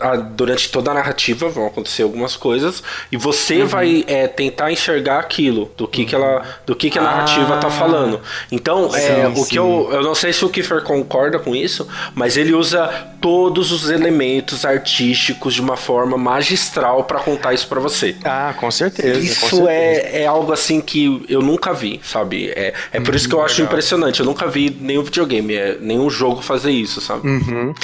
ah. 0.00 0.16
durante 0.16 0.70
toda 0.70 0.90
a 0.90 0.94
narrativa 0.94 1.48
vão 1.48 1.66
acontecer 1.66 2.02
algumas 2.02 2.36
coisas 2.36 2.82
e 3.10 3.16
você 3.16 3.62
uhum. 3.62 3.66
vai 3.66 4.04
é, 4.06 4.26
tentar 4.26 4.70
enxergar 4.70 5.18
aquilo 5.18 5.70
do 5.76 5.88
que, 5.88 6.02
uhum. 6.02 6.08
que 6.08 6.14
ela 6.14 6.42
do 6.66 6.76
que, 6.76 6.90
que 6.90 6.98
a 6.98 7.02
narrativa 7.02 7.56
tá 7.56 7.68
ah. 7.68 7.70
falando. 7.70 8.20
Então, 8.52 8.94
é, 8.94 9.00
sim, 9.00 9.20
é, 9.20 9.28
o 9.28 9.36
sim. 9.36 9.50
que 9.50 9.58
eu 9.58 9.88
eu 9.90 10.02
não 10.02 10.14
sei 10.14 10.32
se 10.32 10.44
o 10.44 10.48
Kiefer 10.48 10.82
concorda 10.82 11.38
com 11.38 11.54
isso, 11.54 11.86
mas 12.14 12.36
ele 12.36 12.52
usa 12.52 12.88
todos 13.20 13.70
os 13.72 13.90
elementos 13.90 14.64
artísticos 14.64 15.54
de 15.54 15.60
uma 15.60 15.76
forma 15.76 16.16
magistral 16.16 17.04
para 17.04 17.20
contar 17.20 17.52
isso 17.52 17.68
para 17.68 17.80
você. 17.80 18.16
Ah, 18.24 18.54
com 18.58 18.70
certeza. 18.70 19.18
Isso 19.18 19.40
com 19.40 19.48
certeza. 19.48 19.70
É, 19.70 20.22
é 20.22 20.26
algo 20.26 20.52
assim 20.52 20.80
que 20.80 21.24
eu 21.28 21.42
nunca 21.42 21.72
vi, 21.72 22.00
sabe? 22.02 22.50
É, 22.50 22.72
é 22.92 23.00
por 23.00 23.14
isso 23.14 23.28
que 23.28 23.34
eu 23.34 23.38
uhum, 23.38 23.44
acho 23.44 23.60
legal. 23.60 23.72
impressionante. 23.72 24.20
Eu 24.20 24.26
nunca 24.26 24.46
vi 24.46 24.74
nenhum 24.80 25.02
videogame, 25.02 25.54
é, 25.54 25.76
nenhum 25.80 26.08
jogo 26.08 26.42
fazer 26.42 26.70
isso, 26.70 27.00
sabe? 27.00 27.28
Uhum. 27.28 27.74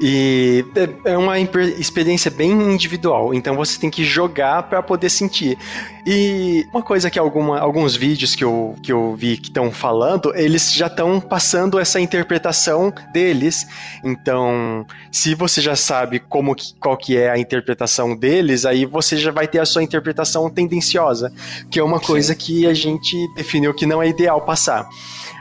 E 0.00 0.59
é, 0.74 1.12
é 1.12 1.18
uma 1.18 1.38
experiência 1.38 2.30
bem 2.30 2.50
individual, 2.50 3.34
então 3.34 3.56
você 3.56 3.78
tem 3.78 3.90
que 3.90 4.04
jogar 4.04 4.64
para 4.64 4.82
poder 4.82 5.10
sentir. 5.10 5.58
E 6.06 6.66
uma 6.72 6.82
coisa 6.82 7.10
que 7.10 7.18
alguma, 7.18 7.58
alguns 7.58 7.94
vídeos 7.94 8.34
que 8.34 8.42
eu, 8.42 8.74
que 8.82 8.90
eu 8.90 9.14
vi 9.14 9.36
que 9.36 9.48
estão 9.48 9.70
falando, 9.70 10.34
eles 10.34 10.72
já 10.72 10.86
estão 10.86 11.20
passando 11.20 11.78
essa 11.78 12.00
interpretação 12.00 12.92
deles. 13.12 13.66
Então, 14.02 14.86
se 15.12 15.34
você 15.34 15.60
já 15.60 15.76
sabe 15.76 16.18
como 16.18 16.54
que, 16.54 16.74
qual 16.80 16.96
que 16.96 17.16
é 17.16 17.30
a 17.30 17.38
interpretação 17.38 18.16
deles, 18.16 18.64
aí 18.64 18.86
você 18.86 19.16
já 19.16 19.30
vai 19.30 19.46
ter 19.46 19.58
a 19.58 19.66
sua 19.66 19.82
interpretação 19.82 20.48
tendenciosa, 20.48 21.32
que 21.70 21.78
é 21.78 21.82
uma 21.82 22.00
coisa 22.00 22.34
que 22.34 22.66
a 22.66 22.74
gente 22.74 23.16
definiu 23.34 23.74
que 23.74 23.86
não 23.86 24.02
é 24.02 24.08
ideal 24.08 24.40
passar. 24.40 24.88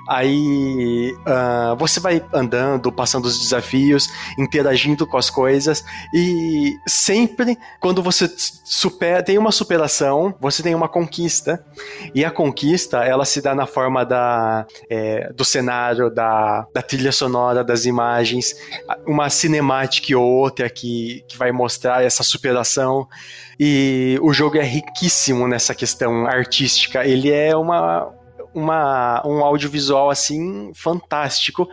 Aí 0.09 1.13
uh, 1.19 1.75
você 1.77 1.99
vai 1.99 2.19
andando, 2.33 2.91
passando 2.91 3.25
os 3.25 3.37
desafios, 3.37 4.09
interagindo 4.39 5.05
com 5.05 5.17
as 5.17 5.29
coisas 5.29 5.83
e 6.11 6.73
sempre 6.87 7.55
quando 7.79 8.01
você 8.01 8.27
supera, 8.35 9.21
tem 9.21 9.37
uma 9.37 9.51
superação, 9.51 10.33
você 10.39 10.63
tem 10.63 10.73
uma 10.73 10.89
conquista 10.89 11.63
e 12.15 12.25
a 12.25 12.31
conquista 12.31 13.03
ela 13.03 13.23
se 13.23 13.39
dá 13.39 13.53
na 13.53 13.67
forma 13.67 14.03
da 14.03 14.65
é, 14.89 15.31
do 15.31 15.45
cenário, 15.45 16.09
da, 16.09 16.65
da 16.73 16.81
trilha 16.81 17.11
sonora, 17.11 17.63
das 17.63 17.85
imagens, 17.85 18.55
uma 19.05 19.29
cinemática 19.29 20.17
ou 20.17 20.25
outra 20.25 20.67
que, 20.71 21.23
que 21.27 21.37
vai 21.37 21.51
mostrar 21.51 22.03
essa 22.03 22.23
superação. 22.23 23.07
E 23.59 24.17
o 24.21 24.31
jogo 24.31 24.57
é 24.57 24.63
riquíssimo 24.63 25.47
nessa 25.47 25.75
questão 25.75 26.25
artística. 26.25 27.05
Ele 27.05 27.29
é 27.29 27.55
uma, 27.55 28.09
uma, 28.53 29.21
um 29.25 29.43
audiovisual 29.43 30.09
assim 30.09 30.71
fantástico, 30.73 31.67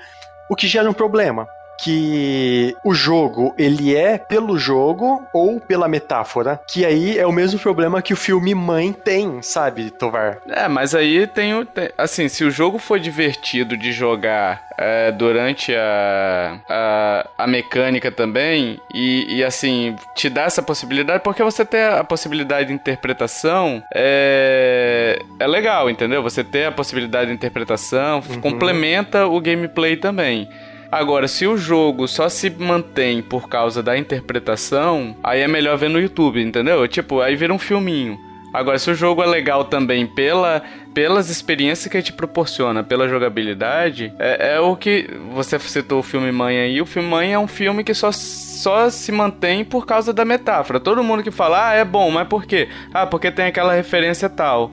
o 0.50 0.56
que 0.56 0.66
gera 0.66 0.88
um 0.88 0.94
problema 0.94 1.48
que 1.78 2.74
o 2.84 2.94
jogo 2.94 3.54
ele 3.58 3.94
é 3.94 4.18
pelo 4.18 4.58
jogo 4.58 5.26
ou 5.32 5.60
pela 5.60 5.88
metáfora, 5.88 6.60
que 6.68 6.84
aí 6.84 7.18
é 7.18 7.26
o 7.26 7.32
mesmo 7.32 7.58
problema 7.58 8.02
que 8.02 8.12
o 8.12 8.16
filme 8.16 8.54
Mãe 8.54 8.92
tem, 8.92 9.42
sabe, 9.42 9.90
Tovar? 9.90 10.38
É, 10.48 10.68
mas 10.68 10.94
aí 10.94 11.26
tem 11.26 11.54
o. 11.54 11.64
Tem, 11.64 11.90
assim, 11.96 12.28
se 12.28 12.44
o 12.44 12.50
jogo 12.50 12.78
for 12.78 12.98
divertido 12.98 13.76
de 13.76 13.92
jogar 13.92 14.66
é, 14.78 15.10
durante 15.10 15.74
a, 15.74 16.60
a, 16.68 17.28
a, 17.38 17.46
mecânica 17.46 18.10
também, 18.10 18.78
e, 18.92 19.36
e, 19.36 19.44
assim, 19.44 19.96
te 20.14 20.28
dá 20.28 20.42
essa 20.42 20.62
possibilidade, 20.62 21.22
porque 21.22 21.42
você 21.42 21.64
ter 21.64 21.90
a 21.90 22.04
possibilidade 22.04 22.68
de 22.68 22.74
interpretação 22.74 23.82
é, 23.94 25.18
é 25.38 25.46
legal, 25.46 25.88
entendeu? 25.88 26.22
Você 26.22 26.44
ter 26.44 26.66
a 26.66 26.72
possibilidade 26.72 27.28
de 27.28 27.34
interpretação 27.34 28.22
uhum. 28.28 28.40
complementa 28.40 29.26
o 29.26 29.40
gameplay 29.40 29.96
também. 29.96 30.48
Agora, 30.96 31.28
se 31.28 31.46
o 31.46 31.58
jogo 31.58 32.08
só 32.08 32.26
se 32.26 32.48
mantém 32.48 33.20
por 33.20 33.50
causa 33.50 33.82
da 33.82 33.98
interpretação, 33.98 35.14
aí 35.22 35.42
é 35.42 35.46
melhor 35.46 35.76
ver 35.76 35.90
no 35.90 36.00
YouTube, 36.00 36.42
entendeu? 36.42 36.88
Tipo, 36.88 37.20
aí 37.20 37.36
vira 37.36 37.52
um 37.52 37.58
filminho. 37.58 38.18
Agora, 38.50 38.78
se 38.78 38.90
o 38.90 38.94
jogo 38.94 39.22
é 39.22 39.26
legal 39.26 39.66
também 39.66 40.06
pela, 40.06 40.62
pelas 40.94 41.28
experiências 41.28 41.90
que 41.90 41.98
ele 41.98 42.02
te 42.02 42.14
proporciona, 42.14 42.82
pela 42.82 43.06
jogabilidade, 43.10 44.10
é, 44.18 44.54
é 44.54 44.60
o 44.60 44.74
que. 44.74 45.06
Você 45.34 45.58
citou 45.58 45.98
o 45.98 46.02
filme 46.02 46.32
Mãe 46.32 46.58
aí. 46.58 46.80
O 46.80 46.86
filme 46.86 47.10
Mãe 47.10 47.34
é 47.34 47.38
um 47.38 47.46
filme 47.46 47.84
que 47.84 47.92
só 47.92 48.10
só 48.10 48.88
se 48.88 49.12
mantém 49.12 49.66
por 49.66 49.84
causa 49.84 50.14
da 50.14 50.24
metáfora. 50.24 50.80
Todo 50.80 51.04
mundo 51.04 51.22
que 51.22 51.30
fala, 51.30 51.68
ah, 51.68 51.74
é 51.74 51.84
bom, 51.84 52.10
mas 52.10 52.26
por 52.26 52.46
quê? 52.46 52.68
Ah, 52.94 53.06
porque 53.06 53.30
tem 53.30 53.44
aquela 53.44 53.74
referência 53.74 54.30
tal. 54.30 54.72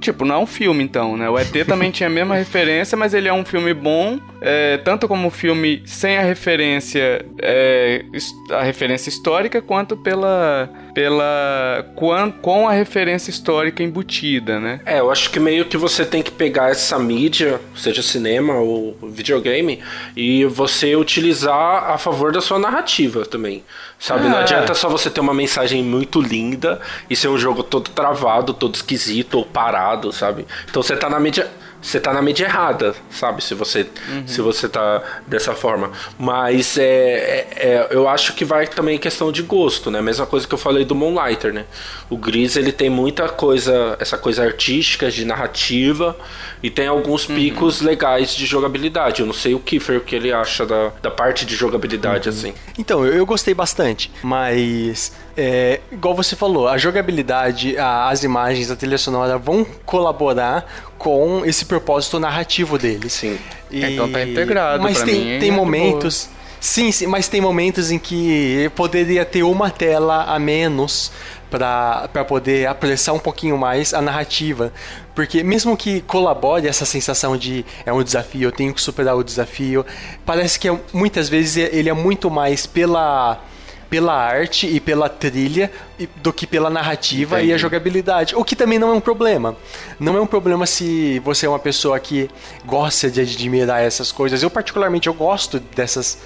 Tipo, 0.00 0.24
não 0.24 0.34
é 0.34 0.38
um 0.38 0.46
filme 0.46 0.82
então, 0.84 1.16
né? 1.16 1.28
O 1.28 1.38
ET 1.38 1.52
também 1.66 1.90
tinha 1.90 2.08
a 2.08 2.10
mesma 2.10 2.36
referência, 2.36 2.96
mas 2.96 3.14
ele 3.14 3.28
é 3.28 3.32
um 3.32 3.44
filme 3.44 3.72
bom, 3.72 4.18
é, 4.40 4.78
tanto 4.78 5.08
como 5.08 5.30
filme 5.30 5.82
sem 5.86 6.16
a 6.18 6.22
referência, 6.22 7.24
é, 7.40 8.04
a 8.50 8.62
referência 8.62 9.08
histórica, 9.08 9.62
quanto 9.62 9.96
pela 9.96 10.70
pela 10.94 11.84
com, 11.96 12.32
com 12.40 12.68
a 12.68 12.72
referência 12.72 13.28
histórica 13.28 13.82
embutida, 13.82 14.60
né? 14.60 14.80
É, 14.86 15.00
eu 15.00 15.10
acho 15.10 15.30
que 15.30 15.40
meio 15.40 15.64
que 15.64 15.76
você 15.76 16.04
tem 16.04 16.22
que 16.22 16.30
pegar 16.30 16.70
essa 16.70 16.98
mídia, 16.98 17.60
seja 17.74 18.00
cinema 18.00 18.54
ou 18.54 18.96
videogame, 19.02 19.80
e 20.16 20.44
você 20.44 20.94
utilizar 20.94 21.90
a 21.90 21.98
favor 21.98 22.30
da 22.30 22.40
sua 22.40 22.58
narrativa 22.58 23.26
também. 23.26 23.64
Sabe, 23.98 24.26
é. 24.26 24.28
não 24.28 24.38
adianta 24.38 24.74
só 24.74 24.88
você 24.88 25.08
ter 25.08 25.20
uma 25.20 25.34
mensagem 25.34 25.82
muito 25.82 26.20
linda 26.20 26.80
e 27.08 27.16
ser 27.16 27.28
um 27.28 27.38
jogo 27.38 27.62
todo 27.62 27.90
travado, 27.90 28.52
todo 28.52 28.74
esquisito 28.74 29.38
ou 29.38 29.46
parado, 29.46 30.12
sabe? 30.12 30.46
Então 30.68 30.82
você 30.82 30.96
tá 30.96 31.08
na 31.08 31.18
mídia 31.18 31.50
você 31.84 32.00
tá 32.00 32.14
na 32.14 32.22
mídia 32.22 32.46
errada, 32.46 32.94
sabe? 33.10 33.44
Se 33.44 33.54
você, 33.54 33.86
uhum. 34.08 34.26
se 34.26 34.40
você 34.40 34.66
tá 34.70 35.02
dessa 35.26 35.52
forma. 35.52 35.92
Mas 36.18 36.78
é, 36.78 36.82
é, 36.84 37.48
é, 37.56 37.88
eu 37.90 38.08
acho 38.08 38.32
que 38.32 38.42
vai 38.42 38.66
também 38.66 38.98
questão 38.98 39.30
de 39.30 39.42
gosto, 39.42 39.90
né? 39.90 40.00
Mesma 40.00 40.24
coisa 40.24 40.48
que 40.48 40.54
eu 40.54 40.58
falei 40.58 40.86
do 40.86 40.94
Moonlighter, 40.94 41.52
né? 41.52 41.66
O 42.08 42.16
Gris, 42.16 42.56
ele 42.56 42.72
tem 42.72 42.88
muita 42.88 43.28
coisa, 43.28 43.98
essa 44.00 44.16
coisa 44.16 44.42
artística, 44.42 45.10
de 45.10 45.26
narrativa, 45.26 46.16
e 46.62 46.70
tem 46.70 46.86
alguns 46.86 47.28
uhum. 47.28 47.34
picos 47.34 47.82
legais 47.82 48.34
de 48.34 48.46
jogabilidade. 48.46 49.20
Eu 49.20 49.26
não 49.26 49.34
sei 49.34 49.54
o 49.54 49.60
Kiefer, 49.60 49.98
o 49.98 50.00
que 50.00 50.16
ele 50.16 50.32
acha 50.32 50.64
da, 50.64 50.90
da 51.02 51.10
parte 51.10 51.44
de 51.44 51.54
jogabilidade, 51.54 52.30
uhum. 52.30 52.34
assim. 52.34 52.54
Então, 52.78 53.04
eu, 53.04 53.12
eu 53.12 53.26
gostei 53.26 53.52
bastante, 53.52 54.10
mas 54.22 55.12
é, 55.36 55.80
igual 55.90 56.14
você 56.14 56.36
falou, 56.36 56.68
a 56.68 56.78
jogabilidade, 56.78 57.76
a, 57.76 58.08
as 58.08 58.22
imagens, 58.22 58.70
a 58.70 58.76
trilha 58.76 58.98
sonora 58.98 59.36
vão 59.38 59.64
colaborar 59.84 60.92
com 60.98 61.44
esse 61.44 61.64
propósito 61.64 62.18
narrativo 62.18 62.78
dele. 62.78 63.10
Sim. 63.10 63.38
E... 63.70 63.84
Então 63.84 64.10
tá 64.10 64.22
integrado. 64.22 64.82
Mas 64.82 65.02
tem, 65.02 65.34
mim, 65.34 65.38
tem 65.40 65.50
é 65.50 65.52
momentos. 65.52 66.28
Sim, 66.60 66.90
sim, 66.90 67.06
mas 67.06 67.28
tem 67.28 67.42
momentos 67.42 67.90
em 67.90 67.98
que 67.98 68.70
poderia 68.74 69.22
ter 69.24 69.42
uma 69.42 69.68
tela 69.68 70.24
a 70.24 70.38
menos 70.38 71.12
para 71.50 72.24
poder 72.26 72.66
apressar 72.66 73.14
um 73.14 73.18
pouquinho 73.18 73.58
mais 73.58 73.92
a 73.92 74.00
narrativa. 74.00 74.72
Porque 75.14 75.42
mesmo 75.42 75.76
que 75.76 76.00
colabore 76.00 76.66
essa 76.66 76.86
sensação 76.86 77.36
de 77.36 77.66
é 77.84 77.92
um 77.92 78.02
desafio, 78.02 78.48
eu 78.48 78.52
tenho 78.52 78.72
que 78.72 78.80
superar 78.80 79.14
o 79.14 79.22
desafio, 79.22 79.84
parece 80.24 80.58
que 80.58 80.68
é, 80.68 80.80
muitas 80.92 81.28
vezes 81.28 81.68
ele 81.70 81.90
é 81.90 81.92
muito 81.92 82.30
mais 82.30 82.66
pela 82.66 83.40
pela 83.88 84.14
arte 84.14 84.66
e 84.66 84.80
pela 84.80 85.08
trilha 85.08 85.70
do 86.16 86.32
que 86.32 86.46
pela 86.46 86.70
narrativa 86.70 87.36
Entendi. 87.36 87.50
e 87.50 87.54
a 87.54 87.58
jogabilidade. 87.58 88.34
O 88.34 88.44
que 88.44 88.56
também 88.56 88.78
não 88.78 88.90
é 88.90 88.94
um 88.94 89.00
problema. 89.00 89.56
Não 89.98 90.16
é 90.16 90.20
um 90.20 90.26
problema 90.26 90.66
se 90.66 91.18
você 91.20 91.46
é 91.46 91.48
uma 91.48 91.58
pessoa 91.58 91.98
que 92.00 92.28
gosta 92.64 93.10
de 93.10 93.20
admirar 93.20 93.82
essas 93.82 94.10
coisas. 94.10 94.42
Eu 94.42 94.50
particularmente 94.50 95.06
eu 95.06 95.14
gosto 95.14 95.58
dessas 95.60 96.18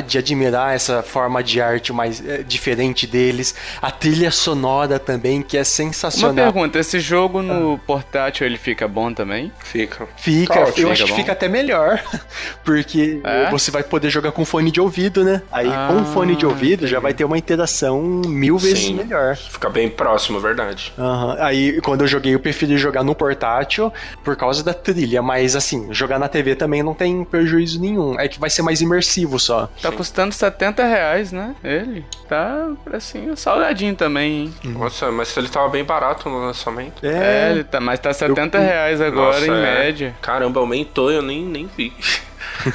de 0.00 0.18
admirar 0.18 0.74
essa 0.74 1.02
forma 1.02 1.42
de 1.42 1.60
arte 1.60 1.92
mais 1.92 2.26
é, 2.26 2.42
diferente 2.42 3.06
deles. 3.06 3.54
A 3.80 3.90
trilha 3.90 4.30
sonora 4.30 4.98
também, 4.98 5.42
que 5.42 5.56
é 5.56 5.64
sensacional. 5.64 6.46
Uma 6.46 6.52
pergunta, 6.52 6.78
esse 6.78 7.00
jogo 7.00 7.42
no 7.42 7.78
portátil 7.78 8.46
ele 8.46 8.56
fica 8.56 8.86
bom 8.88 9.12
também? 9.12 9.52
Fica. 9.62 10.08
Fica, 10.16 10.60
eu 10.60 10.66
fica 10.72 10.90
acho 10.92 11.02
bom? 11.02 11.08
que 11.08 11.14
fica 11.14 11.32
até 11.32 11.48
melhor, 11.48 12.02
porque 12.64 13.20
é? 13.24 13.50
você 13.50 13.70
vai 13.70 13.82
poder 13.82 14.10
jogar 14.10 14.32
com 14.32 14.44
fone 14.44 14.70
de 14.70 14.80
ouvido, 14.80 15.24
né? 15.24 15.42
Aí 15.50 15.68
ah, 15.68 15.88
com 15.90 16.04
fone 16.12 16.36
de 16.36 16.46
ouvido 16.46 16.80
entendi. 16.80 16.92
já 16.92 17.00
vai 17.00 17.12
ter 17.12 17.24
uma 17.24 17.38
interação 17.38 18.00
mil 18.26 18.58
vezes 18.58 18.86
Sim, 18.86 18.94
melhor. 18.94 19.36
Fica 19.36 19.68
bem 19.68 19.88
próximo, 19.88 20.40
verdade. 20.40 20.92
Uhum. 20.96 21.36
Aí 21.38 21.80
quando 21.80 22.02
eu 22.02 22.06
joguei, 22.06 22.34
eu 22.34 22.40
preferi 22.40 22.76
jogar 22.76 23.02
no 23.02 23.14
portátil 23.14 23.92
por 24.24 24.36
causa 24.36 24.62
da 24.62 24.74
trilha, 24.74 25.22
mas 25.22 25.56
assim, 25.56 25.92
jogar 25.92 26.18
na 26.18 26.28
TV 26.28 26.54
também 26.54 26.82
não 26.82 26.94
tem 26.94 27.24
prejuízo 27.24 27.80
nenhum. 27.80 28.18
É 28.18 28.28
que 28.28 28.38
vai 28.38 28.50
ser 28.50 28.62
mais 28.62 28.80
imersivo 28.80 29.38
só. 29.38 29.68
Tá 29.82 29.90
Sim. 29.90 29.96
custando 29.96 30.32
70 30.32 30.84
reais, 30.84 31.32
né? 31.32 31.56
Ele. 31.64 32.04
Tá, 32.28 32.70
assim, 32.92 33.34
salgadinho 33.34 33.96
também, 33.96 34.44
hein? 34.44 34.54
Nossa, 34.62 35.10
mas 35.10 35.36
ele 35.36 35.48
tava 35.48 35.68
bem 35.68 35.82
barato 35.82 36.30
no 36.30 36.38
lançamento. 36.38 37.04
É, 37.04 37.48
é 37.48 37.50
ele 37.50 37.64
tá, 37.64 37.80
mas 37.80 37.98
tá 37.98 38.12
70 38.12 38.56
eu... 38.58 38.62
reais 38.62 39.00
agora, 39.00 39.40
Nossa, 39.40 39.46
em 39.46 39.50
é. 39.50 39.60
média. 39.60 40.14
Caramba, 40.22 40.60
aumentou, 40.60 41.10
eu 41.10 41.20
nem, 41.20 41.42
nem 41.42 41.68
vi. 41.76 41.92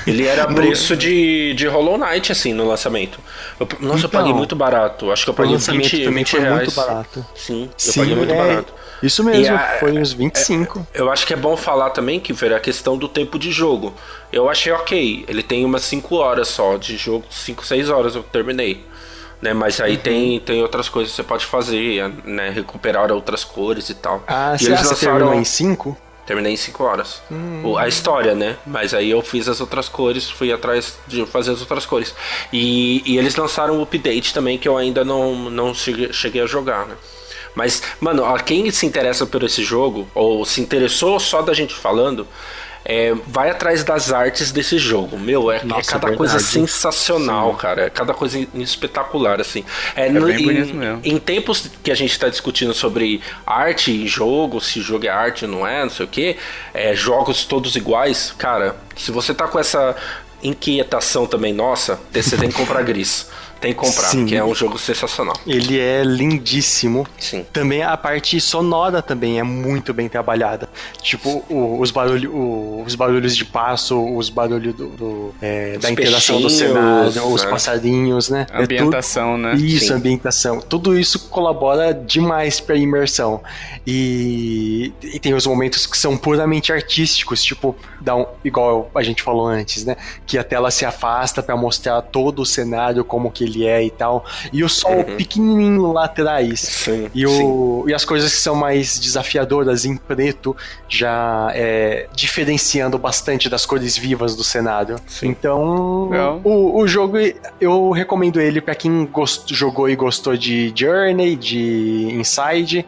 Ele 0.05 0.25
era 0.25 0.47
preço 0.53 0.95
de, 0.95 1.53
de 1.53 1.67
Hollow 1.67 1.97
Knight, 1.97 2.31
assim, 2.31 2.53
no 2.53 2.67
lançamento. 2.67 3.19
Eu, 3.59 3.67
nossa, 3.79 3.79
então, 3.79 3.97
eu 3.97 4.09
paguei 4.09 4.27
então, 4.27 4.37
muito 4.37 4.55
barato. 4.55 5.11
Acho 5.11 5.23
que 5.23 5.29
eu 5.29 5.33
paguei 5.33 5.57
20, 5.57 5.65
também 6.03 6.23
20 6.23 6.29
foi 6.29 6.39
reais. 6.39 6.57
muito 6.57 6.75
barato. 6.75 7.25
Sim, 7.35 7.63
eu 7.63 7.69
Sim, 7.77 7.99
paguei 7.99 8.15
muito 8.15 8.33
é, 8.33 8.37
barato. 8.37 8.73
Isso 9.01 9.23
mesmo, 9.23 9.55
a, 9.55 9.59
foi 9.79 9.91
uns 9.91 10.13
25. 10.13 10.87
É, 10.93 11.01
eu 11.01 11.11
acho 11.11 11.25
que 11.25 11.33
é 11.33 11.37
bom 11.37 11.55
falar 11.55 11.91
também 11.91 12.19
que 12.19 12.33
ver 12.33 12.53
a 12.53 12.59
questão 12.59 12.97
do 12.97 13.07
tempo 13.07 13.37
de 13.37 13.51
jogo. 13.51 13.93
Eu 14.31 14.49
achei 14.49 14.71
ok. 14.71 15.25
Ele 15.27 15.43
tem 15.43 15.63
umas 15.63 15.83
5 15.83 16.15
horas 16.15 16.47
só 16.47 16.77
de 16.77 16.97
jogo, 16.97 17.25
5, 17.29 17.65
6 17.65 17.89
horas 17.89 18.15
eu 18.15 18.23
terminei. 18.23 18.83
Né, 19.39 19.53
mas 19.53 19.79
aí 19.79 19.93
uhum. 19.93 20.01
tem, 20.01 20.39
tem 20.39 20.61
outras 20.63 20.89
coisas 20.89 21.11
que 21.11 21.17
você 21.17 21.21
pode 21.21 21.45
fazer, 21.45 22.11
né? 22.25 22.49
Recuperar 22.49 23.11
outras 23.11 23.43
cores 23.43 23.87
e 23.87 23.93
tal. 23.93 24.23
Ah, 24.27 24.55
e 24.59 24.65
eles 24.65 24.83
lançaram 24.83 25.31
em 25.35 25.43
5? 25.43 25.95
Terminei 26.27 26.51
em 26.51 26.57
5 26.57 26.83
horas. 26.83 27.21
Hum. 27.31 27.77
A 27.77 27.87
história, 27.87 28.35
né? 28.35 28.57
Mas 28.65 28.93
aí 28.93 29.09
eu 29.09 29.21
fiz 29.21 29.47
as 29.47 29.61
outras 29.61 29.87
cores, 29.87 30.29
fui 30.29 30.51
atrás 30.51 30.99
de 31.07 31.25
fazer 31.25 31.51
as 31.51 31.61
outras 31.61 31.85
cores. 31.85 32.13
E, 32.51 33.01
e 33.05 33.17
eles 33.17 33.35
lançaram 33.37 33.79
um 33.79 33.81
update 33.81 34.33
também 34.33 34.57
que 34.57 34.67
eu 34.67 34.77
ainda 34.77 35.05
não, 35.05 35.49
não 35.49 35.73
cheguei, 35.73 36.11
cheguei 36.11 36.41
a 36.41 36.45
jogar, 36.45 36.85
né? 36.85 36.95
Mas, 37.55 37.81
mano, 37.99 38.23
quem 38.43 38.69
se 38.69 38.85
interessa 38.85 39.25
por 39.25 39.41
esse 39.41 39.63
jogo, 39.63 40.07
ou 40.13 40.45
se 40.45 40.61
interessou 40.61 41.19
só 41.19 41.41
da 41.41 41.53
gente 41.53 41.73
falando, 41.73 42.27
é, 42.89 43.13
vai 43.27 43.49
atrás 43.49 43.83
das 43.83 44.13
artes 44.13 44.49
desse 44.53 44.77
jogo. 44.77 45.19
Meu, 45.19 45.51
é, 45.51 45.57
é 45.57 45.63
Nossa, 45.65 45.81
é 45.81 45.83
cada 45.83 46.07
verdade. 46.07 46.17
coisa 46.17 46.39
sensacional, 46.39 47.51
Sim. 47.51 47.57
cara. 47.57 47.81
É 47.87 47.89
cada 47.89 48.13
coisa 48.13 48.39
espetacular, 48.55 49.41
assim. 49.41 49.65
É, 49.93 50.07
é 50.07 50.09
no, 50.09 50.29
em, 50.29 51.01
em, 51.03 51.17
tempos 51.19 51.69
que 51.83 51.91
a 51.91 51.95
gente 51.95 52.11
está 52.11 52.29
discutindo 52.29 52.73
sobre 52.73 53.21
arte 53.45 53.91
e 53.91 54.07
jogo, 54.07 54.61
se 54.61 54.79
jogo 54.79 55.05
é 55.05 55.09
arte 55.09 55.43
ou 55.43 55.51
não 55.51 55.67
é, 55.67 55.83
não 55.83 55.89
sei 55.89 56.05
o 56.05 56.09
que, 56.09 56.37
é, 56.73 56.95
jogos 56.95 57.43
todos 57.43 57.75
iguais, 57.75 58.33
cara, 58.37 58.77
se 58.95 59.11
você 59.11 59.33
tá 59.33 59.49
com 59.49 59.59
essa 59.59 59.93
inquietação 60.41 61.25
também 61.25 61.51
nossa, 61.51 61.99
você 62.13 62.37
tem 62.37 62.47
que 62.47 62.55
comprar 62.55 62.83
gris. 62.87 63.27
Tem 63.59 63.73
que 63.73 63.79
comprar, 63.79 64.09
Sim. 64.09 64.19
porque 64.19 64.35
é 64.35 64.43
um 64.43 64.53
jogo 64.53 64.77
sensacional. 64.77 65.35
Ele 65.45 65.79
é 65.79 66.03
lindíssimo. 66.03 67.07
Sim. 67.17 67.45
Também 67.51 67.81
a 67.81 67.97
parte 67.97 68.39
sonora 68.39 69.01
também 69.01 69.39
é 69.39 69.43
muito 69.43 69.93
bem 69.93 70.07
trabalhada. 70.07 70.69
Tipo, 71.01 71.43
o, 71.49 71.79
os, 71.79 71.91
barulho, 71.91 72.33
o, 72.33 72.83
os 72.85 72.95
barulhos 72.95 73.35
de 73.35 73.45
passo, 73.45 73.99
os 74.15 74.29
barulhos 74.29 74.75
do, 74.75 74.87
do 74.89 75.35
é, 75.41 75.77
da 75.77 75.89
interação 75.89 76.39
do 76.39 76.49
cenário, 76.49 77.27
os 77.27 77.43
né? 77.43 77.49
passarinhos, 77.49 78.29
né? 78.29 78.45
A 78.51 78.61
ambientação, 78.61 79.29
é 79.29 79.35
tudo, 79.35 79.41
né? 79.41 79.55
Isso, 79.55 79.87
Sim. 79.87 79.93
ambientação. 79.93 80.61
Tudo 80.61 80.97
isso 80.97 81.27
colabora 81.29 81.93
demais 81.93 82.59
pra 82.59 82.75
imersão. 82.75 83.41
E, 83.85 84.93
e 85.01 85.19
tem 85.19 85.33
os 85.33 85.47
momentos 85.47 85.85
que 85.85 85.97
são 85.97 86.15
puramente 86.17 86.71
artísticos, 86.71 87.43
tipo, 87.43 87.75
dá 87.99 88.15
um, 88.15 88.25
igual 88.43 88.91
a 88.93 89.01
gente 89.01 89.23
falou 89.23 89.47
antes, 89.47 89.85
né? 89.85 89.95
Que 90.25 90.37
a 90.37 90.43
tela 90.43 90.69
se 90.69 90.85
afasta 90.85 91.41
para 91.41 91.55
mostrar 91.55 92.01
todo 92.01 92.41
o 92.41 92.45
cenário 92.45 93.03
como 93.03 93.31
que 93.31 93.46
ele 93.47 93.65
é 93.65 93.83
e 93.83 93.89
tal. 93.89 94.25
E 94.51 94.63
o 94.63 94.69
sol 94.69 94.97
uhum. 94.97 95.17
pequenininho 95.17 95.91
lá 95.91 96.05
atrás. 96.05 96.59
Sim, 96.59 97.09
e, 97.13 97.25
o, 97.25 97.83
sim. 97.85 97.91
e 97.91 97.93
as 97.93 98.05
coisas 98.05 98.33
que 98.33 98.39
são 98.39 98.55
mais 98.55 98.99
desafiadoras 98.99 99.85
em 99.85 99.95
preto 99.95 100.55
já 100.87 101.49
é, 101.53 102.07
diferenciando 102.13 102.97
bastante 102.97 103.49
das 103.49 103.65
cores 103.65 103.97
vivas 103.97 104.35
do 104.35 104.43
cenário. 104.43 104.97
Sim. 105.07 105.27
Então, 105.27 106.09
o, 106.43 106.79
o 106.79 106.87
jogo 106.87 107.17
eu 107.59 107.91
recomendo 107.91 108.39
ele 108.39 108.61
para 108.61 108.75
quem 108.75 109.05
gost, 109.05 109.53
jogou 109.53 109.89
e 109.89 109.95
gostou 109.95 110.35
de 110.37 110.71
Journey, 110.75 111.35
de 111.35 112.09
Inside 112.11 112.85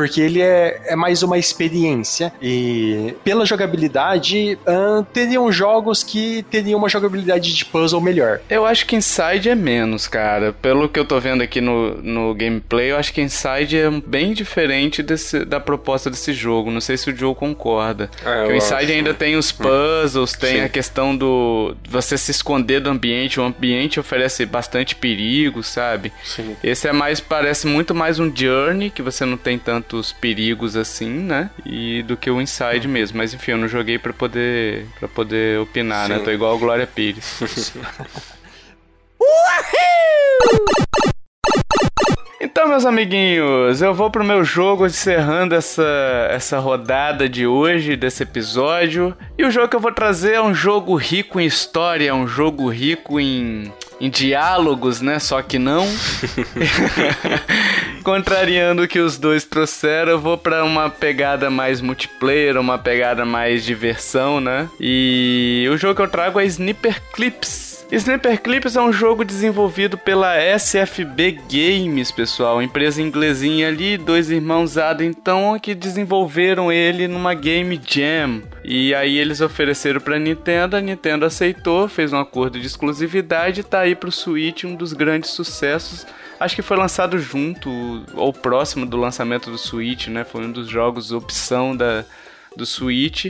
porque 0.00 0.22
ele 0.22 0.40
é, 0.40 0.80
é 0.86 0.96
mais 0.96 1.22
uma 1.22 1.36
experiência. 1.36 2.32
E 2.40 3.14
pela 3.22 3.44
jogabilidade, 3.44 4.58
uh, 4.66 5.04
teriam 5.12 5.52
jogos 5.52 6.02
que 6.02 6.42
teriam 6.44 6.78
uma 6.78 6.88
jogabilidade 6.88 7.54
de 7.54 7.66
puzzle 7.66 8.00
melhor. 8.00 8.40
Eu 8.48 8.64
acho 8.64 8.86
que 8.86 8.96
Inside 8.96 9.50
é 9.50 9.54
menos, 9.54 10.08
cara. 10.08 10.54
Pelo 10.54 10.88
que 10.88 10.98
eu 10.98 11.04
tô 11.04 11.20
vendo 11.20 11.42
aqui 11.42 11.60
no, 11.60 11.96
no 11.96 12.34
gameplay, 12.34 12.92
eu 12.92 12.96
acho 12.96 13.12
que 13.12 13.20
Inside 13.20 13.76
é 13.76 13.90
bem 13.90 14.32
diferente 14.32 15.02
desse, 15.02 15.44
da 15.44 15.60
proposta 15.60 16.08
desse 16.08 16.32
jogo. 16.32 16.70
Não 16.70 16.80
sei 16.80 16.96
se 16.96 17.10
o 17.10 17.14
Joe 17.14 17.34
concorda. 17.34 18.10
É, 18.24 18.46
o 18.46 18.56
Inside 18.56 18.74
acho. 18.74 18.92
ainda 18.92 19.12
tem 19.12 19.36
os 19.36 19.52
puzzles, 19.52 20.32
tem 20.32 20.60
Sim. 20.60 20.62
a 20.62 20.68
questão 20.70 21.14
do 21.14 21.76
você 21.86 22.16
se 22.16 22.30
esconder 22.30 22.80
do 22.80 22.88
ambiente. 22.88 23.38
O 23.38 23.42
ambiente 23.42 24.00
oferece 24.00 24.46
bastante 24.46 24.96
perigo, 24.96 25.62
sabe? 25.62 26.10
Sim. 26.24 26.56
Esse 26.64 26.88
é 26.88 26.92
mais, 26.92 27.20
parece 27.20 27.66
muito 27.66 27.94
mais 27.94 28.18
um 28.18 28.34
journey, 28.34 28.88
que 28.88 29.02
você 29.02 29.26
não 29.26 29.36
tem 29.36 29.58
tanto 29.58 29.89
tantos 29.90 30.12
perigos 30.12 30.76
assim, 30.76 31.10
né? 31.10 31.50
E 31.66 32.04
do 32.04 32.16
que 32.16 32.30
o 32.30 32.40
Inside 32.40 32.86
uhum. 32.86 32.92
mesmo. 32.92 33.18
Mas 33.18 33.34
enfim, 33.34 33.50
eu 33.52 33.58
não 33.58 33.66
joguei 33.66 33.98
para 33.98 34.12
poder 34.12 34.86
para 34.98 35.08
poder 35.08 35.58
opinar, 35.58 36.08
né? 36.08 36.14
Sim. 36.14 36.20
né? 36.20 36.24
Tô 36.24 36.30
igual 36.30 36.54
a 36.54 36.58
Glória 36.58 36.86
Pires. 36.86 37.40
Então, 42.42 42.66
meus 42.66 42.86
amiguinhos, 42.86 43.82
eu 43.82 43.92
vou 43.92 44.10
pro 44.10 44.24
meu 44.24 44.42
jogo 44.42 44.86
encerrando 44.86 45.54
essa, 45.54 46.26
essa 46.30 46.58
rodada 46.58 47.28
de 47.28 47.46
hoje, 47.46 47.96
desse 47.96 48.22
episódio. 48.22 49.14
E 49.36 49.44
o 49.44 49.50
jogo 49.50 49.68
que 49.68 49.76
eu 49.76 49.80
vou 49.80 49.92
trazer 49.92 50.32
é 50.32 50.40
um 50.40 50.54
jogo 50.54 50.94
rico 50.94 51.38
em 51.38 51.44
história, 51.44 52.08
é 52.08 52.14
um 52.14 52.26
jogo 52.26 52.70
rico 52.70 53.20
em, 53.20 53.70
em 54.00 54.08
diálogos, 54.08 55.02
né? 55.02 55.18
Só 55.18 55.42
que 55.42 55.58
não. 55.58 55.86
Contrariando 58.02 58.84
o 58.84 58.88
que 58.88 59.00
os 59.00 59.18
dois 59.18 59.44
trouxeram, 59.44 60.12
eu 60.12 60.18
vou 60.18 60.38
para 60.38 60.64
uma 60.64 60.88
pegada 60.88 61.50
mais 61.50 61.82
multiplayer, 61.82 62.56
uma 62.58 62.78
pegada 62.78 63.22
mais 63.26 63.66
diversão, 63.66 64.40
né? 64.40 64.66
E 64.80 65.68
o 65.70 65.76
jogo 65.76 65.96
que 65.96 66.02
eu 66.02 66.08
trago 66.08 66.40
é 66.40 66.46
Sniper 66.46 67.02
Clips. 67.12 67.69
Sniper 67.92 68.40
Clips 68.40 68.76
é 68.76 68.80
um 68.80 68.92
jogo 68.92 69.24
desenvolvido 69.24 69.98
pela 69.98 70.36
SFB 70.36 71.40
Games, 71.50 72.12
pessoal, 72.12 72.62
empresa 72.62 73.02
inglesinha 73.02 73.66
ali, 73.66 73.98
dois 73.98 74.30
irmãos 74.30 74.76
então 75.00 75.58
que 75.58 75.74
desenvolveram 75.74 76.70
ele 76.70 77.08
numa 77.08 77.34
Game 77.34 77.80
Jam. 77.84 78.42
E 78.62 78.94
aí 78.94 79.18
eles 79.18 79.40
ofereceram 79.40 80.00
para 80.00 80.20
Nintendo, 80.20 80.76
a 80.76 80.80
Nintendo 80.80 81.26
aceitou, 81.26 81.88
fez 81.88 82.12
um 82.12 82.20
acordo 82.20 82.60
de 82.60 82.66
exclusividade 82.68 83.64
tá 83.64 83.80
aí 83.80 83.96
pro 83.96 84.12
Switch 84.12 84.62
um 84.62 84.76
dos 84.76 84.92
grandes 84.92 85.30
sucessos. 85.30 86.06
Acho 86.38 86.54
que 86.54 86.62
foi 86.62 86.76
lançado 86.76 87.18
junto 87.18 87.68
ou 88.14 88.32
próximo 88.32 88.86
do 88.86 88.96
lançamento 88.96 89.50
do 89.50 89.58
Switch, 89.58 90.06
né? 90.06 90.22
Foi 90.22 90.44
um 90.44 90.52
dos 90.52 90.68
jogos 90.68 91.10
opção 91.10 91.76
da 91.76 92.04
do 92.56 92.66
Switch. 92.66 93.26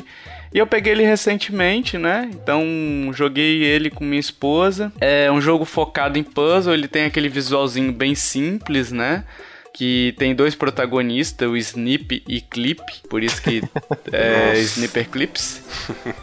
E 0.53 0.59
eu 0.59 0.67
peguei 0.67 0.93
ele 0.93 1.05
recentemente, 1.05 1.97
né? 1.97 2.29
Então 2.33 2.65
joguei 3.13 3.63
ele 3.63 3.91
com 3.91 4.05
minha 4.05 4.21
esposa. 4.21 4.93
É 5.01 5.31
um 5.31 5.41
jogo 5.41 5.65
focado 5.65 6.19
em 6.19 6.23
puzzle, 6.23 6.75
ele 6.75 6.89
tem 6.89 7.05
aquele 7.05 7.29
visualzinho 7.29 7.93
bem 7.93 8.15
simples, 8.15 8.91
né? 8.91 9.25
que 9.73 10.15
tem 10.19 10.35
dois 10.35 10.55
protagonistas, 10.55 11.49
o 11.49 11.57
Snip 11.57 12.23
e 12.29 12.41
Clip, 12.41 12.83
por 13.09 13.23
isso 13.23 13.41
que 13.41 13.63
é 14.13 14.59
Snipper 14.59 15.09
Clips. 15.09 15.63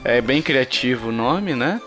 É 0.03 0.21
bem 0.21 0.41
criativo 0.41 1.09
o 1.09 1.11
nome, 1.11 1.55
né? 1.55 1.82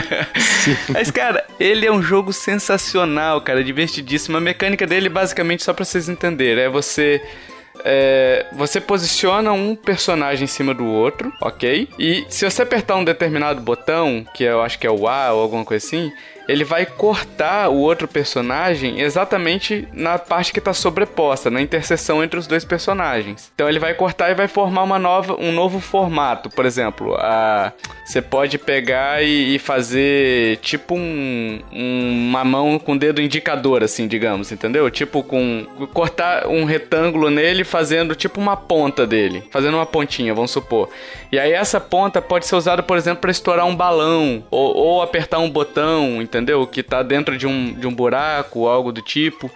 Mas, 0.88 1.10
cara, 1.10 1.44
ele 1.58 1.84
é 1.84 1.92
um 1.92 2.02
jogo 2.02 2.32
sensacional, 2.32 3.40
cara, 3.40 3.62
divertidíssimo. 3.64 4.36
A 4.36 4.40
mecânica 4.40 4.86
dele, 4.86 5.08
basicamente, 5.08 5.62
só 5.62 5.74
pra 5.74 5.84
vocês 5.84 6.08
entenderem, 6.08 6.64
é 6.64 6.68
você 6.68 7.20
é, 7.84 8.46
você 8.52 8.80
posiciona 8.80 9.52
um 9.52 9.74
personagem 9.74 10.44
em 10.44 10.48
cima 10.48 10.74
do 10.74 10.86
outro, 10.86 11.32
ok? 11.40 11.88
E 11.98 12.24
se 12.28 12.48
você 12.48 12.62
apertar 12.62 12.96
um 12.96 13.04
determinado 13.04 13.60
botão, 13.60 14.26
que 14.34 14.44
eu 14.44 14.62
acho 14.62 14.78
que 14.78 14.86
é 14.86 14.90
o 14.90 15.08
A 15.08 15.32
ou 15.32 15.42
alguma 15.42 15.64
coisa 15.64 15.84
assim, 15.84 16.12
ele 16.50 16.64
vai 16.64 16.84
cortar 16.84 17.68
o 17.68 17.76
outro 17.76 18.08
personagem 18.08 19.00
exatamente 19.00 19.86
na 19.92 20.18
parte 20.18 20.52
que 20.52 20.58
está 20.58 20.74
sobreposta, 20.74 21.48
na 21.48 21.62
interseção 21.62 22.24
entre 22.24 22.40
os 22.40 22.46
dois 22.48 22.64
personagens. 22.64 23.52
Então 23.54 23.68
ele 23.68 23.78
vai 23.78 23.94
cortar 23.94 24.30
e 24.30 24.34
vai 24.34 24.48
formar 24.48 24.82
uma 24.82 24.98
nova, 24.98 25.36
um 25.38 25.52
novo 25.52 25.78
formato. 25.78 26.50
Por 26.50 26.66
exemplo, 26.66 27.14
a, 27.16 27.72
você 28.04 28.20
pode 28.20 28.58
pegar 28.58 29.22
e, 29.22 29.54
e 29.54 29.58
fazer 29.60 30.56
tipo 30.56 30.96
um, 30.96 31.60
um, 31.72 32.28
uma 32.30 32.44
mão 32.44 32.80
com 32.80 32.96
dedo 32.96 33.22
indicador, 33.22 33.84
assim, 33.84 34.08
digamos, 34.08 34.50
entendeu? 34.50 34.90
Tipo 34.90 35.22
com 35.22 35.64
cortar 35.92 36.48
um 36.48 36.64
retângulo 36.64 37.30
nele, 37.30 37.62
fazendo 37.62 38.16
tipo 38.16 38.40
uma 38.40 38.56
ponta 38.56 39.06
dele, 39.06 39.44
fazendo 39.52 39.74
uma 39.74 39.86
pontinha, 39.86 40.34
vamos 40.34 40.50
supor. 40.50 40.88
E 41.30 41.38
aí 41.38 41.52
essa 41.52 41.78
ponta 41.78 42.20
pode 42.20 42.44
ser 42.46 42.56
usada, 42.56 42.82
por 42.82 42.96
exemplo, 42.96 43.20
para 43.20 43.30
estourar 43.30 43.64
um 43.66 43.76
balão 43.76 44.42
ou, 44.50 44.76
ou 44.76 45.02
apertar 45.02 45.38
um 45.38 45.48
botão, 45.48 46.20
entendeu? 46.20 46.39
Entendeu? 46.40 46.66
Que 46.66 46.82
tá 46.82 47.02
dentro 47.02 47.36
de 47.36 47.46
um, 47.46 47.72
de 47.72 47.86
um 47.86 47.94
buraco, 47.94 48.66
algo 48.66 48.90
do 48.90 49.02
tipo. 49.02 49.50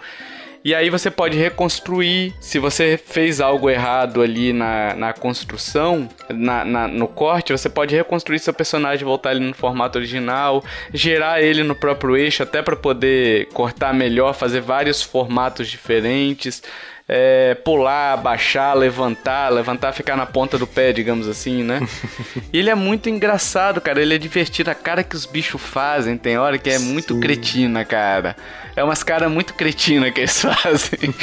E 0.63 0.73
aí 0.73 0.89
você 0.89 1.11
pode 1.11 1.37
reconstruir. 1.37 2.33
Se 2.39 2.57
você 2.57 2.97
fez 2.97 3.39
algo 3.39 3.69
errado 3.69 4.23
ali 4.23 4.51
na, 4.51 4.95
na 4.95 5.13
construção, 5.13 6.09
na, 6.27 6.65
na, 6.65 6.87
no 6.87 7.07
corte, 7.07 7.51
você 7.51 7.69
pode 7.69 7.95
reconstruir 7.95 8.39
seu 8.39 8.51
personagem, 8.51 9.05
voltar 9.05 9.35
ele 9.35 9.45
no 9.45 9.53
formato 9.53 9.99
original, 9.99 10.63
gerar 10.91 11.39
ele 11.39 11.61
no 11.61 11.75
próprio 11.75 12.17
eixo, 12.17 12.41
até 12.41 12.63
para 12.63 12.75
poder 12.75 13.47
cortar 13.53 13.93
melhor, 13.93 14.33
fazer 14.33 14.59
vários 14.59 15.03
formatos 15.03 15.67
diferentes 15.67 16.63
é, 17.07 17.53
pular, 17.53 18.17
baixar, 18.17 18.73
levantar, 18.73 19.49
levantar, 19.49 19.93
ficar 19.93 20.15
na 20.15 20.25
ponta 20.25 20.57
do 20.57 20.65
pé, 20.65 20.91
digamos 20.91 21.27
assim, 21.27 21.63
né? 21.63 21.79
e 22.51 22.57
ele 22.57 22.69
é 22.69 22.75
muito 22.75 23.09
engraçado, 23.09 23.79
cara. 23.79 24.01
Ele 24.01 24.15
é 24.15 24.17
divertido. 24.17 24.71
A 24.71 24.75
cara 24.75 25.03
que 25.03 25.15
os 25.15 25.25
bichos 25.25 25.61
fazem, 25.61 26.17
tem 26.17 26.37
hora 26.37 26.57
que 26.57 26.69
é 26.69 26.79
Sim. 26.79 26.93
muito 26.93 27.19
cretina, 27.19 27.85
cara. 27.85 28.35
É 28.75 28.83
umas 28.83 29.03
caras 29.03 29.31
muito 29.31 29.53
cretina 29.53 30.11
que 30.11 30.21
eles 30.21 30.41
fazem. 30.41 31.13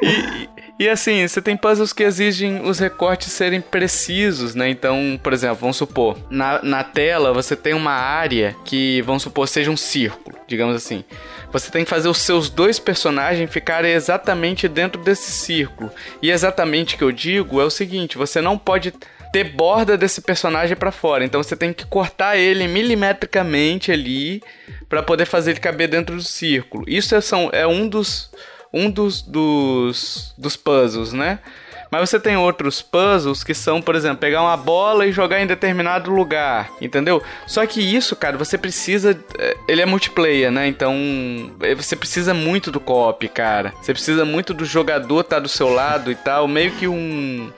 e, 0.00 0.48
e 0.84 0.88
assim, 0.88 1.26
você 1.26 1.42
tem 1.42 1.56
puzzles 1.56 1.92
que 1.92 2.04
exigem 2.04 2.60
os 2.62 2.78
recortes 2.78 3.32
serem 3.32 3.60
precisos, 3.60 4.54
né? 4.54 4.70
Então, 4.70 5.18
por 5.20 5.32
exemplo, 5.32 5.56
vamos 5.56 5.76
supor, 5.76 6.16
na, 6.30 6.62
na 6.62 6.84
tela 6.84 7.32
você 7.32 7.56
tem 7.56 7.74
uma 7.74 7.90
área 7.90 8.54
que, 8.64 9.02
vamos 9.02 9.24
supor, 9.24 9.48
seja 9.48 9.72
um 9.72 9.76
círculo, 9.76 10.38
digamos 10.46 10.76
assim. 10.76 11.04
Você 11.52 11.70
tem 11.70 11.84
que 11.84 11.90
fazer 11.90 12.08
os 12.08 12.18
seus 12.18 12.50
dois 12.50 12.78
personagens 12.78 13.50
ficarem 13.50 13.92
exatamente 13.92 14.68
dentro 14.68 15.02
desse 15.02 15.30
círculo. 15.30 15.90
E 16.20 16.30
exatamente 16.30 16.94
o 16.94 16.98
que 16.98 17.04
eu 17.04 17.12
digo 17.12 17.60
é 17.60 17.64
o 17.64 17.70
seguinte: 17.70 18.18
você 18.18 18.40
não 18.40 18.58
pode 18.58 18.92
ter 19.32 19.44
borda 19.44 19.96
desse 19.96 20.20
personagem 20.20 20.76
para 20.76 20.92
fora. 20.92 21.24
Então 21.24 21.42
você 21.42 21.56
tem 21.56 21.72
que 21.72 21.86
cortar 21.86 22.36
ele 22.36 22.66
milimetricamente 22.66 23.92
ali 23.92 24.42
para 24.88 25.02
poder 25.02 25.26
fazer 25.26 25.52
ele 25.52 25.60
caber 25.60 25.88
dentro 25.88 26.16
do 26.16 26.22
círculo. 26.22 26.84
Isso 26.86 27.14
é, 27.14 27.20
são, 27.20 27.50
é 27.52 27.66
um 27.66 27.88
dos 27.88 28.30
um 28.72 28.90
dos, 28.90 29.22
dos, 29.22 30.34
dos 30.36 30.56
puzzles, 30.56 31.12
né? 31.12 31.38
Mas 31.90 32.08
você 32.08 32.20
tem 32.20 32.36
outros 32.36 32.82
puzzles 32.82 33.42
que 33.42 33.54
são, 33.54 33.80
por 33.80 33.94
exemplo, 33.94 34.18
pegar 34.18 34.42
uma 34.42 34.56
bola 34.56 35.06
e 35.06 35.12
jogar 35.12 35.40
em 35.40 35.46
determinado 35.46 36.10
lugar, 36.10 36.70
entendeu? 36.80 37.22
Só 37.46 37.64
que 37.66 37.80
isso, 37.80 38.14
cara, 38.14 38.36
você 38.36 38.58
precisa. 38.58 39.18
Eh, 39.38 39.56
ele 39.66 39.82
é 39.82 39.86
multiplayer, 39.86 40.50
né? 40.50 40.66
Então. 40.66 40.94
Eh, 41.60 41.74
você 41.74 41.96
precisa 41.96 42.34
muito 42.34 42.70
do 42.70 42.80
co-op, 42.80 43.26
cara. 43.28 43.72
Você 43.80 43.92
precisa 43.92 44.24
muito 44.24 44.52
do 44.52 44.64
jogador 44.64 45.20
estar 45.20 45.36
tá 45.36 45.40
do 45.40 45.48
seu 45.48 45.68
lado 45.68 46.10
e 46.10 46.14
tal. 46.14 46.46
Meio 46.46 46.72
que 46.72 46.86
um 46.86 47.50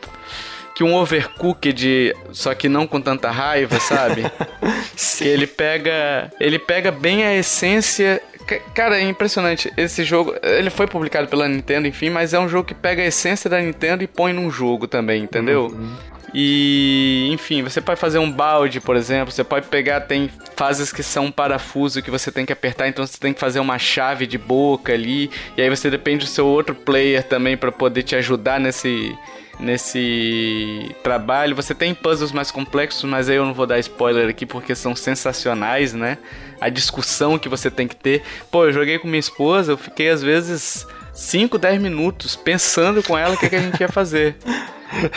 que 0.80 0.84
um 0.84 0.94
overcooked, 0.94 2.14
só 2.32 2.54
que 2.54 2.66
não 2.66 2.86
com 2.86 3.02
tanta 3.02 3.30
raiva, 3.30 3.78
sabe? 3.78 4.24
que 5.18 5.24
ele 5.24 5.46
pega, 5.46 6.32
ele 6.40 6.58
pega 6.58 6.90
bem 6.90 7.22
a 7.22 7.34
essência 7.34 8.22
Cara, 8.58 8.98
é 8.98 9.02
impressionante. 9.02 9.72
Esse 9.76 10.04
jogo, 10.04 10.34
ele 10.42 10.70
foi 10.70 10.86
publicado 10.86 11.28
pela 11.28 11.48
Nintendo, 11.48 11.86
enfim, 11.86 12.10
mas 12.10 12.34
é 12.34 12.38
um 12.38 12.48
jogo 12.48 12.64
que 12.64 12.74
pega 12.74 13.02
a 13.02 13.06
essência 13.06 13.48
da 13.48 13.60
Nintendo 13.60 14.02
e 14.02 14.06
põe 14.06 14.32
num 14.32 14.50
jogo 14.50 14.86
também, 14.86 15.22
entendeu? 15.22 15.66
Uhum. 15.66 15.96
E, 16.32 17.28
enfim, 17.32 17.62
você 17.62 17.80
pode 17.80 17.98
fazer 17.98 18.18
um 18.18 18.30
balde, 18.30 18.80
por 18.80 18.96
exemplo. 18.96 19.32
Você 19.32 19.42
pode 19.42 19.66
pegar, 19.66 20.02
tem 20.02 20.30
fases 20.54 20.92
que 20.92 21.02
são 21.02 21.26
um 21.26 21.32
parafuso 21.32 22.02
que 22.02 22.10
você 22.10 22.30
tem 22.30 22.46
que 22.46 22.52
apertar, 22.52 22.88
então 22.88 23.04
você 23.04 23.18
tem 23.18 23.32
que 23.32 23.40
fazer 23.40 23.60
uma 23.60 23.78
chave 23.78 24.26
de 24.26 24.38
boca 24.38 24.92
ali. 24.92 25.30
E 25.56 25.62
aí 25.62 25.68
você 25.68 25.90
depende 25.90 26.24
do 26.24 26.30
seu 26.30 26.46
outro 26.46 26.74
player 26.74 27.22
também 27.24 27.56
para 27.56 27.72
poder 27.72 28.02
te 28.02 28.14
ajudar 28.14 28.60
nesse 28.60 29.16
nesse 29.58 30.94
trabalho. 31.02 31.54
Você 31.54 31.74
tem 31.74 31.94
puzzles 31.94 32.32
mais 32.32 32.50
complexos, 32.50 33.04
mas 33.04 33.28
aí 33.28 33.36
eu 33.36 33.44
não 33.44 33.52
vou 33.52 33.66
dar 33.66 33.78
spoiler 33.78 34.28
aqui 34.28 34.46
porque 34.46 34.74
são 34.74 34.96
sensacionais, 34.96 35.92
né? 35.92 36.16
A 36.60 36.68
discussão 36.68 37.38
que 37.38 37.48
você 37.48 37.70
tem 37.70 37.88
que 37.88 37.96
ter. 37.96 38.22
Pô, 38.50 38.64
eu 38.64 38.72
joguei 38.72 38.98
com 38.98 39.08
minha 39.08 39.20
esposa, 39.20 39.72
eu 39.72 39.78
fiquei 39.78 40.10
às 40.10 40.22
vezes 40.22 40.86
5, 41.14 41.58
10 41.58 41.80
minutos 41.80 42.36
pensando 42.36 43.02
com 43.02 43.16
ela 43.16 43.34
o 43.34 43.38
que, 43.38 43.48
que 43.48 43.56
a 43.56 43.60
gente 43.60 43.80
ia 43.80 43.88
fazer. 43.88 44.36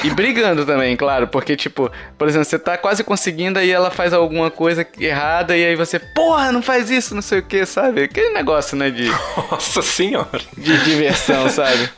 E 0.04 0.10
brigando 0.12 0.66
também, 0.66 0.96
claro, 0.96 1.28
porque, 1.28 1.56
tipo, 1.56 1.91
por 2.18 2.28
exemplo, 2.28 2.46
você 2.46 2.60
tá 2.60 2.78
quase 2.78 3.04
conseguindo, 3.04 3.58
aí 3.58 3.72
ela 3.72 3.89
faz 3.89 4.14
alguma 4.14 4.52
coisa 4.52 4.86
errada, 5.00 5.58
e 5.58 5.66
aí 5.66 5.76
você, 5.76 5.98
porra, 5.98 6.52
não 6.52 6.62
faz 6.62 6.91
isso, 6.91 7.16
não 7.16 7.24
sei 7.24 7.39
o 7.39 7.44
que, 7.44 7.66
sabe? 7.66 8.04
Aquele 8.04 8.30
negócio, 8.34 8.78
né, 8.78 8.91
de. 8.91 9.10
Nossa 9.50 9.82
senhora! 9.82 10.41
De 10.56 10.78
diversão, 10.84 11.50
sabe? 11.50 11.89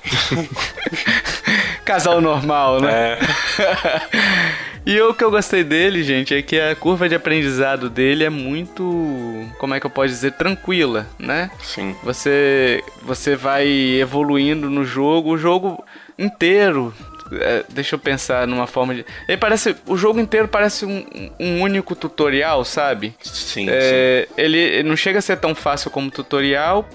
Casal 1.84 2.22
normal, 2.22 2.80
né? 2.80 3.18
É. 3.60 4.66
E 4.86 5.02
o 5.02 5.14
que 5.14 5.24
eu 5.24 5.32
gostei 5.32 5.64
dele, 5.64 6.04
gente, 6.04 6.34
é 6.34 6.42
que 6.42 6.60
a 6.60 6.76
curva 6.76 7.10
de 7.10 7.16
aprendizado 7.16 7.90
dele 7.90 8.24
é 8.24 8.30
muito, 8.30 9.50
como 9.58 9.74
é 9.74 9.80
que 9.80 9.86
eu 9.86 9.90
posso 9.90 10.10
dizer, 10.10 10.34
tranquila, 10.34 11.08
né? 11.18 11.50
Sim. 11.62 11.96
Você 12.04 12.84
você 13.02 13.36
vai 13.36 13.68
evoluindo 13.68 14.70
no 14.70 14.86
jogo, 14.86 15.32
o 15.32 15.38
jogo 15.38 15.84
inteiro 16.20 16.94
é, 17.32 17.64
deixa 17.70 17.96
eu 17.96 18.00
pensar 18.00 18.48
numa 18.48 18.68
forma 18.68 18.94
de. 18.94 19.06
Ele 19.28 19.38
parece. 19.38 19.76
O 19.88 19.98
jogo 19.98 20.20
inteiro 20.20 20.48
parece 20.48 20.86
um, 20.86 21.04
um 21.40 21.62
único 21.62 21.96
tutorial, 21.96 22.64
sabe? 22.64 23.16
Sim, 23.22 23.68
é, 23.70 24.28
sim. 24.28 24.34
Ele, 24.38 24.58
ele 24.58 24.90
não 24.90 24.96
chega 24.96 25.20
a 25.20 25.22
ser 25.22 25.38
tão 25.38 25.56
fácil 25.56 25.90
como 25.90 26.12
tutorial, 26.12 26.88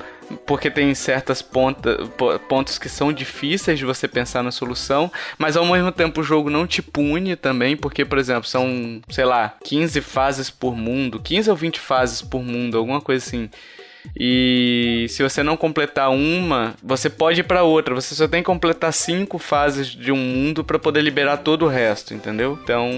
porque 0.46 0.70
tem 0.70 0.94
certas 0.94 1.42
ponta, 1.42 1.98
pontos 2.48 2.78
que 2.78 2.88
são 2.88 3.12
difíceis 3.12 3.78
de 3.78 3.84
você 3.84 4.06
pensar 4.06 4.42
na 4.42 4.50
solução, 4.50 5.10
mas 5.38 5.56
ao 5.56 5.64
mesmo 5.66 5.92
tempo 5.92 6.20
o 6.20 6.24
jogo 6.24 6.50
não 6.50 6.66
te 6.66 6.82
pune 6.82 7.36
também, 7.36 7.76
porque, 7.76 8.04
por 8.04 8.18
exemplo, 8.18 8.48
são, 8.48 9.00
sei 9.08 9.24
lá, 9.24 9.56
15 9.64 10.00
fases 10.00 10.50
por 10.50 10.76
mundo, 10.76 11.20
15 11.20 11.50
ou 11.50 11.56
20 11.56 11.80
fases 11.80 12.22
por 12.22 12.42
mundo, 12.42 12.78
alguma 12.78 13.00
coisa 13.00 13.24
assim. 13.24 13.50
E 14.18 15.07
se 15.09 15.22
você 15.22 15.42
não 15.42 15.57
completar 15.57 16.11
uma, 16.11 16.74
você 16.82 17.09
pode 17.09 17.40
ir 17.40 17.44
para 17.44 17.62
outra. 17.62 17.94
Você 17.94 18.14
só 18.14 18.26
tem 18.26 18.42
que 18.42 18.46
completar 18.46 18.92
cinco 18.92 19.38
fases 19.38 19.88
de 19.88 20.11
um 20.11 20.16
mundo 20.16 20.64
para 20.64 20.78
poder 20.78 21.03
liberar 21.03 21.38
todo 21.38 21.64
o 21.64 21.68
resto, 21.68 22.14
entendeu? 22.14 22.59
Então, 22.62 22.90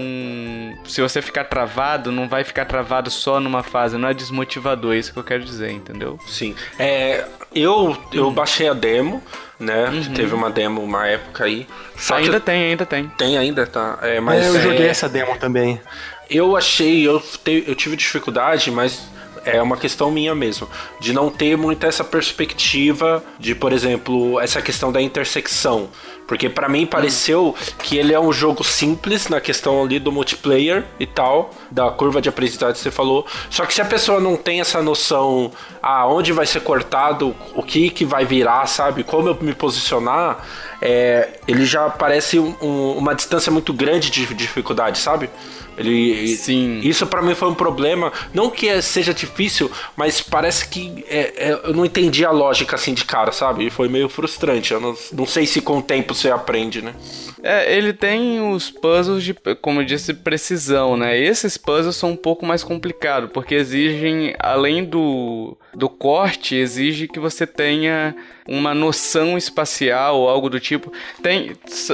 se 0.85 1.01
você 1.01 1.21
ficar 1.21 1.45
travado, 1.45 2.11
não 2.11 2.27
vai 2.27 2.43
ficar 2.43 2.65
travado 2.65 3.09
só 3.09 3.39
numa 3.39 3.63
fase, 3.63 3.97
não 3.97 4.07
é 4.07 4.13
desmotivador, 4.13 4.93
é 4.95 4.97
isso 4.97 5.13
que 5.13 5.19
eu 5.19 5.23
quero 5.23 5.43
dizer, 5.43 5.71
entendeu? 5.71 6.17
Sim. 6.27 6.55
É, 6.79 7.25
eu 7.53 7.97
eu 8.11 8.31
baixei 8.31 8.67
a 8.67 8.73
demo, 8.73 9.21
né? 9.59 9.89
Uhum. 9.89 10.13
Teve 10.13 10.33
uma 10.33 10.49
demo 10.49 10.81
uma 10.81 11.07
época 11.07 11.45
aí. 11.45 11.67
Só 11.97 12.15
ainda 12.15 12.39
que... 12.39 12.45
tem, 12.45 12.63
ainda 12.63 12.85
tem. 12.85 13.07
Tem 13.17 13.37
ainda, 13.37 13.65
tá? 13.65 13.99
É, 14.01 14.19
mas 14.19 14.43
é, 14.43 14.49
eu 14.49 14.61
joguei 14.61 14.87
essa 14.87 15.07
demo 15.07 15.37
também. 15.37 15.79
Eu 16.29 16.55
achei, 16.55 17.07
eu, 17.07 17.19
te, 17.19 17.63
eu 17.67 17.75
tive 17.75 17.95
dificuldade, 17.95 18.71
mas 18.71 19.07
é 19.45 19.61
uma 19.61 19.77
questão 19.77 20.11
minha 20.11 20.33
mesmo, 20.33 20.67
de 20.99 21.13
não 21.13 21.29
ter 21.29 21.57
muito 21.57 21.85
essa 21.85 22.03
perspectiva 22.03 23.23
de, 23.39 23.53
por 23.53 23.73
exemplo, 23.73 24.39
essa 24.39 24.61
questão 24.61 24.91
da 24.91 25.01
intersecção. 25.01 25.89
Porque 26.27 26.49
para 26.49 26.69
mim 26.69 26.85
pareceu 26.85 27.53
que 27.79 27.97
ele 27.97 28.13
é 28.13 28.19
um 28.19 28.31
jogo 28.31 28.63
simples 28.63 29.27
na 29.27 29.41
questão 29.41 29.83
ali 29.83 29.99
do 29.99 30.11
multiplayer 30.11 30.85
e 30.99 31.05
tal, 31.05 31.51
da 31.69 31.91
curva 31.91 32.21
de 32.21 32.29
aprendizagem 32.29 32.73
que 32.73 32.79
você 32.79 32.91
falou. 32.91 33.27
Só 33.49 33.65
que 33.65 33.73
se 33.73 33.81
a 33.81 33.85
pessoa 33.85 34.19
não 34.19 34.37
tem 34.37 34.61
essa 34.61 34.81
noção 34.81 35.51
aonde 35.81 36.31
vai 36.31 36.45
ser 36.45 36.61
cortado, 36.61 37.35
o 37.53 37.61
que 37.61 37.89
que 37.89 38.05
vai 38.05 38.25
virar, 38.25 38.65
sabe? 38.67 39.03
Como 39.03 39.27
eu 39.27 39.37
me 39.41 39.53
posicionar, 39.53 40.45
é, 40.81 41.39
ele 41.47 41.65
já 41.65 41.89
parece 41.89 42.39
um, 42.39 42.97
uma 42.97 43.13
distância 43.13 43.51
muito 43.51 43.73
grande 43.73 44.09
de 44.09 44.33
dificuldade, 44.33 44.99
sabe? 44.99 45.29
Ele, 45.77 46.35
Sim. 46.35 46.79
Isso 46.83 47.05
para 47.07 47.21
mim 47.21 47.35
foi 47.35 47.49
um 47.49 47.53
problema. 47.53 48.11
Não 48.33 48.49
que 48.49 48.67
é, 48.67 48.81
seja 48.81 49.13
difícil, 49.13 49.71
mas 49.95 50.21
parece 50.21 50.67
que 50.67 51.03
é, 51.07 51.49
é, 51.49 51.61
eu 51.63 51.73
não 51.73 51.85
entendi 51.85 52.25
a 52.25 52.31
lógica 52.31 52.75
assim 52.75 52.93
de 52.93 53.05
cara, 53.05 53.31
sabe? 53.31 53.67
E 53.67 53.69
foi 53.69 53.87
meio 53.87 54.09
frustrante. 54.09 54.73
Eu 54.73 54.79
não, 54.79 54.95
não 55.11 55.25
sei 55.25 55.45
se 55.45 55.61
com 55.61 55.77
o 55.77 55.81
tempo 55.81 56.13
você 56.13 56.29
aprende, 56.29 56.81
né? 56.81 56.93
É, 57.43 57.75
ele 57.75 57.91
tem 57.91 58.41
os 58.41 58.71
puzzles 58.71 59.21
de, 59.21 59.33
como 59.61 59.81
eu 59.81 59.85
disse, 59.85 60.13
precisão, 60.13 60.95
né? 60.95 61.19
Esses 61.19 61.57
puzzles 61.57 61.97
são 61.97 62.11
um 62.11 62.15
pouco 62.15 62.45
mais 62.45 62.63
complicados, 62.63 63.29
porque 63.33 63.53
exigem, 63.53 64.33
além 64.39 64.85
do, 64.85 65.57
do 65.75 65.89
corte, 65.89 66.55
exige 66.55 67.05
que 67.05 67.19
você 67.19 67.45
tenha 67.45 68.15
uma 68.47 68.73
noção 68.73 69.37
espacial 69.37 70.19
ou 70.19 70.29
algo 70.29 70.49
do 70.49 70.59
tipo. 70.59 70.91
Tem 71.21 71.51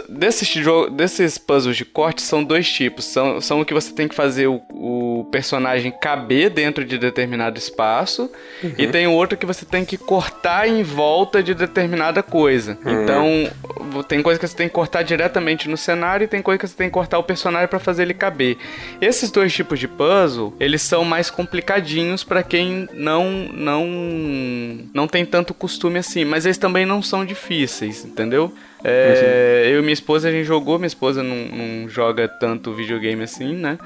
desses, 0.08 0.56
desses 0.91 1.38
puzzles 1.39 1.76
de 1.76 1.86
corte 1.86 2.22
são 2.22 2.43
dois 2.43 2.72
tipos. 2.72 3.06
São, 3.06 3.41
são 3.41 3.62
o 3.62 3.66
que 3.66 3.74
você 3.74 3.91
tem 3.91 4.08
que 4.08 4.16
fazer 4.16 4.47
o, 4.47 4.62
o 4.70 5.28
personagem 5.32 5.91
caber 5.91 6.52
dentro 6.52 6.86
de 6.86 6.97
determinado 6.97 7.58
espaço 7.58 8.30
uhum. 8.64 8.74
e 8.78 8.88
tem 8.88 9.08
o 9.08 9.14
outro 9.14 9.38
que 9.38 9.45
você 9.45 9.66
tem 9.66 9.84
que 9.84 9.97
cortar 9.97 10.68
em 10.68 10.84
volta 10.84 11.41
de 11.41 11.56
determinada 11.56 12.22
coisa. 12.22 12.78
Uhum. 12.86 13.04
Então 13.04 14.04
tem 14.04 14.22
coisa 14.22 14.39
que 14.39 14.47
você 14.47 14.56
tem 14.56 14.68
que 14.68 14.74
cortar 14.74 15.02
diretamente 15.04 15.38
no 15.39 15.77
cenário 15.77 16.25
e 16.25 16.27
tem 16.27 16.41
coisa 16.41 16.59
que 16.59 16.67
você 16.67 16.75
tem 16.75 16.87
que 16.87 16.93
cortar 16.93 17.17
o 17.17 17.23
personagem 17.23 17.67
para 17.67 17.79
fazer 17.79 18.03
ele 18.03 18.13
caber. 18.13 18.57
Esses 19.01 19.31
dois 19.31 19.53
tipos 19.53 19.79
de 19.79 19.87
puzzle 19.87 20.53
eles 20.59 20.81
são 20.81 21.03
mais 21.03 21.29
complicadinhos 21.29 22.23
para 22.23 22.43
quem 22.43 22.87
não 22.93 23.49
não 23.53 23.87
não 24.93 25.07
tem 25.07 25.25
tanto 25.25 25.53
costume 25.53 25.99
assim, 25.99 26.25
mas 26.25 26.45
eles 26.45 26.57
também 26.57 26.85
não 26.85 27.01
são 27.01 27.25
difíceis, 27.25 28.05
entendeu? 28.05 28.53
É, 28.83 29.69
eu 29.71 29.79
e 29.79 29.81
minha 29.81 29.93
esposa, 29.93 30.29
a 30.29 30.31
gente 30.31 30.45
jogou, 30.45 30.77
minha 30.77 30.87
esposa 30.87 31.21
não, 31.21 31.35
não 31.35 31.89
joga 31.89 32.27
tanto 32.27 32.73
videogame 32.73 33.23
assim, 33.23 33.53
né? 33.53 33.77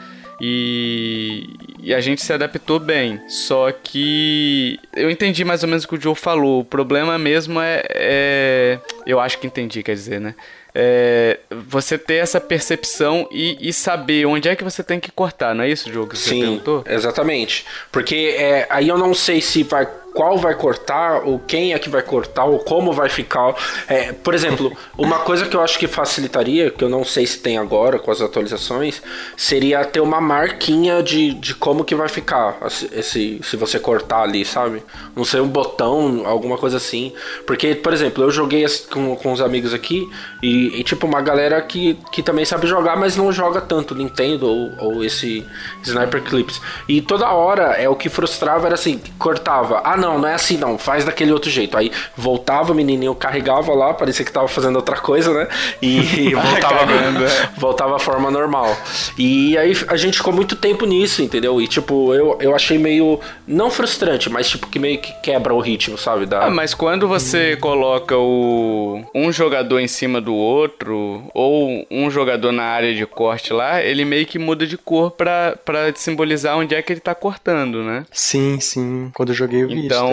E, 0.41 1.47
e, 1.81 1.93
a 1.93 2.01
gente 2.01 2.21
se 2.21 2.33
adaptou 2.33 2.79
bem. 2.79 3.21
Só 3.27 3.71
que 3.71 4.79
eu 4.95 5.09
entendi 5.09 5.45
mais 5.45 5.63
ou 5.63 5.69
menos 5.69 5.85
o 5.85 5.87
que 5.87 5.95
o 5.95 6.01
Joe 6.01 6.15
falou. 6.15 6.61
O 6.61 6.65
problema 6.65 7.17
mesmo 7.17 7.61
é. 7.61 7.83
é 7.89 8.79
eu 9.05 9.19
acho 9.19 9.37
que 9.39 9.47
entendi, 9.47 9.83
quer 9.83 9.95
dizer, 9.95 10.19
né? 10.19 10.35
É, 10.75 11.39
você 11.67 11.99
ter 11.99 12.15
essa 12.15 12.41
percepção 12.41 13.27
e, 13.31 13.57
e, 13.61 13.71
saber 13.71 14.25
onde 14.25 14.49
é 14.49 14.55
que 14.55 14.63
você 14.63 14.83
tem 14.83 14.99
que 14.99 15.11
cortar, 15.11 15.53
não 15.53 15.63
é 15.63 15.69
isso, 15.69 15.91
Joe, 15.91 16.07
que 16.07 16.17
você 16.17 16.29
Sim, 16.29 16.39
perguntou? 16.39 16.83
exatamente. 16.87 17.63
Porque 17.91 18.35
é, 18.35 18.65
aí 18.69 18.87
eu 18.87 18.97
não 18.97 19.13
sei 19.13 19.39
se 19.39 19.61
vai 19.61 19.87
qual 20.13 20.37
vai 20.37 20.53
cortar, 20.53 21.23
ou 21.25 21.39
quem 21.39 21.73
é 21.73 21.79
que 21.79 21.89
vai 21.89 22.01
cortar, 22.01 22.45
ou 22.45 22.59
como 22.59 22.93
vai 22.93 23.09
ficar. 23.09 23.55
É, 23.87 24.13
por 24.13 24.33
exemplo, 24.33 24.71
uma 24.97 25.19
coisa 25.19 25.45
que 25.45 25.55
eu 25.55 25.61
acho 25.61 25.77
que 25.79 25.87
facilitaria, 25.87 26.69
que 26.69 26.83
eu 26.83 26.89
não 26.89 27.03
sei 27.03 27.25
se 27.25 27.39
tem 27.39 27.57
agora 27.57 27.97
com 27.97 28.11
as 28.11 28.21
atualizações, 28.21 29.01
seria 29.35 29.83
ter 29.83 29.99
uma 29.99 30.21
marquinha 30.21 31.01
de, 31.01 31.33
de 31.33 31.55
como 31.55 31.83
que 31.83 31.95
vai 31.95 32.07
ficar 32.07 32.59
esse, 32.91 33.41
se 33.43 33.57
você 33.57 33.79
cortar 33.79 34.21
ali, 34.21 34.45
sabe? 34.45 34.83
Não 35.15 35.25
sei, 35.25 35.41
um 35.41 35.47
botão, 35.47 36.23
alguma 36.25 36.57
coisa 36.57 36.77
assim. 36.77 37.11
Porque, 37.47 37.73
por 37.73 37.91
exemplo, 37.91 38.23
eu 38.23 38.29
joguei 38.29 38.63
com, 38.93 39.15
com 39.15 39.31
os 39.31 39.41
amigos 39.41 39.73
aqui 39.73 40.07
e, 40.41 40.79
e, 40.79 40.83
tipo, 40.83 41.07
uma 41.07 41.21
galera 41.21 41.59
que, 41.61 41.97
que 42.11 42.21
também 42.21 42.45
sabe 42.45 42.67
jogar, 42.67 42.95
mas 42.95 43.17
não 43.17 43.31
joga 43.31 43.59
tanto 43.59 43.95
Nintendo 43.95 44.47
ou, 44.47 44.71
ou 44.79 45.03
esse 45.03 45.45
Sniper 45.81 46.21
Clips. 46.21 46.61
E 46.87 47.01
toda 47.01 47.31
hora 47.31 47.73
é 47.73 47.89
o 47.89 47.95
que 47.95 48.07
frustrava 48.09 48.67
era 48.67 48.75
assim, 48.75 49.01
cortava. 49.17 49.81
Ah, 49.83 49.97
não, 49.97 50.19
não 50.19 50.27
é 50.27 50.35
assim 50.35 50.57
não, 50.57 50.77
faz 50.77 51.05
daquele 51.05 51.31
outro 51.31 51.49
jeito. 51.49 51.75
Aí 51.75 51.91
voltava, 52.15 52.71
o 52.71 52.75
menininho 52.75 53.15
carregava 53.15 53.73
lá, 53.73 53.93
parecia 53.93 54.23
que 54.23 54.31
tava 54.31 54.47
fazendo 54.47 54.75
outra 54.75 54.97
coisa, 54.97 55.33
né? 55.33 55.47
E 55.81 56.33
voltava, 56.35 56.91
é. 56.91 57.49
voltava 57.57 57.95
à 57.95 57.99
forma 57.99 58.29
normal. 58.29 58.77
E 59.17 59.57
aí 59.57 59.75
a 59.87 59.95
gente 59.95 60.17
ficou 60.17 60.33
muito 60.33 60.55
tempo 60.55 60.85
nisso, 60.85 61.21
entendeu? 61.23 61.59
E 61.59 61.67
tipo, 61.67 62.13
eu, 62.13 62.37
eu 62.39 62.55
achei 62.55 62.77
meio, 62.77 63.19
não 63.47 63.71
frustrante, 63.71 64.29
mas 64.29 64.49
tipo 64.49 64.67
que 64.67 64.77
meio 64.77 64.99
que 64.99 65.11
quebra 65.21 65.53
o 65.53 65.59
ritmo, 65.59 65.97
sabe? 65.97 66.25
Da... 66.25 66.45
Ah, 66.45 66.51
mas 66.51 66.73
quando 66.73 67.07
você 67.07 67.55
coloca 67.55 68.15
o 68.15 68.82
um 69.13 69.31
jogador 69.31 69.79
em 69.79 69.87
cima 69.87 70.19
do 70.19 70.33
outro, 70.33 71.23
ou 71.33 71.85
um 71.89 72.09
jogador 72.09 72.51
na 72.51 72.63
área 72.63 72.93
de 72.93 73.05
corte 73.05 73.53
lá, 73.53 73.81
ele 73.81 74.05
meio 74.05 74.25
que 74.25 74.39
muda 74.39 74.65
de 74.65 74.77
cor 74.77 75.11
pra, 75.11 75.55
pra 75.63 75.93
simbolizar 75.95 76.57
onde 76.57 76.75
é 76.75 76.81
que 76.81 76.93
ele 76.93 76.99
tá 76.99 77.15
cortando, 77.15 77.83
né? 77.83 78.05
Sim, 78.11 78.59
sim. 78.59 79.11
Quando 79.13 79.29
eu 79.29 79.35
joguei 79.35 79.63
eu 79.63 79.67
vi 79.67 79.85
então, 79.85 80.11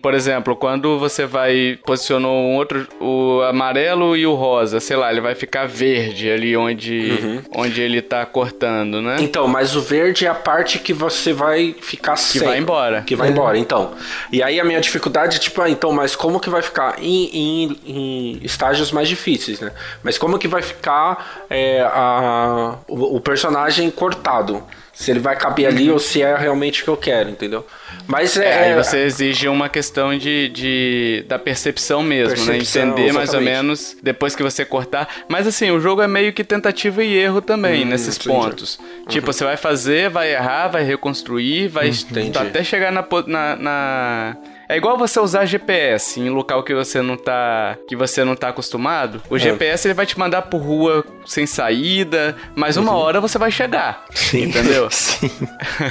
por 0.00 0.14
exemplo, 0.14 0.56
quando 0.56 0.98
você 0.98 1.26
vai 1.26 1.78
posicionou 1.84 2.34
um 2.34 2.54
outro, 2.56 2.86
o 3.00 3.42
amarelo 3.42 4.16
e 4.16 4.26
o 4.26 4.34
rosa, 4.34 4.80
sei 4.80 4.96
lá, 4.96 5.10
ele 5.10 5.20
vai 5.20 5.34
ficar 5.34 5.66
verde 5.66 6.30
ali 6.30 6.56
onde, 6.56 7.18
uhum. 7.22 7.42
onde 7.56 7.80
ele 7.80 8.02
tá 8.02 8.24
cortando, 8.26 9.00
né? 9.00 9.16
Então, 9.20 9.46
mas 9.46 9.74
o 9.76 9.80
verde 9.80 10.26
é 10.26 10.28
a 10.28 10.34
parte 10.34 10.78
que 10.78 10.92
você 10.92 11.32
vai 11.32 11.74
ficar 11.80 12.14
que 12.14 12.20
seco. 12.20 12.44
Que 12.44 12.50
vai 12.50 12.58
embora. 12.58 13.02
Que 13.02 13.16
vai 13.16 13.28
uhum. 13.28 13.34
embora, 13.34 13.58
então. 13.58 13.92
E 14.32 14.42
aí 14.42 14.60
a 14.60 14.64
minha 14.64 14.80
dificuldade, 14.80 15.38
tipo, 15.38 15.60
ah, 15.60 15.70
então, 15.70 15.92
mas 15.92 16.14
como 16.14 16.40
que 16.40 16.50
vai 16.50 16.62
ficar 16.62 16.96
em, 17.00 17.30
em, 17.32 17.76
em 17.86 18.05
estágios 18.42 18.92
mais 18.92 19.08
difíceis, 19.08 19.60
né? 19.60 19.72
Mas 20.02 20.18
como 20.18 20.38
que 20.38 20.48
vai 20.48 20.62
ficar 20.62 21.46
é, 21.50 21.82
a, 21.82 22.76
o, 22.88 23.16
o 23.16 23.20
personagem 23.20 23.90
cortado? 23.90 24.62
Se 24.92 25.10
ele 25.10 25.20
vai 25.20 25.36
caber 25.36 25.66
ali 25.66 25.88
uhum. 25.88 25.92
ou 25.92 25.98
se 25.98 26.22
é 26.22 26.34
realmente 26.34 26.80
o 26.80 26.84
que 26.84 26.88
eu 26.88 26.96
quero, 26.96 27.28
entendeu? 27.28 27.66
Mas 28.06 28.34
é. 28.38 28.46
é 28.46 28.58
aí 28.64 28.82
você 28.82 29.00
exige 29.00 29.46
uma 29.46 29.68
questão 29.68 30.16
de, 30.16 30.48
de 30.48 31.24
da 31.28 31.38
percepção 31.38 32.02
mesmo, 32.02 32.46
né? 32.46 32.52
percepção, 32.52 32.86
né? 32.86 32.92
Entender 32.92 33.08
exatamente. 33.10 33.14
mais 33.14 33.34
ou 33.34 33.40
menos 33.42 33.96
depois 34.02 34.34
que 34.34 34.42
você 34.42 34.64
cortar. 34.64 35.06
Mas 35.28 35.46
assim, 35.46 35.70
o 35.70 35.78
jogo 35.78 36.00
é 36.00 36.08
meio 36.08 36.32
que 36.32 36.42
tentativa 36.42 37.04
e 37.04 37.14
erro 37.14 37.42
também 37.42 37.84
hum, 37.84 37.88
nesses 37.88 38.16
entendi. 38.16 38.28
pontos. 38.28 38.78
Uhum. 38.78 39.04
Tipo, 39.08 39.34
você 39.34 39.44
vai 39.44 39.58
fazer, 39.58 40.08
vai 40.08 40.32
errar, 40.32 40.68
vai 40.68 40.82
reconstruir, 40.82 41.68
vai 41.68 41.88
entendi. 41.88 42.38
até 42.38 42.64
chegar 42.64 42.90
na, 42.90 43.06
na, 43.26 43.56
na 43.56 44.36
é 44.68 44.76
igual 44.76 44.96
você 44.96 45.20
usar 45.20 45.44
GPS 45.44 46.20
em 46.20 46.28
local 46.28 46.62
que 46.62 46.74
você 46.74 47.00
não 47.00 47.16
tá 47.16 47.76
que 47.88 47.94
você 47.94 48.24
não 48.24 48.34
tá 48.34 48.48
acostumado. 48.48 49.22
O 49.30 49.36
é. 49.36 49.38
GPS 49.38 49.86
ele 49.86 49.94
vai 49.94 50.06
te 50.06 50.18
mandar 50.18 50.42
por 50.42 50.58
rua 50.58 51.04
sem 51.24 51.46
saída, 51.46 52.36
mas 52.54 52.76
uma 52.76 52.92
uhum. 52.92 52.98
hora 52.98 53.20
você 53.20 53.38
vai 53.38 53.50
chegar. 53.50 54.04
Sim. 54.12 54.44
Entendeu? 54.44 54.88
Sim. 54.90 55.30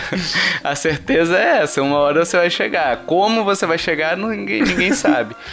A 0.63 0.76
certeza 0.76 1.38
é 1.38 1.63
essa, 1.63 1.82
uma 1.82 1.97
hora 1.97 2.26
você 2.26 2.38
vai 2.38 2.49
chegar. 2.49 3.05
Como 3.05 3.43
você 3.43 3.65
vai 3.65 3.78
chegar, 3.78 4.17
ninguém, 4.17 4.61
ninguém 4.61 4.93
sabe. 4.93 5.36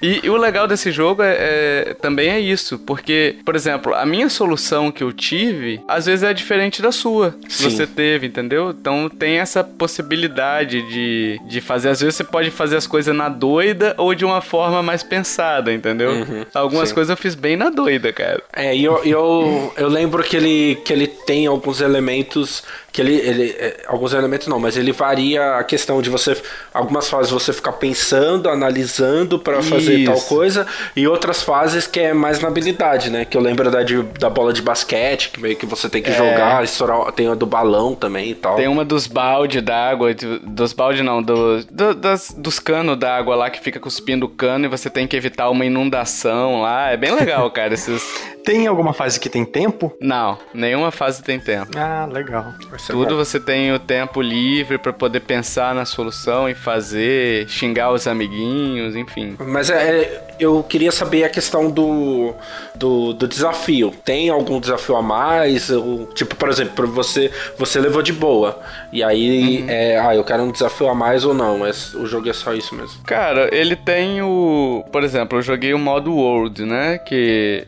E, 0.00 0.20
e, 0.24 0.30
o 0.30 0.36
legal 0.36 0.66
desse 0.66 0.90
jogo 0.90 1.22
é, 1.22 1.36
é, 1.38 1.94
também 1.94 2.30
é 2.30 2.40
isso, 2.40 2.78
porque, 2.78 3.36
por 3.44 3.54
exemplo, 3.54 3.94
a 3.94 4.06
minha 4.06 4.28
solução 4.28 4.90
que 4.90 5.02
eu 5.02 5.12
tive, 5.12 5.80
às 5.86 6.06
vezes 6.06 6.22
é 6.22 6.32
diferente 6.32 6.80
da 6.80 6.90
sua, 6.90 7.34
que 7.46 7.62
você 7.62 7.86
teve, 7.86 8.26
entendeu? 8.26 8.70
Então 8.70 9.08
tem 9.08 9.38
essa 9.38 9.62
possibilidade 9.62 10.82
de, 10.88 11.40
de 11.46 11.60
fazer. 11.60 11.90
Às 11.90 12.00
vezes 12.00 12.14
você 12.14 12.24
pode 12.24 12.50
fazer 12.50 12.76
as 12.76 12.86
coisas 12.86 13.14
na 13.14 13.28
doida 13.28 13.94
ou 13.98 14.14
de 14.14 14.24
uma 14.24 14.40
forma 14.40 14.82
mais 14.82 15.02
pensada, 15.02 15.72
entendeu? 15.72 16.12
Uhum, 16.12 16.46
Algumas 16.54 16.88
sim. 16.88 16.94
coisas 16.94 17.10
eu 17.10 17.16
fiz 17.16 17.34
bem 17.34 17.56
na 17.56 17.68
doida, 17.68 18.12
cara. 18.12 18.42
É, 18.54 18.74
e 18.74 18.84
eu, 18.84 19.04
eu, 19.04 19.72
eu 19.76 19.88
lembro 19.88 20.22
que 20.22 20.36
ele, 20.36 20.76
que 20.84 20.92
ele 20.92 21.06
tem 21.06 21.46
alguns 21.46 21.80
elementos 21.80 22.62
que 22.92 23.00
ele, 23.00 23.14
ele 23.14 23.50
é, 23.58 23.84
alguns 23.86 24.12
elementos 24.12 24.46
não, 24.46 24.58
mas 24.58 24.76
ele 24.76 24.92
varia 24.92 25.56
a 25.56 25.64
questão 25.64 26.02
de 26.02 26.10
você 26.10 26.36
algumas 26.72 27.08
fases 27.08 27.30
você 27.30 27.52
ficar 27.52 27.72
pensando, 27.72 28.48
analisando 28.48 29.38
para 29.38 29.62
fazer 29.62 30.04
tal 30.04 30.20
coisa 30.22 30.66
e 30.96 31.06
outras 31.06 31.42
fases 31.42 31.86
que 31.86 32.00
é 32.00 32.12
mais 32.12 32.40
na 32.40 32.48
habilidade, 32.48 33.10
né? 33.10 33.24
Que 33.24 33.36
eu 33.36 33.40
lembro 33.40 33.70
da, 33.70 33.82
de, 33.82 34.02
da 34.02 34.28
bola 34.28 34.52
de 34.52 34.62
basquete, 34.62 35.30
que 35.30 35.40
meio 35.40 35.56
que 35.56 35.66
você 35.66 35.88
tem 35.88 36.02
que 36.02 36.10
é. 36.10 36.14
jogar, 36.14 36.64
estourar, 36.64 37.12
tem 37.12 37.28
a 37.28 37.34
do 37.34 37.46
balão 37.46 37.94
também 37.94 38.30
e 38.30 38.34
tal. 38.34 38.56
Tem 38.56 38.68
uma 38.68 38.84
dos 38.84 39.06
balde 39.06 39.60
d'água, 39.60 40.14
dos 40.42 40.72
balde 40.72 41.02
não, 41.02 41.22
do, 41.22 41.64
do 41.64 41.94
das, 41.94 42.34
dos 42.36 42.58
canos 42.58 42.98
d'água 42.98 43.36
lá 43.36 43.50
que 43.50 43.60
fica 43.60 43.78
cuspindo 43.78 44.26
o 44.26 44.28
cano 44.28 44.66
e 44.66 44.68
você 44.68 44.90
tem 44.90 45.06
que 45.06 45.16
evitar 45.16 45.48
uma 45.50 45.64
inundação 45.64 46.62
lá. 46.62 46.90
É 46.90 46.96
bem 46.96 47.14
legal, 47.14 47.50
cara, 47.52 47.74
esses 47.74 48.02
tem 48.44 48.66
alguma 48.66 48.92
fase 48.92 49.20
que 49.20 49.28
tem 49.28 49.44
tempo? 49.44 49.94
Não, 50.00 50.38
nenhuma 50.52 50.90
fase 50.90 51.22
tem 51.22 51.38
tempo. 51.38 51.70
Ah, 51.76 52.08
legal. 52.10 52.54
Tudo 52.86 53.10
bom. 53.10 53.16
você 53.16 53.38
tem 53.38 53.72
o 53.72 53.78
tempo 53.78 54.20
livre 54.20 54.78
para 54.78 54.92
poder 54.92 55.20
pensar 55.20 55.74
na 55.74 55.84
solução 55.84 56.48
e 56.48 56.54
fazer, 56.54 57.48
xingar 57.48 57.92
os 57.92 58.06
amiguinhos, 58.06 58.96
enfim. 58.96 59.36
Mas 59.38 59.70
é, 59.70 59.74
é, 59.74 60.29
eu 60.40 60.62
queria 60.62 60.90
saber 60.90 61.24
a 61.24 61.28
questão 61.28 61.70
do, 61.70 62.34
do, 62.74 63.12
do 63.12 63.28
desafio. 63.28 63.92
Tem 64.04 64.30
algum 64.30 64.58
desafio 64.58 64.96
a 64.96 65.02
mais? 65.02 65.70
Ou, 65.70 66.06
tipo, 66.06 66.34
por 66.34 66.48
exemplo, 66.48 66.86
você, 66.88 67.30
você 67.58 67.78
levou 67.78 68.02
de 68.02 68.12
boa. 68.12 68.58
E 68.92 69.02
aí, 69.02 69.62
uhum. 69.62 69.66
é, 69.68 69.98
ah, 69.98 70.14
eu 70.14 70.24
quero 70.24 70.42
um 70.42 70.50
desafio 70.50 70.88
a 70.88 70.94
mais 70.94 71.24
ou 71.24 71.34
não, 71.34 71.58
mas 71.58 71.94
o 71.94 72.06
jogo 72.06 72.28
é 72.28 72.32
só 72.32 72.54
isso 72.54 72.74
mesmo. 72.74 73.02
Cara, 73.04 73.54
ele 73.54 73.76
tem 73.76 74.22
o. 74.22 74.84
Por 74.90 75.04
exemplo, 75.04 75.38
eu 75.38 75.42
joguei 75.42 75.74
o 75.74 75.78
modo 75.78 76.14
World, 76.14 76.64
né? 76.64 76.98
Que 76.98 77.66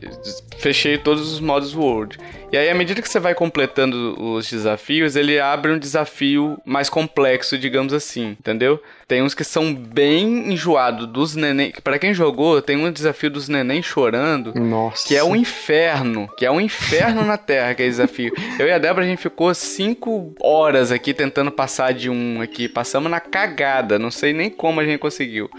fechei 0.58 0.96
todos 0.96 1.32
os 1.32 1.40
modos 1.40 1.74
World. 1.74 2.18
E 2.52 2.56
aí, 2.58 2.68
à 2.68 2.74
medida 2.74 3.00
que 3.00 3.08
você 3.08 3.18
vai 3.18 3.34
completando 3.34 4.14
os 4.20 4.50
desafios, 4.50 5.16
ele 5.16 5.40
abre 5.40 5.72
um 5.72 5.78
desafio 5.78 6.60
mais 6.66 6.90
complexo, 6.90 7.56
digamos 7.56 7.94
assim, 7.94 8.36
entendeu? 8.38 8.78
Tem 9.12 9.20
uns 9.20 9.34
que 9.34 9.44
são 9.44 9.74
bem 9.74 10.54
enjoados 10.54 11.06
dos 11.06 11.36
neném. 11.36 11.70
Para 11.84 11.98
quem 11.98 12.14
jogou, 12.14 12.62
tem 12.62 12.78
um 12.78 12.90
desafio 12.90 13.28
dos 13.28 13.46
neném 13.46 13.82
chorando. 13.82 14.54
Nossa. 14.58 15.06
Que 15.06 15.14
é 15.14 15.22
um 15.22 15.36
inferno. 15.36 16.30
Que 16.34 16.46
é 16.46 16.50
um 16.50 16.58
inferno 16.58 17.22
na 17.22 17.36
Terra, 17.36 17.74
que 17.74 17.82
é 17.82 17.86
desafio. 17.86 18.32
Eu 18.58 18.66
e 18.66 18.72
a 18.72 18.78
Débora, 18.78 19.04
a 19.04 19.06
gente 19.06 19.20
ficou 19.20 19.52
cinco 19.52 20.34
horas 20.40 20.90
aqui 20.90 21.12
tentando 21.12 21.50
passar 21.50 21.92
de 21.92 22.08
um 22.08 22.40
aqui. 22.40 22.70
Passamos 22.70 23.10
na 23.10 23.20
cagada. 23.20 23.98
Não 23.98 24.10
sei 24.10 24.32
nem 24.32 24.48
como 24.48 24.80
a 24.80 24.84
gente 24.86 24.98
conseguiu. 24.98 25.50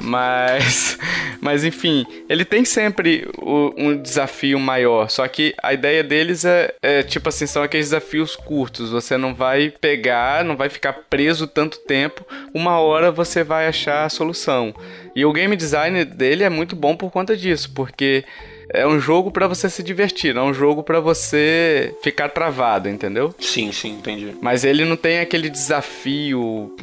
Mas. 0.00 0.98
Mas 1.40 1.64
enfim, 1.64 2.06
ele 2.28 2.44
tem 2.44 2.64
sempre 2.64 3.28
o, 3.36 3.74
um 3.76 4.00
desafio 4.00 4.60
maior. 4.60 5.10
Só 5.10 5.26
que 5.26 5.52
a 5.60 5.72
ideia 5.72 6.04
deles 6.04 6.44
é, 6.44 6.72
é, 6.80 7.02
tipo 7.02 7.28
assim, 7.28 7.46
são 7.46 7.64
aqueles 7.64 7.86
desafios 7.86 8.36
curtos. 8.36 8.90
Você 8.90 9.16
não 9.16 9.34
vai 9.34 9.70
pegar, 9.80 10.44
não 10.44 10.56
vai 10.56 10.68
ficar 10.68 10.92
preso 11.10 11.48
tanto 11.48 11.80
tempo. 11.80 12.24
Uma 12.54 12.78
hora 12.78 13.10
você 13.10 13.42
vai 13.42 13.66
achar 13.66 14.04
a 14.04 14.08
solução. 14.08 14.72
E 15.16 15.24
o 15.24 15.32
game 15.32 15.56
design 15.56 16.04
dele 16.04 16.44
é 16.44 16.48
muito 16.48 16.76
bom 16.76 16.96
por 16.96 17.10
conta 17.10 17.36
disso, 17.36 17.72
porque 17.74 18.24
é 18.72 18.86
um 18.86 18.98
jogo 18.98 19.30
para 19.30 19.46
você 19.46 19.68
se 19.68 19.82
divertir, 19.82 20.34
não 20.34 20.48
é 20.48 20.50
um 20.50 20.54
jogo 20.54 20.82
para 20.82 20.98
você 20.98 21.94
ficar 22.02 22.30
travado, 22.30 22.88
entendeu? 22.88 23.34
Sim, 23.38 23.70
sim, 23.70 23.90
entendi. 23.90 24.34
Mas 24.40 24.64
ele 24.64 24.84
não 24.84 24.96
tem 24.96 25.20
aquele 25.20 25.50
desafio 25.50 26.74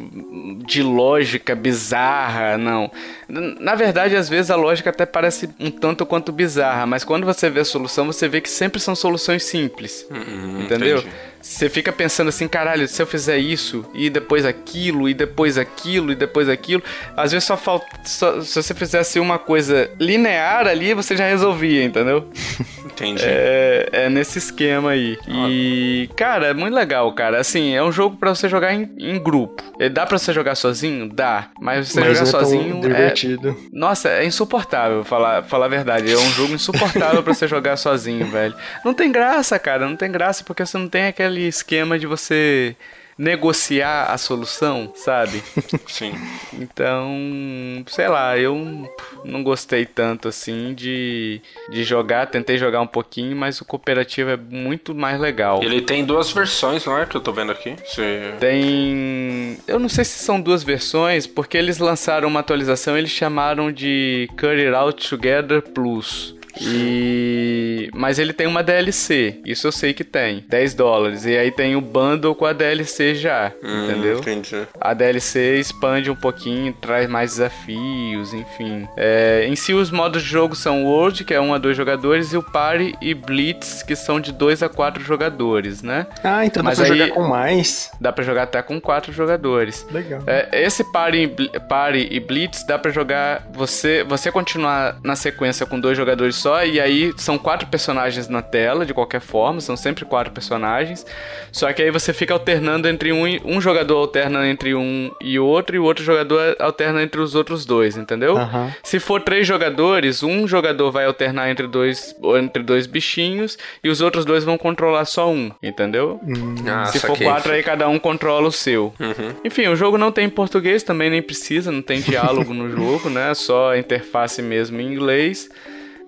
de 0.65 0.83
lógica 0.83 1.55
bizarra, 1.55 2.57
não. 2.57 2.91
Na 3.27 3.75
verdade, 3.75 4.15
às 4.15 4.29
vezes 4.29 4.51
a 4.51 4.55
lógica 4.55 4.89
até 4.91 5.05
parece 5.05 5.49
um 5.59 5.71
tanto 5.71 6.05
quanto 6.05 6.31
bizarra, 6.31 6.85
mas 6.85 7.03
quando 7.03 7.25
você 7.25 7.49
vê 7.49 7.61
a 7.61 7.65
solução, 7.65 8.05
você 8.05 8.27
vê 8.27 8.39
que 8.39 8.49
sempre 8.49 8.79
são 8.79 8.95
soluções 8.95 9.43
simples. 9.43 10.05
Hum, 10.11 10.61
entendeu? 10.61 10.99
Entendi. 10.99 11.15
Você 11.41 11.69
fica 11.69 11.91
pensando 11.91 12.27
assim, 12.27 12.47
caralho, 12.47 12.87
se 12.87 13.01
eu 13.01 13.07
fizer 13.07 13.37
isso, 13.37 13.85
e 13.93 14.09
depois 14.09 14.45
aquilo, 14.45 15.07
e 15.07 15.13
depois 15.13 15.57
aquilo, 15.57 16.11
e 16.11 16.15
depois 16.15 16.49
aquilo. 16.49 16.83
Às 17.15 17.31
vezes 17.31 17.47
só 17.47 17.55
falta. 17.55 17.87
Só, 18.03 18.41
se 18.41 18.61
você 18.61 18.73
fizesse 18.73 19.19
uma 19.19 19.39
coisa 19.39 19.89
linear 19.99 20.67
ali, 20.67 20.93
você 20.93 21.15
já 21.15 21.27
resolvia, 21.27 21.83
entendeu? 21.83 22.27
Entendi. 22.91 23.23
É, 23.25 23.89
é 23.91 24.09
nesse 24.09 24.37
esquema 24.37 24.91
aí. 24.91 25.17
E, 25.27 26.09
cara, 26.15 26.47
é 26.47 26.53
muito 26.53 26.73
legal, 26.73 27.11
cara. 27.13 27.39
Assim, 27.39 27.73
é 27.73 27.83
um 27.83 27.91
jogo 27.91 28.17
para 28.17 28.33
você 28.33 28.49
jogar 28.49 28.73
em, 28.73 28.89
em, 28.97 29.21
grupo. 29.21 29.63
Dá 29.91 30.05
para 30.05 30.17
você 30.17 30.33
jogar 30.33 30.55
sozinho? 30.55 31.07
Dá. 31.07 31.49
Mas 31.59 31.89
você 31.89 31.99
mas 31.99 32.17
jogar 32.17 32.21
é 32.21 32.31
sozinho. 32.31 32.81
divertido. 32.81 33.49
É... 33.49 33.55
Nossa, 33.71 34.09
é 34.09 34.25
insuportável, 34.25 35.03
falar, 35.03 35.43
falar 35.43 35.65
a 35.65 35.69
verdade. 35.69 36.11
É 36.11 36.17
um 36.17 36.31
jogo 36.31 36.53
insuportável 36.53 37.21
para 37.23 37.33
você 37.33 37.47
jogar 37.47 37.77
sozinho, 37.77 38.25
velho. 38.27 38.55
Não 38.83 38.93
tem 38.93 39.11
graça, 39.11 39.57
cara. 39.59 39.87
Não 39.87 39.95
tem 39.95 40.11
graça 40.11 40.43
porque 40.43 40.65
você 40.65 40.77
não 40.77 40.89
tem 40.89 41.07
aquele 41.07 41.47
esquema 41.47 41.97
de 41.97 42.07
você 42.07 42.75
negociar 43.19 44.05
a 44.05 44.17
solução, 44.17 44.93
sabe? 44.95 45.43
Sim. 45.87 46.13
Então, 46.53 47.83
sei 47.87 48.07
lá, 48.07 48.37
eu 48.37 48.89
não 49.25 49.43
gostei 49.43 49.85
tanto 49.85 50.29
assim 50.29 50.73
de, 50.73 51.41
de 51.69 51.83
jogar, 51.83 52.27
tentei 52.27 52.57
jogar 52.57 52.79
um 52.79 52.87
pouquinho, 52.87 53.35
mas 53.35 53.59
o 53.59 53.65
cooperativo 53.65 54.29
é 54.29 54.37
muito 54.37 54.95
mais 54.95 55.19
legal. 55.19 55.61
Ele 55.61 55.81
tem 55.81 56.05
duas 56.05 56.31
versões, 56.31 56.85
não 56.85 56.97
é? 56.97 57.05
Que 57.05 57.17
eu 57.17 57.21
tô 57.21 57.33
vendo 57.33 57.51
aqui. 57.51 57.75
Você... 57.85 58.35
Tem. 58.39 59.57
Eu 59.67 59.79
não 59.79 59.89
sei 59.89 60.05
se 60.05 60.19
são 60.19 60.39
duas 60.39 60.63
versões, 60.63 61.27
porque 61.27 61.57
eles 61.57 61.77
lançaram 61.77 62.29
uma 62.29 62.39
atualização, 62.39 62.97
eles 62.97 63.11
chamaram 63.11 63.69
de 63.69 64.29
Cut 64.37 64.47
It 64.47 64.73
Out 64.73 65.09
Together 65.09 65.61
Plus. 65.61 66.38
E 66.59 67.89
mas 67.93 68.19
ele 68.19 68.33
tem 68.33 68.47
uma 68.47 68.63
DLC, 68.63 69.39
isso 69.45 69.67
eu 69.67 69.71
sei 69.71 69.93
que 69.93 70.03
tem, 70.03 70.45
10 70.47 70.73
dólares. 70.73 71.25
E 71.25 71.37
aí 71.37 71.51
tem 71.51 71.75
o 71.75 71.81
bundle 71.81 72.35
com 72.35 72.45
a 72.45 72.53
DLC 72.53 73.15
já, 73.15 73.51
hum, 73.63 73.85
entendeu? 73.85 74.19
Entendi. 74.19 74.67
A 74.79 74.93
DLC 74.93 75.57
expande 75.59 76.09
um 76.09 76.15
pouquinho, 76.15 76.73
traz 76.73 77.09
mais 77.09 77.31
desafios, 77.31 78.33
enfim. 78.33 78.87
É, 78.95 79.45
em 79.47 79.55
si 79.55 79.73
os 79.73 79.91
modos 79.91 80.23
de 80.23 80.29
jogo 80.29 80.55
são 80.55 80.85
World, 80.85 81.23
que 81.23 81.33
é 81.33 81.41
1 81.41 81.53
a 81.53 81.57
2 81.57 81.75
jogadores, 81.75 82.33
e 82.33 82.37
o 82.37 82.43
Party 82.43 82.95
e 83.01 83.13
Blitz, 83.13 83.83
que 83.83 83.95
são 83.95 84.19
de 84.19 84.31
2 84.31 84.63
a 84.63 84.69
4 84.69 85.03
jogadores, 85.03 85.81
né? 85.81 86.07
Ah, 86.23 86.45
então 86.45 86.63
mas 86.63 86.77
dá 86.77 86.85
pra 86.85 86.93
aí, 86.93 86.99
jogar 86.99 87.13
com 87.13 87.27
mais. 87.27 87.91
Dá 87.99 88.11
pra 88.11 88.23
jogar 88.23 88.43
até 88.43 88.61
com 88.61 88.79
4 88.79 89.11
jogadores. 89.11 89.85
Legal. 89.91 90.21
É, 90.25 90.63
esse 90.63 90.83
Party, 90.91 91.29
Party 91.67 92.07
e 92.11 92.19
Blitz 92.19 92.63
dá 92.65 92.77
pra 92.77 92.91
jogar 92.91 93.47
você 93.53 94.03
você 94.03 94.31
continuar 94.31 94.99
na 95.03 95.15
sequência 95.15 95.65
com 95.65 95.79
dois 95.79 95.97
jogadores 95.97 96.35
só, 96.39 96.65
e 96.65 96.79
aí 96.79 97.13
são 97.17 97.37
quatro 97.37 97.67
personagens 97.67 98.27
na 98.27 98.41
tela, 98.41 98.85
de 98.85 98.93
qualquer 98.93 99.21
forma, 99.21 99.61
são 99.61 99.75
sempre 99.75 100.05
quatro 100.05 100.31
personagens. 100.31 101.05
Só 101.51 101.71
que 101.73 101.81
aí 101.81 101.91
você 101.91 102.13
fica 102.13 102.33
alternando 102.33 102.87
entre 102.87 103.11
um 103.11 103.19
um 103.45 103.59
jogador 103.61 103.97
alterna 103.97 104.47
entre 104.47 104.73
um 104.73 105.11
e 105.21 105.37
outro, 105.37 105.75
e 105.75 105.79
o 105.79 105.83
outro 105.83 106.03
jogador 106.03 106.55
alterna 106.59 107.03
entre 107.03 107.19
os 107.19 107.35
outros 107.35 107.65
dois, 107.65 107.97
entendeu? 107.97 108.35
Uhum. 108.35 108.71
Se 108.83 108.99
for 108.99 109.21
três 109.21 109.45
jogadores, 109.45 110.23
um 110.23 110.47
jogador 110.47 110.91
vai 110.91 111.05
alternar 111.05 111.49
entre 111.49 111.67
dois, 111.67 112.15
entre 112.37 112.63
dois 112.63 112.87
bichinhos, 112.87 113.57
e 113.83 113.89
os 113.89 114.01
outros 114.01 114.25
dois 114.25 114.43
vão 114.43 114.57
controlar 114.57 115.05
só 115.05 115.29
um, 115.29 115.51
entendeu? 115.61 116.19
Hum. 116.23 116.55
Ah, 116.67 116.85
Se 116.85 116.99
for 116.99 117.17
quatro, 117.17 117.51
aí 117.51 117.61
cada 117.61 117.87
um 117.87 117.99
controla 117.99 118.47
o 118.47 118.51
seu. 118.51 118.93
Uhum. 118.99 119.33
Enfim, 119.43 119.67
o 119.67 119.75
jogo 119.75 119.97
não 119.97 120.11
tem 120.11 120.29
português, 120.29 120.83
também 120.83 121.09
nem 121.09 121.21
precisa, 121.21 121.71
não 121.71 121.81
tem 121.81 122.01
diálogo 122.01 122.53
no 122.53 122.69
jogo, 122.69 123.09
né? 123.09 123.33
Só 123.33 123.71
a 123.71 123.77
interface 123.77 124.41
mesmo 124.41 124.79
em 124.79 124.93
inglês. 124.93 125.49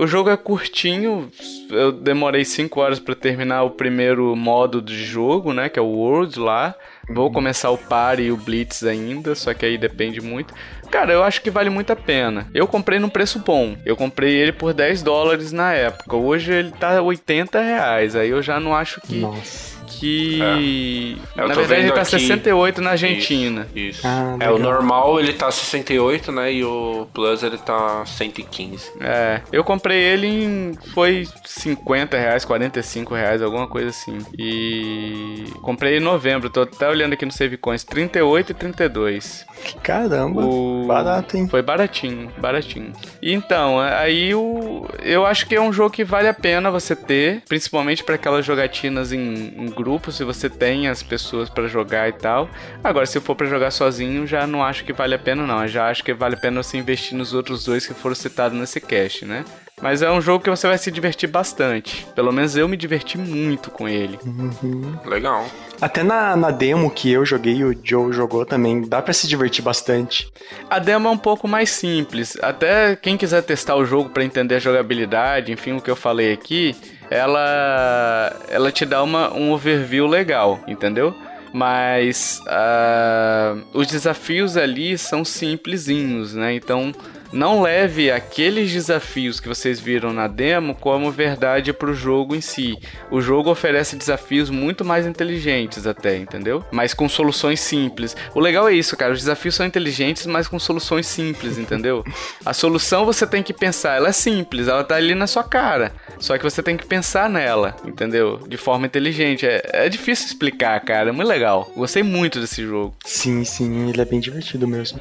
O 0.01 0.07
jogo 0.07 0.31
é 0.31 0.35
curtinho, 0.35 1.31
eu 1.69 1.91
demorei 1.91 2.43
5 2.43 2.79
horas 2.81 2.99
para 2.99 3.13
terminar 3.13 3.61
o 3.61 3.69
primeiro 3.69 4.35
modo 4.35 4.81
de 4.81 5.05
jogo, 5.05 5.53
né, 5.53 5.69
que 5.69 5.77
é 5.77 5.81
o 5.81 5.85
World 5.85 6.39
lá. 6.39 6.73
Vou 7.07 7.27
uhum. 7.27 7.31
começar 7.31 7.69
o 7.69 7.77
Party 7.77 8.23
e 8.23 8.31
o 8.31 8.35
Blitz 8.35 8.83
ainda, 8.83 9.35
só 9.35 9.53
que 9.53 9.63
aí 9.63 9.77
depende 9.77 10.19
muito. 10.19 10.55
Cara, 10.89 11.13
eu 11.13 11.23
acho 11.23 11.39
que 11.43 11.51
vale 11.51 11.69
muito 11.69 11.93
a 11.93 11.95
pena. 11.95 12.49
Eu 12.51 12.67
comprei 12.67 12.97
num 12.97 13.09
preço 13.09 13.37
bom. 13.45 13.77
Eu 13.85 13.95
comprei 13.95 14.33
ele 14.33 14.51
por 14.51 14.73
10 14.73 15.03
dólares 15.03 15.51
na 15.51 15.71
época. 15.71 16.15
Hoje 16.15 16.51
ele 16.51 16.71
tá 16.71 16.99
80 16.99 17.61
reais. 17.61 18.15
Aí 18.15 18.31
eu 18.31 18.41
já 18.41 18.59
não 18.59 18.75
acho 18.75 18.99
que. 19.01 19.19
Nossa 19.19 19.70
que. 20.01 21.21
É. 21.37 21.47
Na 21.47 21.53
verdade, 21.53 21.81
ele 21.81 21.91
tá 21.91 22.01
aqui... 22.01 22.11
68 22.11 22.81
na 22.81 22.91
Argentina. 22.91 23.67
Isso. 23.75 23.99
isso. 23.99 24.07
Ah, 24.07 24.35
é, 24.39 24.49
o 24.49 24.57
normal 24.57 25.19
ele 25.19 25.33
tá 25.33 25.51
68, 25.51 26.31
né? 26.31 26.51
E 26.51 26.63
o 26.65 27.07
Plus 27.13 27.43
ele 27.43 27.57
tá 27.59 28.03
115. 28.05 28.91
É. 28.99 29.41
Eu 29.51 29.63
comprei 29.63 29.99
ele 29.99 30.27
em. 30.27 30.73
Foi 30.93 31.27
50 31.45 32.17
reais, 32.17 32.43
45 32.43 33.13
reais, 33.13 33.41
alguma 33.41 33.67
coisa 33.67 33.89
assim. 33.89 34.17
E. 34.37 35.45
Comprei 35.61 35.97
em 35.97 36.01
novembro. 36.01 36.49
Tô 36.49 36.61
até 36.61 36.89
olhando 36.89 37.13
aqui 37.13 37.25
no 37.25 37.31
Savecoins. 37.31 37.83
38 37.83 38.51
e 38.51 38.53
32. 38.55 39.45
Caramba. 39.83 40.43
O... 40.43 40.85
Barato, 40.87 41.37
hein? 41.37 41.47
Foi 41.47 41.61
baratinho, 41.61 42.31
baratinho. 42.39 42.91
E 43.21 43.33
então, 43.33 43.79
aí 43.79 44.33
o. 44.33 44.87
Eu 45.03 45.25
acho 45.25 45.45
que 45.45 45.55
é 45.55 45.61
um 45.61 45.71
jogo 45.71 45.91
que 45.91 46.03
vale 46.03 46.27
a 46.27 46.33
pena 46.33 46.71
você 46.71 46.95
ter, 46.95 47.43
principalmente 47.47 48.03
para 48.03 48.15
aquelas 48.15 48.45
jogatinas 48.45 49.11
em, 49.13 49.53
em 49.57 49.65
grupo, 49.67 49.90
se 50.11 50.23
você 50.23 50.49
tem 50.49 50.87
as 50.87 51.01
pessoas 51.01 51.49
para 51.49 51.67
jogar 51.67 52.07
e 52.07 52.13
tal. 52.13 52.49
Agora, 52.83 53.05
se 53.05 53.19
for 53.19 53.35
para 53.35 53.47
jogar 53.47 53.71
sozinho, 53.71 54.27
já 54.27 54.45
não 54.45 54.63
acho 54.63 54.83
que 54.85 54.93
vale 54.93 55.15
a 55.15 55.19
pena, 55.19 55.45
não. 55.45 55.63
Eu 55.63 55.67
já 55.67 55.89
acho 55.89 56.03
que 56.03 56.13
vale 56.13 56.35
a 56.35 56.39
pena 56.39 56.61
você 56.61 56.77
investir 56.77 57.17
nos 57.17 57.33
outros 57.33 57.65
dois 57.65 57.85
que 57.85 57.93
foram 57.93 58.15
citados 58.15 58.57
nesse 58.57 58.79
cast, 58.79 59.25
né? 59.25 59.43
Mas 59.81 60.03
é 60.03 60.11
um 60.11 60.21
jogo 60.21 60.43
que 60.43 60.49
você 60.49 60.67
vai 60.67 60.77
se 60.77 60.91
divertir 60.91 61.27
bastante. 61.27 62.05
Pelo 62.15 62.31
menos 62.31 62.55
eu 62.55 62.67
me 62.67 62.77
diverti 62.77 63.17
muito 63.17 63.71
com 63.71 63.89
ele. 63.89 64.19
Uhum. 64.23 64.95
Legal. 65.05 65.45
Até 65.81 66.03
na, 66.03 66.35
na 66.35 66.51
demo 66.51 66.91
que 66.91 67.11
eu 67.11 67.25
joguei 67.25 67.63
o 67.63 67.75
Joe 67.83 68.13
jogou 68.13 68.45
também, 68.45 68.87
dá 68.87 69.01
para 69.01 69.13
se 69.13 69.27
divertir 69.27 69.63
bastante. 69.63 70.31
A 70.69 70.77
demo 70.77 71.07
é 71.07 71.11
um 71.11 71.17
pouco 71.17 71.47
mais 71.47 71.71
simples. 71.71 72.37
Até 72.41 72.95
quem 72.95 73.17
quiser 73.17 73.41
testar 73.41 73.75
o 73.75 73.83
jogo 73.83 74.11
para 74.11 74.23
entender 74.23 74.55
a 74.55 74.59
jogabilidade, 74.59 75.51
enfim, 75.51 75.73
o 75.73 75.81
que 75.81 75.89
eu 75.89 75.95
falei 75.95 76.31
aqui, 76.31 76.75
ela 77.11 78.33
ela 78.47 78.71
te 78.71 78.85
dá 78.85 79.03
uma, 79.03 79.33
um 79.33 79.51
overview 79.51 80.07
legal, 80.07 80.63
entendeu? 80.65 81.13
Mas 81.53 82.39
uh, 82.47 83.61
os 83.73 83.87
desafios 83.87 84.55
ali 84.55 84.97
são 84.97 85.25
simplesinhos, 85.25 86.33
né? 86.33 86.53
Então 86.53 86.93
não 87.31 87.61
leve 87.61 88.11
aqueles 88.11 88.71
desafios 88.71 89.39
que 89.39 89.47
vocês 89.47 89.79
viram 89.79 90.11
na 90.11 90.27
demo 90.27 90.75
como 90.75 91.11
verdade 91.11 91.71
para 91.71 91.89
o 91.89 91.93
jogo 91.93 92.35
em 92.35 92.41
si. 92.41 92.77
O 93.09 93.21
jogo 93.21 93.49
oferece 93.49 93.95
desafios 93.95 94.49
muito 94.49 94.83
mais 94.83 95.05
inteligentes 95.05 95.87
até, 95.87 96.17
entendeu? 96.17 96.63
Mas 96.71 96.93
com 96.93 97.07
soluções 97.07 97.59
simples. 97.59 98.15
O 98.35 98.39
legal 98.39 98.67
é 98.67 98.73
isso, 98.73 98.97
cara. 98.97 99.13
Os 99.13 99.19
desafios 99.19 99.55
são 99.55 99.65
inteligentes, 99.65 100.25
mas 100.25 100.47
com 100.47 100.59
soluções 100.59 101.07
simples, 101.07 101.57
entendeu? 101.57 102.03
A 102.45 102.53
solução 102.53 103.05
você 103.05 103.25
tem 103.25 103.43
que 103.43 103.53
pensar, 103.53 103.95
ela 103.95 104.09
é 104.09 104.11
simples, 104.11 104.67
ela 104.67 104.83
tá 104.83 104.95
ali 104.95 105.15
na 105.15 105.27
sua 105.27 105.43
cara. 105.43 105.91
Só 106.19 106.37
que 106.37 106.43
você 106.43 106.61
tem 106.61 106.75
que 106.75 106.85
pensar 106.85 107.29
nela, 107.29 107.75
entendeu? 107.85 108.39
De 108.47 108.57
forma 108.57 108.85
inteligente. 108.85 109.45
É, 109.45 109.61
é 109.85 109.89
difícil 109.89 110.27
explicar, 110.27 110.79
cara. 110.81 111.09
É 111.09 111.11
muito 111.11 111.27
legal. 111.27 111.71
Gostei 111.75 112.03
muito 112.03 112.39
desse 112.39 112.63
jogo. 112.63 112.95
Sim, 113.05 113.43
sim, 113.43 113.89
ele 113.89 114.01
é 114.01 114.05
bem 114.05 114.19
divertido 114.19 114.67
mesmo. 114.67 114.99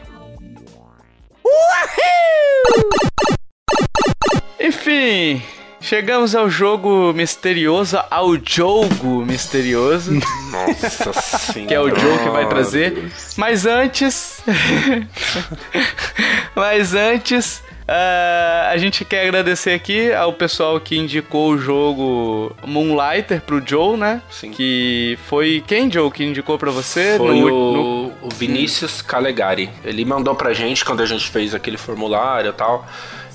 Enfim, 4.59 5.42
chegamos 5.80 6.34
ao 6.34 6.51
jogo 6.51 7.12
misterioso, 7.12 7.98
ao 8.11 8.36
jogo 8.36 9.24
misterioso. 9.24 10.12
Nossa 10.51 11.12
senhora. 11.12 11.61
Que 11.68 11.74
é 11.74 11.80
o 11.80 11.88
jogo 11.88 12.18
que 12.22 12.28
vai 12.28 12.48
trazer. 12.48 13.11
Mas 13.36 13.66
antes. 13.66 14.42
Mas 16.55 16.94
antes. 16.94 17.62
Uh, 17.91 18.70
a 18.70 18.76
gente 18.76 19.05
quer 19.05 19.26
agradecer 19.26 19.72
aqui 19.72 20.12
ao 20.12 20.32
pessoal 20.32 20.78
que 20.78 20.97
indicou 20.97 21.51
o 21.51 21.59
jogo 21.59 22.55
Moonlighter 22.64 23.41
pro 23.41 23.61
Joe, 23.66 23.97
né? 23.97 24.22
Sim. 24.30 24.53
Que 24.53 25.18
foi 25.26 25.61
quem, 25.66 25.91
Joe, 25.91 26.09
que 26.09 26.22
indicou 26.22 26.57
para 26.57 26.70
você? 26.70 27.16
Foi 27.16 27.41
no, 27.41 27.47
o, 27.47 27.72
no... 27.72 28.12
o 28.22 28.28
Vinícius 28.32 29.03
Calegari. 29.03 29.68
Ele 29.84 30.05
mandou 30.05 30.36
pra 30.36 30.53
gente 30.53 30.84
quando 30.84 31.01
a 31.03 31.07
gente 31.07 31.28
fez 31.28 31.53
aquele 31.53 31.76
formulário 31.76 32.51
e 32.51 32.53
tal. 32.53 32.86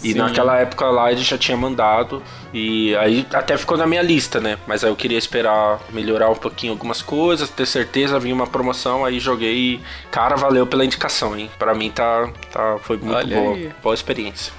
E 0.01 0.13
Sim. 0.13 0.19
naquela 0.19 0.57
época 0.57 0.85
lá 0.85 1.11
ele 1.11 1.21
já 1.21 1.37
tinha 1.37 1.57
mandado. 1.57 2.23
E 2.57 2.95
aí 2.95 3.27
até 3.33 3.57
ficou 3.57 3.75
na 3.75 3.85
minha 3.85 4.01
lista, 4.01 4.39
né? 4.39 4.57
Mas 4.65 4.81
aí 4.81 4.89
eu 4.89 4.95
queria 4.95 5.17
esperar 5.17 5.77
melhorar 5.89 6.29
um 6.29 6.35
pouquinho 6.35 6.71
algumas 6.71 7.01
coisas, 7.01 7.49
ter 7.49 7.65
certeza, 7.65 8.17
vinha 8.17 8.33
uma 8.33 8.47
promoção, 8.47 9.03
aí 9.03 9.19
joguei 9.19 9.55
e, 9.55 9.81
cara, 10.09 10.37
valeu 10.37 10.65
pela 10.65 10.85
indicação, 10.85 11.37
hein? 11.37 11.51
Pra 11.59 11.75
mim 11.75 11.91
tá, 11.91 12.29
tá, 12.53 12.77
foi 12.81 12.95
muito 12.95 13.13
Olha 13.13 13.35
boa, 13.35 13.55
aí. 13.55 13.71
boa 13.83 13.93
experiência. 13.93 14.53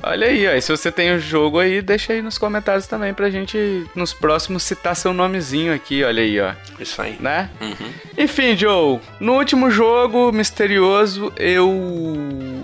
Olha 0.00 0.28
aí, 0.28 0.46
ó. 0.46 0.52
E 0.52 0.62
se 0.62 0.70
você 0.70 0.92
tem 0.92 1.12
o 1.12 1.18
jogo 1.18 1.58
aí, 1.58 1.82
deixa 1.82 2.12
aí 2.12 2.22
nos 2.22 2.38
comentários 2.38 2.86
também 2.86 3.12
pra 3.12 3.28
gente, 3.28 3.84
nos 3.96 4.14
próximos, 4.14 4.62
citar 4.62 4.94
seu 4.94 5.12
nomezinho 5.12 5.74
aqui, 5.74 6.04
olha 6.04 6.22
aí, 6.22 6.40
ó. 6.40 6.52
Isso 6.78 7.02
aí. 7.02 7.16
Né? 7.18 7.50
Uhum. 7.60 7.92
Enfim, 8.16 8.56
Joe, 8.56 9.00
no 9.18 9.34
último 9.34 9.72
jogo 9.72 10.30
misterioso, 10.30 11.32
eu. 11.36 11.68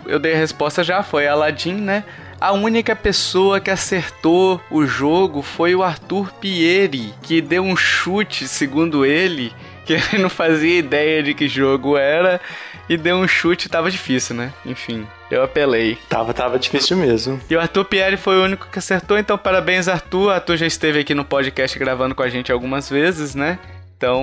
Eu 0.07 0.21
dei 0.21 0.35
a 0.35 0.39
resposta 0.39 0.85
já, 0.85 1.03
foi 1.03 1.27
Aladdin, 1.27 1.75
né? 1.75 2.05
A 2.41 2.53
única 2.53 2.95
pessoa 2.95 3.61
que 3.61 3.71
acertou 3.71 4.61
o 4.71 4.85
jogo 4.85 5.41
foi 5.41 5.75
o 5.75 5.83
Arthur 5.83 6.33
Pieri, 6.35 7.15
que 7.23 7.41
deu 7.41 7.63
um 7.63 7.75
chute, 7.75 8.47
segundo 8.47 9.07
ele, 9.07 9.55
que 9.87 9.95
ele 10.13 10.23
não 10.23 10.29
fazia 10.29 10.79
ideia 10.79 11.23
de 11.23 11.33
que 11.33 11.49
jogo 11.49 11.97
era 11.97 12.41
e 12.89 12.97
deu 12.97 13.17
um 13.17 13.27
chute, 13.27 13.69
tava 13.69 13.91
difícil, 13.91 14.37
né? 14.37 14.53
Enfim, 14.65 15.07
eu 15.31 15.43
apelei. 15.43 15.99
Tava, 16.09 16.35
tava 16.35 16.59
difícil 16.59 16.97
mesmo. 16.97 17.41
E 17.49 17.57
o 17.57 17.61
Arthur 17.61 17.85
Pieri 17.87 18.17
foi 18.17 18.37
o 18.37 18.45
único 18.45 18.69
que 18.71 18.79
acertou, 18.79 19.19
então 19.19 19.39
parabéns, 19.39 19.89
Arthur. 19.89 20.31
Arthur 20.31 20.57
já 20.57 20.67
esteve 20.67 21.01
aqui 21.01 21.15
no 21.15 21.25
podcast 21.25 21.79
gravando 21.79 22.15
com 22.15 22.23
a 22.23 22.29
gente 22.29 22.53
algumas 22.53 22.89
vezes, 22.91 23.35
né? 23.35 23.59
Então, 23.97 24.23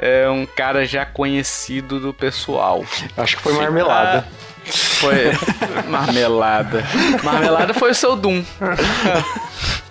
é 0.00 0.28
um 0.28 0.44
cara 0.44 0.84
já 0.84 1.06
conhecido 1.06 2.00
do 2.00 2.12
pessoal. 2.12 2.84
Acho 3.16 3.36
que 3.36 3.42
foi 3.44 3.52
marmelada. 3.52 4.26
Ah, 4.28 4.49
foi 4.76 5.32
marmelada. 5.88 6.84
Marmelada 7.22 7.74
foi 7.74 7.90
o 7.90 7.94
seu 7.94 8.16
Doom. 8.16 8.42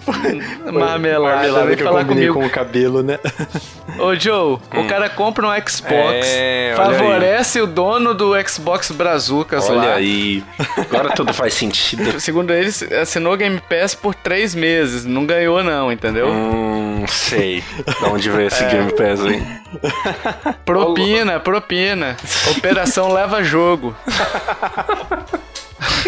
foi, 0.00 0.72
marmelada, 0.72 1.36
marmelada 1.36 1.76
que 1.76 1.82
eu 1.82 1.86
falar 1.86 2.04
comigo. 2.04 2.34
com 2.34 2.46
o 2.46 2.50
cabelo, 2.50 3.02
né? 3.02 3.18
Ô 3.98 4.14
Joe, 4.14 4.54
hum. 4.54 4.58
o 4.72 4.88
cara 4.88 5.08
compra 5.08 5.46
um 5.46 5.50
Xbox, 5.68 6.26
é, 6.26 6.74
favorece 6.76 7.58
aí. 7.58 7.64
o 7.64 7.66
dono 7.66 8.14
do 8.14 8.32
Xbox 8.48 8.90
Brazucas 8.90 9.68
olha 9.68 9.76
lá. 9.76 9.82
Olha 9.84 9.94
aí, 9.94 10.44
agora 10.76 11.10
tudo 11.10 11.32
faz 11.32 11.54
sentido. 11.54 12.18
Segundo 12.20 12.52
eles, 12.52 12.82
assinou 12.82 13.36
Game 13.36 13.60
Pass 13.68 13.94
por 13.94 14.14
três 14.14 14.54
meses, 14.54 15.04
não 15.04 15.24
ganhou 15.26 15.62
não, 15.62 15.92
entendeu? 15.92 16.28
Hum, 16.28 17.04
sei. 17.08 17.62
De 18.00 18.04
onde 18.06 18.30
veio 18.30 18.48
esse 18.48 18.64
é. 18.64 18.68
Game 18.68 18.92
Pass 18.92 19.20
aí? 19.24 19.42
Propina, 20.64 21.40
propina. 21.40 22.16
Operação 22.56 23.12
leva 23.12 23.42
jogo. 23.42 23.94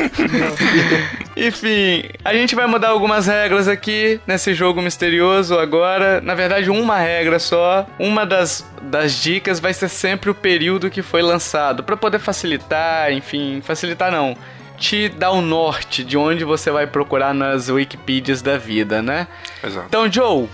Enfim, 1.36 2.04
a 2.24 2.32
gente 2.32 2.54
vai 2.54 2.66
mudar 2.66 2.88
algumas 2.88 3.26
regras 3.26 3.68
aqui 3.68 4.20
nesse 4.26 4.54
jogo 4.54 4.80
misterioso 4.80 5.58
agora. 5.58 6.20
Na 6.20 6.34
verdade, 6.34 6.70
uma 6.70 6.98
regra 6.98 7.38
só. 7.38 7.86
Uma 7.98 8.24
das, 8.24 8.66
das 8.82 9.22
dicas 9.22 9.60
vai 9.60 9.72
ser 9.74 9.88
sempre 9.88 10.30
o 10.30 10.34
período 10.34 10.90
que 10.90 11.02
foi 11.02 11.22
lançado, 11.22 11.82
para 11.84 11.96
poder 11.96 12.18
facilitar, 12.18 13.12
enfim, 13.12 13.60
facilitar 13.62 14.10
não 14.10 14.36
te 14.76 15.08
dar 15.08 15.30
o 15.30 15.40
norte 15.40 16.04
de 16.04 16.18
onde 16.18 16.44
você 16.44 16.70
vai 16.70 16.86
procurar 16.86 17.32
nas 17.32 17.70
Wikipedias 17.70 18.42
da 18.42 18.58
vida, 18.58 19.00
né? 19.00 19.26
Exato. 19.64 19.86
Então, 19.88 20.10
Joe, 20.12 20.48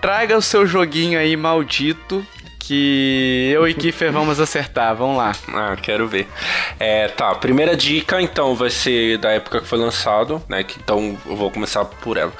traga 0.00 0.36
o 0.36 0.42
seu 0.42 0.66
joguinho 0.66 1.18
aí 1.18 1.36
maldito 1.36 2.26
que 2.60 3.50
eu 3.52 3.66
e 3.66 3.74
Kiffer 3.74 4.12
vamos 4.12 4.38
acertar. 4.38 4.94
Vamos 4.94 5.16
lá. 5.16 5.32
Ah, 5.52 5.76
quero 5.80 6.06
ver. 6.06 6.28
É, 6.78 7.08
tá, 7.08 7.34
primeira 7.34 7.74
dica 7.76 8.20
então 8.20 8.54
vai 8.54 8.70
ser 8.70 9.18
da 9.18 9.30
época 9.30 9.60
que 9.60 9.66
foi 9.66 9.78
lançado, 9.78 10.40
né? 10.48 10.62
Que, 10.62 10.78
então 10.78 11.18
eu 11.26 11.34
vou 11.34 11.50
começar 11.50 11.84
por 11.84 12.16
ela. 12.16 12.32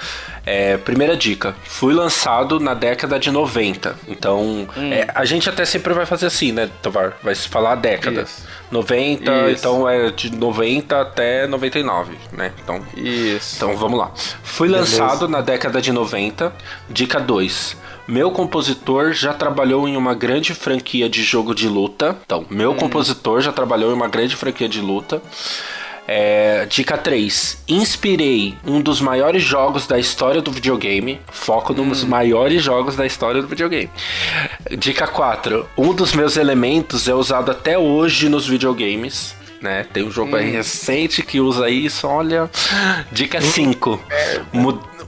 É, 0.45 0.77
primeira 0.77 1.17
dica, 1.17 1.55
fui 1.65 1.93
lançado 1.93 2.61
na 2.61 2.75
década 2.75 3.19
de 3.19 3.31
90. 3.31 3.97
Então, 4.09 4.69
hum. 4.77 4.93
é, 4.93 5.07
a 5.15 5.25
gente 5.25 5.49
até 5.49 5.65
sempre 5.65 5.93
vai 5.93 6.07
fazer 6.07 6.27
assim, 6.27 6.53
né, 6.53 6.69
Tovar? 6.83 7.15
Vai 7.23 7.35
se 7.35 7.49
falar 7.49 7.75
década. 7.75 8.23
Isso. 8.23 8.47
90, 8.71 9.31
Isso. 9.31 9.51
então 9.51 9.89
é 9.89 10.11
de 10.11 10.31
90 10.35 11.01
até 11.01 11.47
99, 11.47 12.17
né? 12.33 12.53
Então, 12.63 12.83
Isso. 12.97 13.57
Então 13.57 13.77
vamos 13.77 13.99
lá. 13.99 14.13
Fui 14.43 14.69
Beleza. 14.69 15.03
lançado 15.03 15.29
na 15.29 15.41
década 15.41 15.81
de 15.81 15.93
90. 15.93 16.53
Dica 16.89 17.19
2 17.19 17.77
meu 18.11 18.33
compositor 18.33 19.13
já 19.13 19.33
trabalhou 19.33 19.87
em 19.89 19.97
uma 19.97 20.15
grande 20.15 20.53
franquia 20.53 21.09
de 21.09 21.23
jogo 21.23 21.55
de 21.55 21.69
luta. 21.69 22.17
Então, 22.25 22.45
meu 22.51 22.73
hum. 22.73 22.77
compositor 22.77 23.41
já 23.41 23.53
trabalhou 23.53 23.93
em 23.93 23.95
uma 23.95 24.09
grande 24.09 24.35
franquia 24.35 24.69
de 24.69 24.81
luta. 24.81 25.23
É, 26.09 26.67
dica 26.69 26.99
3. 26.99 27.63
Inspirei 27.69 28.57
um 28.67 28.81
dos 28.81 29.01
maiores 29.01 29.45
jogos 29.45 29.87
da 29.87 29.97
história 29.97 30.43
do 30.43 30.51
videogame. 30.51 31.21
Foco 31.31 31.73
hum. 31.73 31.87
nos 31.87 32.03
maiores 32.03 32.61
jogos 32.61 32.97
da 32.97 33.07
história 33.07 33.41
do 33.41 33.47
videogame. 33.47 33.91
Dica 34.77 35.07
4. 35.07 35.69
Um 35.79 35.95
dos 35.95 36.13
meus 36.13 36.37
elementos 36.37 37.07
é 37.07 37.15
usado 37.15 37.53
até 37.53 37.79
hoje 37.79 38.29
nos 38.29 38.45
videogames. 38.47 39.37
Né? 39.63 39.87
Tem 39.93 40.03
um 40.03 40.11
jogo 40.11 40.33
hum. 40.33 40.39
aí 40.39 40.51
recente 40.51 41.23
que 41.23 41.39
usa 41.39 41.71
isso, 41.71 42.09
olha. 42.09 42.51
Dica 43.13 43.41
5. 43.41 44.03
É 44.11 44.41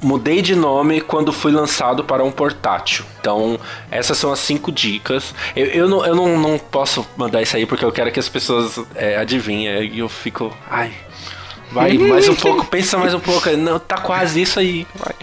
mudei 0.02 0.42
de 0.42 0.54
nome 0.54 1.00
quando 1.00 1.32
fui 1.32 1.52
lançado 1.52 2.04
para 2.04 2.24
um 2.24 2.30
portátil. 2.30 3.04
Então, 3.20 3.58
essas 3.90 4.18
são 4.18 4.32
as 4.32 4.40
cinco 4.40 4.72
dicas. 4.72 5.34
Eu, 5.54 5.66
eu, 5.66 5.88
não, 5.88 6.04
eu 6.04 6.14
não, 6.14 6.38
não 6.38 6.58
posso 6.58 7.06
mandar 7.16 7.40
isso 7.40 7.56
aí 7.56 7.64
porque 7.64 7.84
eu 7.84 7.92
quero 7.92 8.10
que 8.10 8.20
as 8.20 8.28
pessoas 8.28 8.78
é, 8.94 9.16
adivinhem. 9.16 9.90
E 9.92 10.00
eu 10.00 10.08
fico. 10.08 10.54
Ai. 10.68 10.92
Vai 11.72 11.96
mais 11.96 12.28
um 12.28 12.34
pouco, 12.34 12.66
pensa 12.66 12.98
mais 12.98 13.14
um 13.14 13.20
pouco. 13.20 13.48
Não, 13.56 13.78
tá 13.78 13.96
quase 13.96 14.42
isso 14.42 14.60
aí. 14.60 14.86
Vai. 14.94 15.14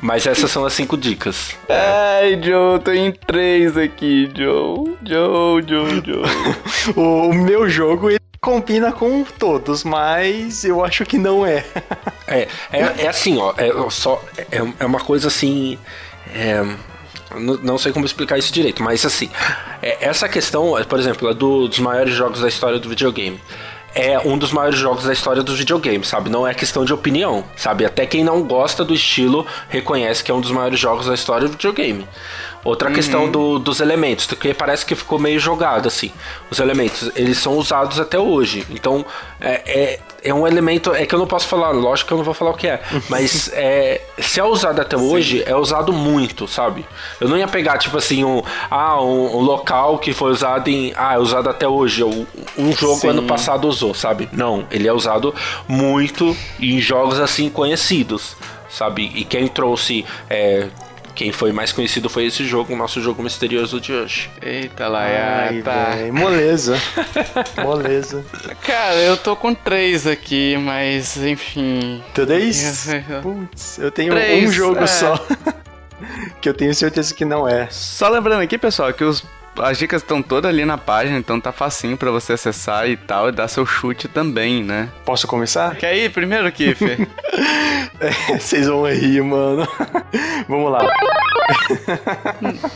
Mas 0.00 0.26
essas 0.26 0.50
são 0.50 0.64
as 0.64 0.72
cinco 0.72 0.96
dicas. 0.96 1.56
Ai, 1.68 2.40
Joe, 2.42 2.78
tô 2.78 2.92
em 2.92 3.10
três 3.10 3.76
aqui, 3.76 4.30
Joe. 4.34 4.96
Joe, 5.04 5.64
Joe, 5.66 6.02
Joe. 6.04 6.94
o, 6.94 7.32
meu 7.32 7.68
jogo, 7.68 8.10
ele 8.10 8.20
combina 8.40 8.92
com 8.92 9.24
todos, 9.24 9.82
mas 9.82 10.64
eu 10.64 10.84
acho 10.84 11.04
que 11.04 11.18
não 11.18 11.44
é. 11.44 11.64
é, 12.26 12.48
é, 12.72 12.80
é 13.04 13.08
assim, 13.08 13.38
ó, 13.38 13.52
é, 13.56 13.70
só, 13.90 14.22
é, 14.36 14.60
é 14.80 14.86
uma 14.86 15.00
coisa 15.00 15.28
assim. 15.28 15.78
É, 16.34 16.64
não 17.62 17.76
sei 17.78 17.92
como 17.92 18.06
explicar 18.06 18.38
isso 18.38 18.52
direito, 18.52 18.82
mas 18.82 19.04
assim, 19.04 19.28
é, 19.82 20.06
essa 20.06 20.28
questão, 20.28 20.74
por 20.88 20.98
exemplo, 20.98 21.28
é 21.28 21.34
do, 21.34 21.66
dos 21.68 21.78
maiores 21.78 22.14
jogos 22.14 22.40
da 22.40 22.48
história 22.48 22.78
do 22.78 22.88
videogame. 22.88 23.40
é 23.94 24.18
um 24.18 24.36
dos 24.36 24.52
maiores 24.52 24.78
jogos 24.78 25.04
da 25.04 25.12
história 25.12 25.42
dos 25.42 25.58
videogames, 25.58 26.08
sabe? 26.08 26.28
Não 26.28 26.46
é 26.46 26.52
questão 26.52 26.84
de 26.84 26.92
opinião, 26.92 27.44
sabe? 27.56 27.84
Até 27.84 28.06
quem 28.06 28.24
não 28.24 28.42
gosta 28.42 28.84
do 28.84 28.94
estilo 28.94 29.46
reconhece 29.68 30.22
que 30.22 30.30
é 30.30 30.34
um 30.34 30.40
dos 30.40 30.50
maiores 30.50 30.80
jogos 30.80 31.06
da 31.06 31.14
história 31.14 31.46
do 31.46 31.52
videogame. 31.52 32.06
Outra 32.64 32.88
uhum. 32.88 32.94
questão 32.94 33.30
do, 33.30 33.58
dos 33.58 33.80
elementos, 33.80 34.26
porque 34.26 34.54
parece 34.54 34.86
que 34.86 34.94
ficou 34.94 35.18
meio 35.18 35.38
jogado 35.38 35.86
assim. 35.86 36.10
Os 36.50 36.58
elementos, 36.58 37.10
eles 37.14 37.38
são 37.38 37.56
usados 37.58 38.00
até 38.00 38.18
hoje. 38.18 38.66
Então, 38.70 39.04
é, 39.40 39.62
é, 39.66 40.00
é, 40.24 40.32
um 40.32 40.46
elemento. 40.46 40.94
É 40.94 41.04
que 41.06 41.14
eu 41.14 41.18
não 41.18 41.26
posso 41.26 41.46
falar, 41.46 41.70
lógico 41.70 42.08
que 42.08 42.14
eu 42.14 42.18
não 42.18 42.24
vou 42.24 42.34
falar 42.34 42.52
o 42.52 42.54
que 42.54 42.66
é. 42.66 42.82
mas 43.08 43.50
é, 43.52 44.00
se 44.18 44.40
é 44.40 44.44
usado 44.44 44.80
até 44.80 44.96
Sim. 44.96 45.10
hoje, 45.10 45.42
é 45.46 45.54
usado 45.54 45.92
muito, 45.92 46.48
sabe? 46.48 46.86
Eu 47.20 47.28
não 47.28 47.36
ia 47.36 47.46
pegar, 47.46 47.78
tipo 47.78 47.96
assim, 47.96 48.24
um, 48.24 48.42
ah, 48.70 49.00
um, 49.00 49.36
um 49.36 49.40
local 49.40 49.98
que 49.98 50.12
foi 50.12 50.30
usado 50.30 50.68
em. 50.68 50.92
Ah, 50.96 51.14
é 51.14 51.18
usado 51.18 51.48
até 51.48 51.68
hoje. 51.68 52.02
Um 52.02 52.72
jogo 52.72 53.00
Sim. 53.00 53.08
ano 53.08 53.22
passado 53.24 53.68
usou, 53.68 53.94
sabe? 53.94 54.28
Não, 54.32 54.64
ele 54.70 54.88
é 54.88 54.92
usado 54.92 55.34
muito 55.68 56.36
em 56.58 56.80
jogos 56.80 57.20
assim 57.20 57.50
conhecidos 57.50 58.36
sabe? 58.74 59.10
E 59.14 59.24
quem 59.24 59.46
trouxe 59.46 60.04
é, 60.28 60.68
quem 61.14 61.32
foi 61.32 61.52
mais 61.52 61.72
conhecido 61.72 62.08
foi 62.08 62.26
esse 62.26 62.44
jogo, 62.44 62.74
o 62.74 62.76
nosso 62.76 63.00
jogo 63.00 63.22
misterioso 63.22 63.80
de 63.80 63.92
hoje. 63.92 64.30
Eita, 64.42 65.70
tá. 65.70 65.96
Moleza. 66.12 66.76
Moleza. 67.62 68.24
Cara, 68.62 68.96
eu 68.96 69.16
tô 69.16 69.36
com 69.36 69.54
três 69.54 70.06
aqui, 70.06 70.56
mas 70.56 71.16
enfim. 71.16 72.02
Três? 72.12 72.88
Putz, 73.22 73.78
eu 73.78 73.90
tenho 73.90 74.12
três, 74.12 74.48
um 74.48 74.52
jogo 74.52 74.82
é. 74.82 74.86
só. 74.86 75.14
que 76.40 76.48
eu 76.48 76.54
tenho 76.54 76.74
certeza 76.74 77.14
que 77.14 77.24
não 77.24 77.48
é. 77.48 77.68
Só 77.70 78.08
lembrando 78.08 78.42
aqui, 78.42 78.58
pessoal, 78.58 78.92
que 78.92 79.04
os 79.04 79.24
as 79.58 79.78
dicas 79.78 80.02
estão 80.02 80.22
todas 80.22 80.48
ali 80.50 80.64
na 80.64 80.76
página, 80.76 81.18
então 81.18 81.40
tá 81.40 81.52
facinho 81.52 81.96
para 81.96 82.10
você 82.10 82.32
acessar 82.32 82.88
e 82.88 82.96
tal, 82.96 83.28
e 83.28 83.32
dar 83.32 83.48
seu 83.48 83.64
chute 83.64 84.08
também, 84.08 84.62
né? 84.62 84.88
Posso 85.04 85.26
começar? 85.26 85.76
Quer 85.76 85.96
ir 85.96 86.10
primeiro, 86.10 86.50
Kiffer? 86.50 87.06
é, 88.00 88.38
vocês 88.38 88.66
vão 88.66 88.84
rir, 88.86 89.22
mano. 89.22 89.66
Vamos 90.48 90.72
lá. 90.72 90.80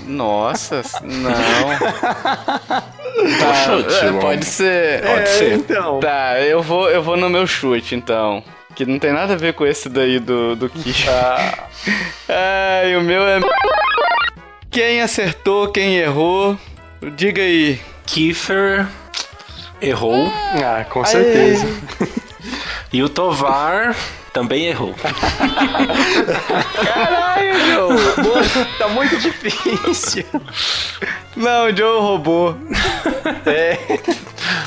Nossa, 0.06 0.82
não. 1.02 1.68
Tá, 3.38 3.54
chute, 3.64 4.06
é, 4.06 4.12
pode 4.20 4.44
ser. 4.44 5.02
Pode 5.02 5.20
é, 5.20 5.26
ser. 5.26 5.52
Então. 5.54 6.00
Tá, 6.00 6.40
eu 6.40 6.62
vou, 6.62 6.88
eu 6.88 7.02
vou 7.02 7.16
no 7.16 7.28
meu 7.28 7.46
chute, 7.46 7.94
então. 7.94 8.42
Que 8.74 8.86
não 8.86 8.98
tem 8.98 9.12
nada 9.12 9.32
a 9.32 9.36
ver 9.36 9.54
com 9.54 9.66
esse 9.66 9.88
daí 9.88 10.20
do, 10.20 10.54
do 10.54 10.68
Kiffer. 10.68 11.12
Ah. 11.12 11.64
Ai, 12.82 12.96
o 12.96 13.02
meu 13.02 13.22
é. 13.26 13.40
Quem 14.70 15.00
acertou, 15.00 15.70
quem 15.72 15.96
errou, 15.96 16.58
diga 17.16 17.42
aí. 17.42 17.80
Kiefer 18.06 18.86
errou. 19.80 20.30
Ah, 20.62 20.84
com 20.84 21.04
certeza. 21.04 21.66
e 22.92 23.02
o 23.02 23.08
Tovar 23.08 23.94
também 24.38 24.66
errou. 24.66 24.94
Caralho, 26.84 27.58
Joe. 27.66 27.96
tá 28.78 28.86
muito 28.86 29.16
difícil. 29.18 30.24
Não, 31.34 31.66
o 31.66 31.76
Joe 31.76 32.00
roubou. 32.00 32.56
É. 33.44 33.78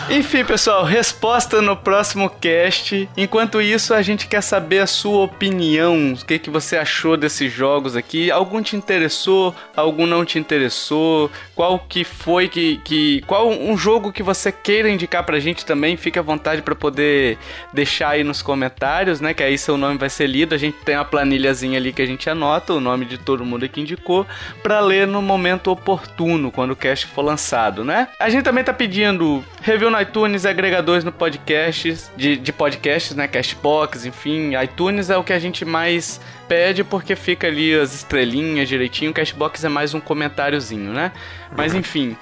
Enfim, 0.10 0.44
pessoal, 0.44 0.84
resposta 0.84 1.62
no 1.62 1.76
próximo 1.76 2.30
cast. 2.30 3.10
Enquanto 3.16 3.62
isso, 3.62 3.94
a 3.94 4.02
gente 4.02 4.28
quer 4.28 4.42
saber 4.42 4.80
a 4.80 4.88
sua 4.88 5.24
opinião. 5.24 6.14
O 6.14 6.26
que, 6.26 6.38
que 6.38 6.50
você 6.50 6.78
achou 6.78 7.16
desses 7.16 7.52
jogos 7.52 7.96
aqui? 7.96 8.30
Algum 8.30 8.62
te 8.62 8.76
interessou? 8.76 9.56
Algum 9.76 10.06
não 10.06 10.26
te 10.26 10.38
interessou? 10.38 11.32
Qual 11.56 11.80
que 11.80 12.04
foi 12.04 12.48
que. 12.50 12.78
que 12.84 13.22
qual 13.28 13.50
um 13.50 13.78
jogo 13.78 14.12
que 14.12 14.24
você 14.24 14.52
queira 14.52 14.90
indicar 14.90 15.24
pra 15.24 15.40
gente 15.40 15.66
também? 15.66 15.96
Fique 15.96 16.20
à 16.20 16.22
vontade 16.22 16.62
para 16.62 16.76
poder 16.76 17.38
deixar 17.74 18.10
aí 18.10 18.24
nos 18.24 18.42
comentários, 18.42 19.22
né? 19.22 19.34
Que 19.34 19.44
aí 19.44 19.58
seu 19.62 19.78
nome 19.78 19.98
vai 19.98 20.10
ser 20.10 20.28
lido. 20.28 20.54
A 20.54 20.58
gente 20.58 20.78
tem 20.84 20.96
uma 20.96 21.06
planilhazinha 21.06 21.78
ali 21.78 21.94
que 21.94 22.02
a 22.02 22.06
gente 22.06 22.30
anota 22.30 22.74
o 22.74 22.80
nome 22.80 23.06
de 23.06 23.18
todo 23.18 23.46
mundo 23.46 23.68
que 23.70 23.82
indicou 23.82 24.26
para 24.62 24.80
ler 24.80 25.08
no 25.08 25.22
momento 25.22 25.72
oportuno, 25.72 26.52
quando 26.52 26.72
o 26.72 26.76
cast 26.76 27.06
for 27.08 27.22
lançado, 27.22 27.84
né? 27.86 28.08
A 28.20 28.30
gente 28.30 28.44
também 28.44 28.64
tá 28.64 28.74
pedindo 28.74 29.44
review 29.62 29.90
na 29.90 30.02
iTunes, 30.02 30.46
agregadores 30.46 31.04
no 31.04 31.12
podcasts, 31.12 32.12
de, 32.18 32.36
de 32.38 32.52
podcasts, 32.52 33.16
né? 33.16 33.28
Cashbox, 33.28 34.06
enfim. 34.06 34.52
iTunes 34.62 35.10
é 35.10 35.18
o 35.18 35.24
que 35.24 35.34
a 35.34 35.40
gente 35.40 35.64
mais 35.64 36.20
pede 36.48 36.84
porque 36.84 37.16
fica 37.16 37.48
ali 37.48 37.74
as 37.74 37.94
estrelinhas 37.94 38.68
direitinho. 38.68 39.14
Cashbox 39.14 39.64
é 39.64 39.70
mais 39.70 39.94
um 39.94 40.00
comentáriozinho, 40.00 40.92
né? 40.92 41.12
Mas 41.56 41.74
enfim. 41.74 42.18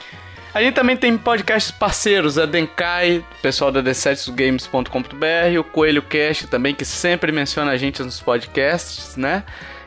A 0.54 0.62
gente 0.64 0.74
também 0.74 0.98
tem 0.98 1.16
podcasts 1.16 1.72
parceiros, 1.72 2.40
a 2.40 2.46
Denkai, 2.46 3.24
pessoal 3.40 3.72
da 3.72 3.84
d7games.com.br, 3.84 5.60
o 5.60 5.64
Coelho 5.64 6.02
Cast 6.02 6.48
também, 6.48 6.74
que 6.74 6.84
sempre 6.84 7.32
menciona 7.32 7.72
a 7.72 7.78
gente 7.78 8.02
nos 8.02 8.20
podcasts, 8.20 9.16
né? 9.16 9.44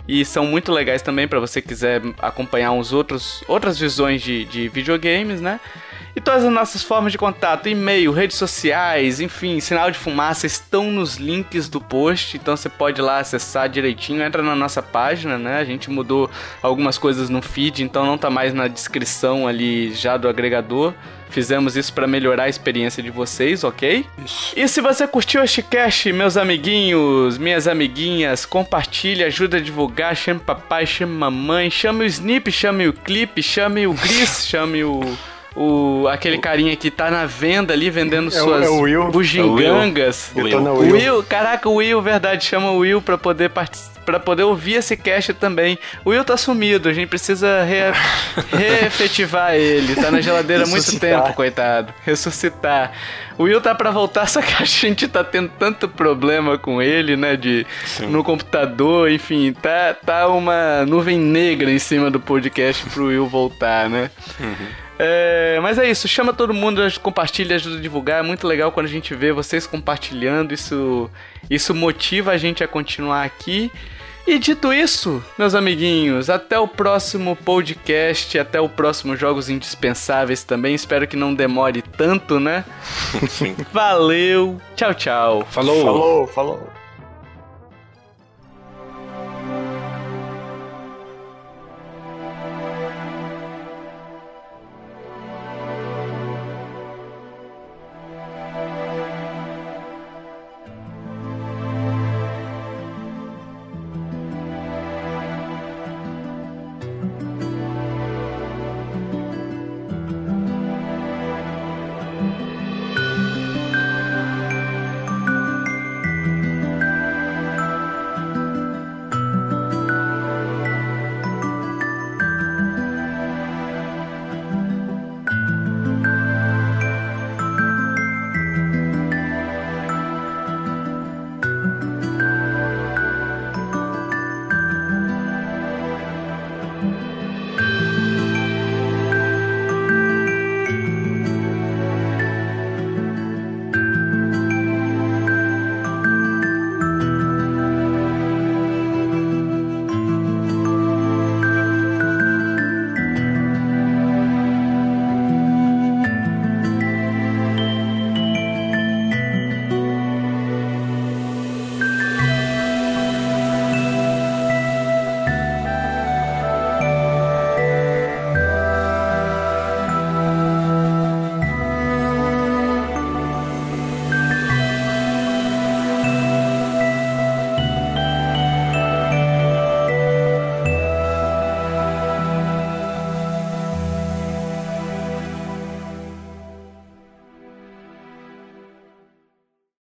E 0.07 0.25
são 0.25 0.47
muito 0.47 0.71
legais 0.73 1.03
também 1.03 1.27
para 1.27 1.41
você 1.41 1.61
quiser 1.61 2.01
acompanhar 2.21 2.73
uns 2.73 2.93
outros 2.93 3.43
outras 3.49 3.79
visões 3.79 4.23
de, 4.23 4.45
de 4.45 4.69
videogames, 4.69 5.41
né? 5.41 5.59
E 6.15 6.21
todas 6.21 6.45
as 6.45 6.53
nossas 6.53 6.83
formas 6.83 7.11
de 7.11 7.17
contato, 7.17 7.69
e-mail, 7.69 8.13
redes 8.13 8.37
sociais, 8.37 9.19
enfim, 9.19 9.61
sinal 9.61 9.91
de 9.91 9.99
fumaça 9.99 10.47
estão 10.47 10.91
nos 10.91 11.17
links 11.17 11.69
do 11.69 11.81
post, 11.81 12.37
então 12.37 12.55
você 12.55 12.69
pode 12.69 13.01
ir 13.01 13.03
lá 13.03 13.19
acessar 13.19 13.69
direitinho, 13.69 14.23
entra 14.23 14.43
na 14.43 14.55
nossa 14.55 14.83
página, 14.83 15.39
né? 15.39 15.59
A 15.59 15.65
gente 15.65 15.91
mudou 15.91 16.31
algumas 16.61 16.99
coisas 16.99 17.31
no 17.31 17.41
feed, 17.41 17.83
então 17.83 18.05
não 18.05 18.19
tá 18.19 18.29
mais 18.29 18.53
na 18.53 18.69
descrição 18.69 19.49
ali 19.49 19.93
já 19.95 20.19
do 20.19 20.29
agregador. 20.29 20.93
Fizemos 21.31 21.79
isso 21.79 21.95
para 21.95 22.07
melhorar 22.07 22.45
a 22.45 22.49
experiência 22.51 23.03
de 23.03 23.09
vocês, 23.11 23.65
ok? 23.65 24.05
Isso. 24.23 24.53
E 24.55 24.69
se 24.69 24.83
você 24.83 25.09
curtiu 25.09 25.43
este 25.43 25.63
cast, 25.63 26.13
meus 26.13 26.37
amiguinhos, 26.37 27.39
minhas 27.39 27.67
amiguinhas, 27.67 28.45
compartilhe, 28.45 29.25
ajuda 29.25 29.57
a 29.57 29.61
divulgar, 29.61 30.15
chame 30.15 30.41
papai, 30.41 30.85
chame 30.85 31.15
mamãe, 31.15 31.71
chame 31.71 32.05
o 32.05 32.07
Snip, 32.07 32.53
chame 32.53 32.87
o 32.87 32.93
Clip, 32.93 33.43
chame 33.43 33.87
o 33.87 33.95
Chris, 33.95 34.45
chame 34.47 34.85
o 34.85 35.01
o, 35.55 36.07
aquele 36.09 36.39
carinha 36.39 36.75
que 36.77 36.91
tá 36.91 37.11
na 37.11 37.27
venda 37.27 37.73
ali, 37.75 37.91
vendendo 37.91 38.29
é 38.29 38.31
suas 38.31 38.69
o, 38.69 38.87
é 38.87 39.11
bugigangas. 39.11 40.33
É 40.35 40.41
o 40.41 40.45
Will. 40.45 40.59
Will. 40.59 40.75
Will. 40.75 40.93
Will. 40.95 41.23
Caraca, 41.23 41.69
o 41.69 41.75
Will, 41.75 42.01
verdade, 42.01 42.45
chama 42.45 42.71
o 42.71 42.79
Will 42.79 43.03
pra 43.03 43.19
poder 43.19 43.51
para 44.05 44.19
poder 44.19 44.43
ouvir 44.43 44.75
esse 44.75 44.97
cast 44.97 45.33
também. 45.35 45.79
O 46.05 46.11
Will 46.11 46.25
tá 46.25 46.37
sumido, 46.37 46.89
a 46.89 46.93
gente 46.93 47.09
precisa 47.09 47.63
re 47.63 47.93
reefetivar 48.57 49.55
ele. 49.55 49.95
Tá 49.95 50.11
na 50.11 50.21
geladeira 50.21 50.65
há 50.65 50.67
muito 50.67 50.99
tempo, 50.99 51.33
coitado. 51.35 51.93
Ressuscitar. 52.05 52.93
O 53.39 53.45
Will 53.45 53.61
tá 53.61 53.75
pra 53.75 53.91
voltar, 53.91 54.27
só 54.29 54.41
que 54.43 54.61
a 54.61 54.65
gente 54.65 55.07
tá 55.09 55.23
tendo 55.23 55.51
tanto 55.59 55.89
problema 55.89 56.59
com 56.59 56.83
ele, 56.83 57.17
né? 57.17 57.37
De 57.37 57.67
no 58.09 58.23
computador, 58.25 59.11
enfim, 59.11 59.53
tá, 59.53 59.95
tá 59.95 60.29
uma 60.29 60.85
nuvem 60.87 61.19
negra 61.19 61.71
em 61.71 61.79
cima 61.79 62.11
do 62.11 62.21
podcast 62.21 62.85
pro 62.91 63.07
Will 63.07 63.27
voltar, 63.27 63.89
né? 63.89 64.11
Uhum. 64.41 64.83
É, 65.05 65.59
mas 65.61 65.79
é 65.79 65.91
isso, 65.91 66.07
chama 66.07 66.33
todo 66.33 66.55
mundo, 66.55 66.81
compartilha, 67.01 67.57
ajuda 67.57 67.77
a 67.77 67.81
divulgar. 67.81 68.21
É 68.21 68.23
muito 68.23 68.47
legal 68.47 68.71
quando 68.71 68.87
a 68.87 68.89
gente 68.89 69.13
vê 69.17 69.33
vocês 69.33 69.67
compartilhando. 69.67 70.55
Isso, 70.55 71.11
isso 71.51 71.75
motiva 71.75 72.31
a 72.31 72.37
gente 72.37 72.63
a 72.63 72.69
continuar 72.69 73.25
aqui. 73.25 73.71
E 74.25 74.39
dito 74.39 74.73
isso, 74.73 75.21
meus 75.37 75.53
amiguinhos, 75.53 76.31
até 76.31 76.57
o 76.57 76.69
próximo 76.69 77.35
podcast, 77.35 78.39
até 78.39 78.61
o 78.61 78.69
próximo 78.69 79.17
Jogos 79.17 79.51
Indispensáveis 79.51 80.45
também. 80.45 80.77
Espero 80.77 81.09
que 81.09 81.17
não 81.17 81.35
demore 81.35 81.83
tanto, 81.83 82.39
né? 82.39 82.65
Valeu, 83.73 84.61
tchau, 84.77 84.95
tchau. 84.95 85.47
Falou, 85.51 85.83
falou, 85.83 86.27
falou. 86.29 86.82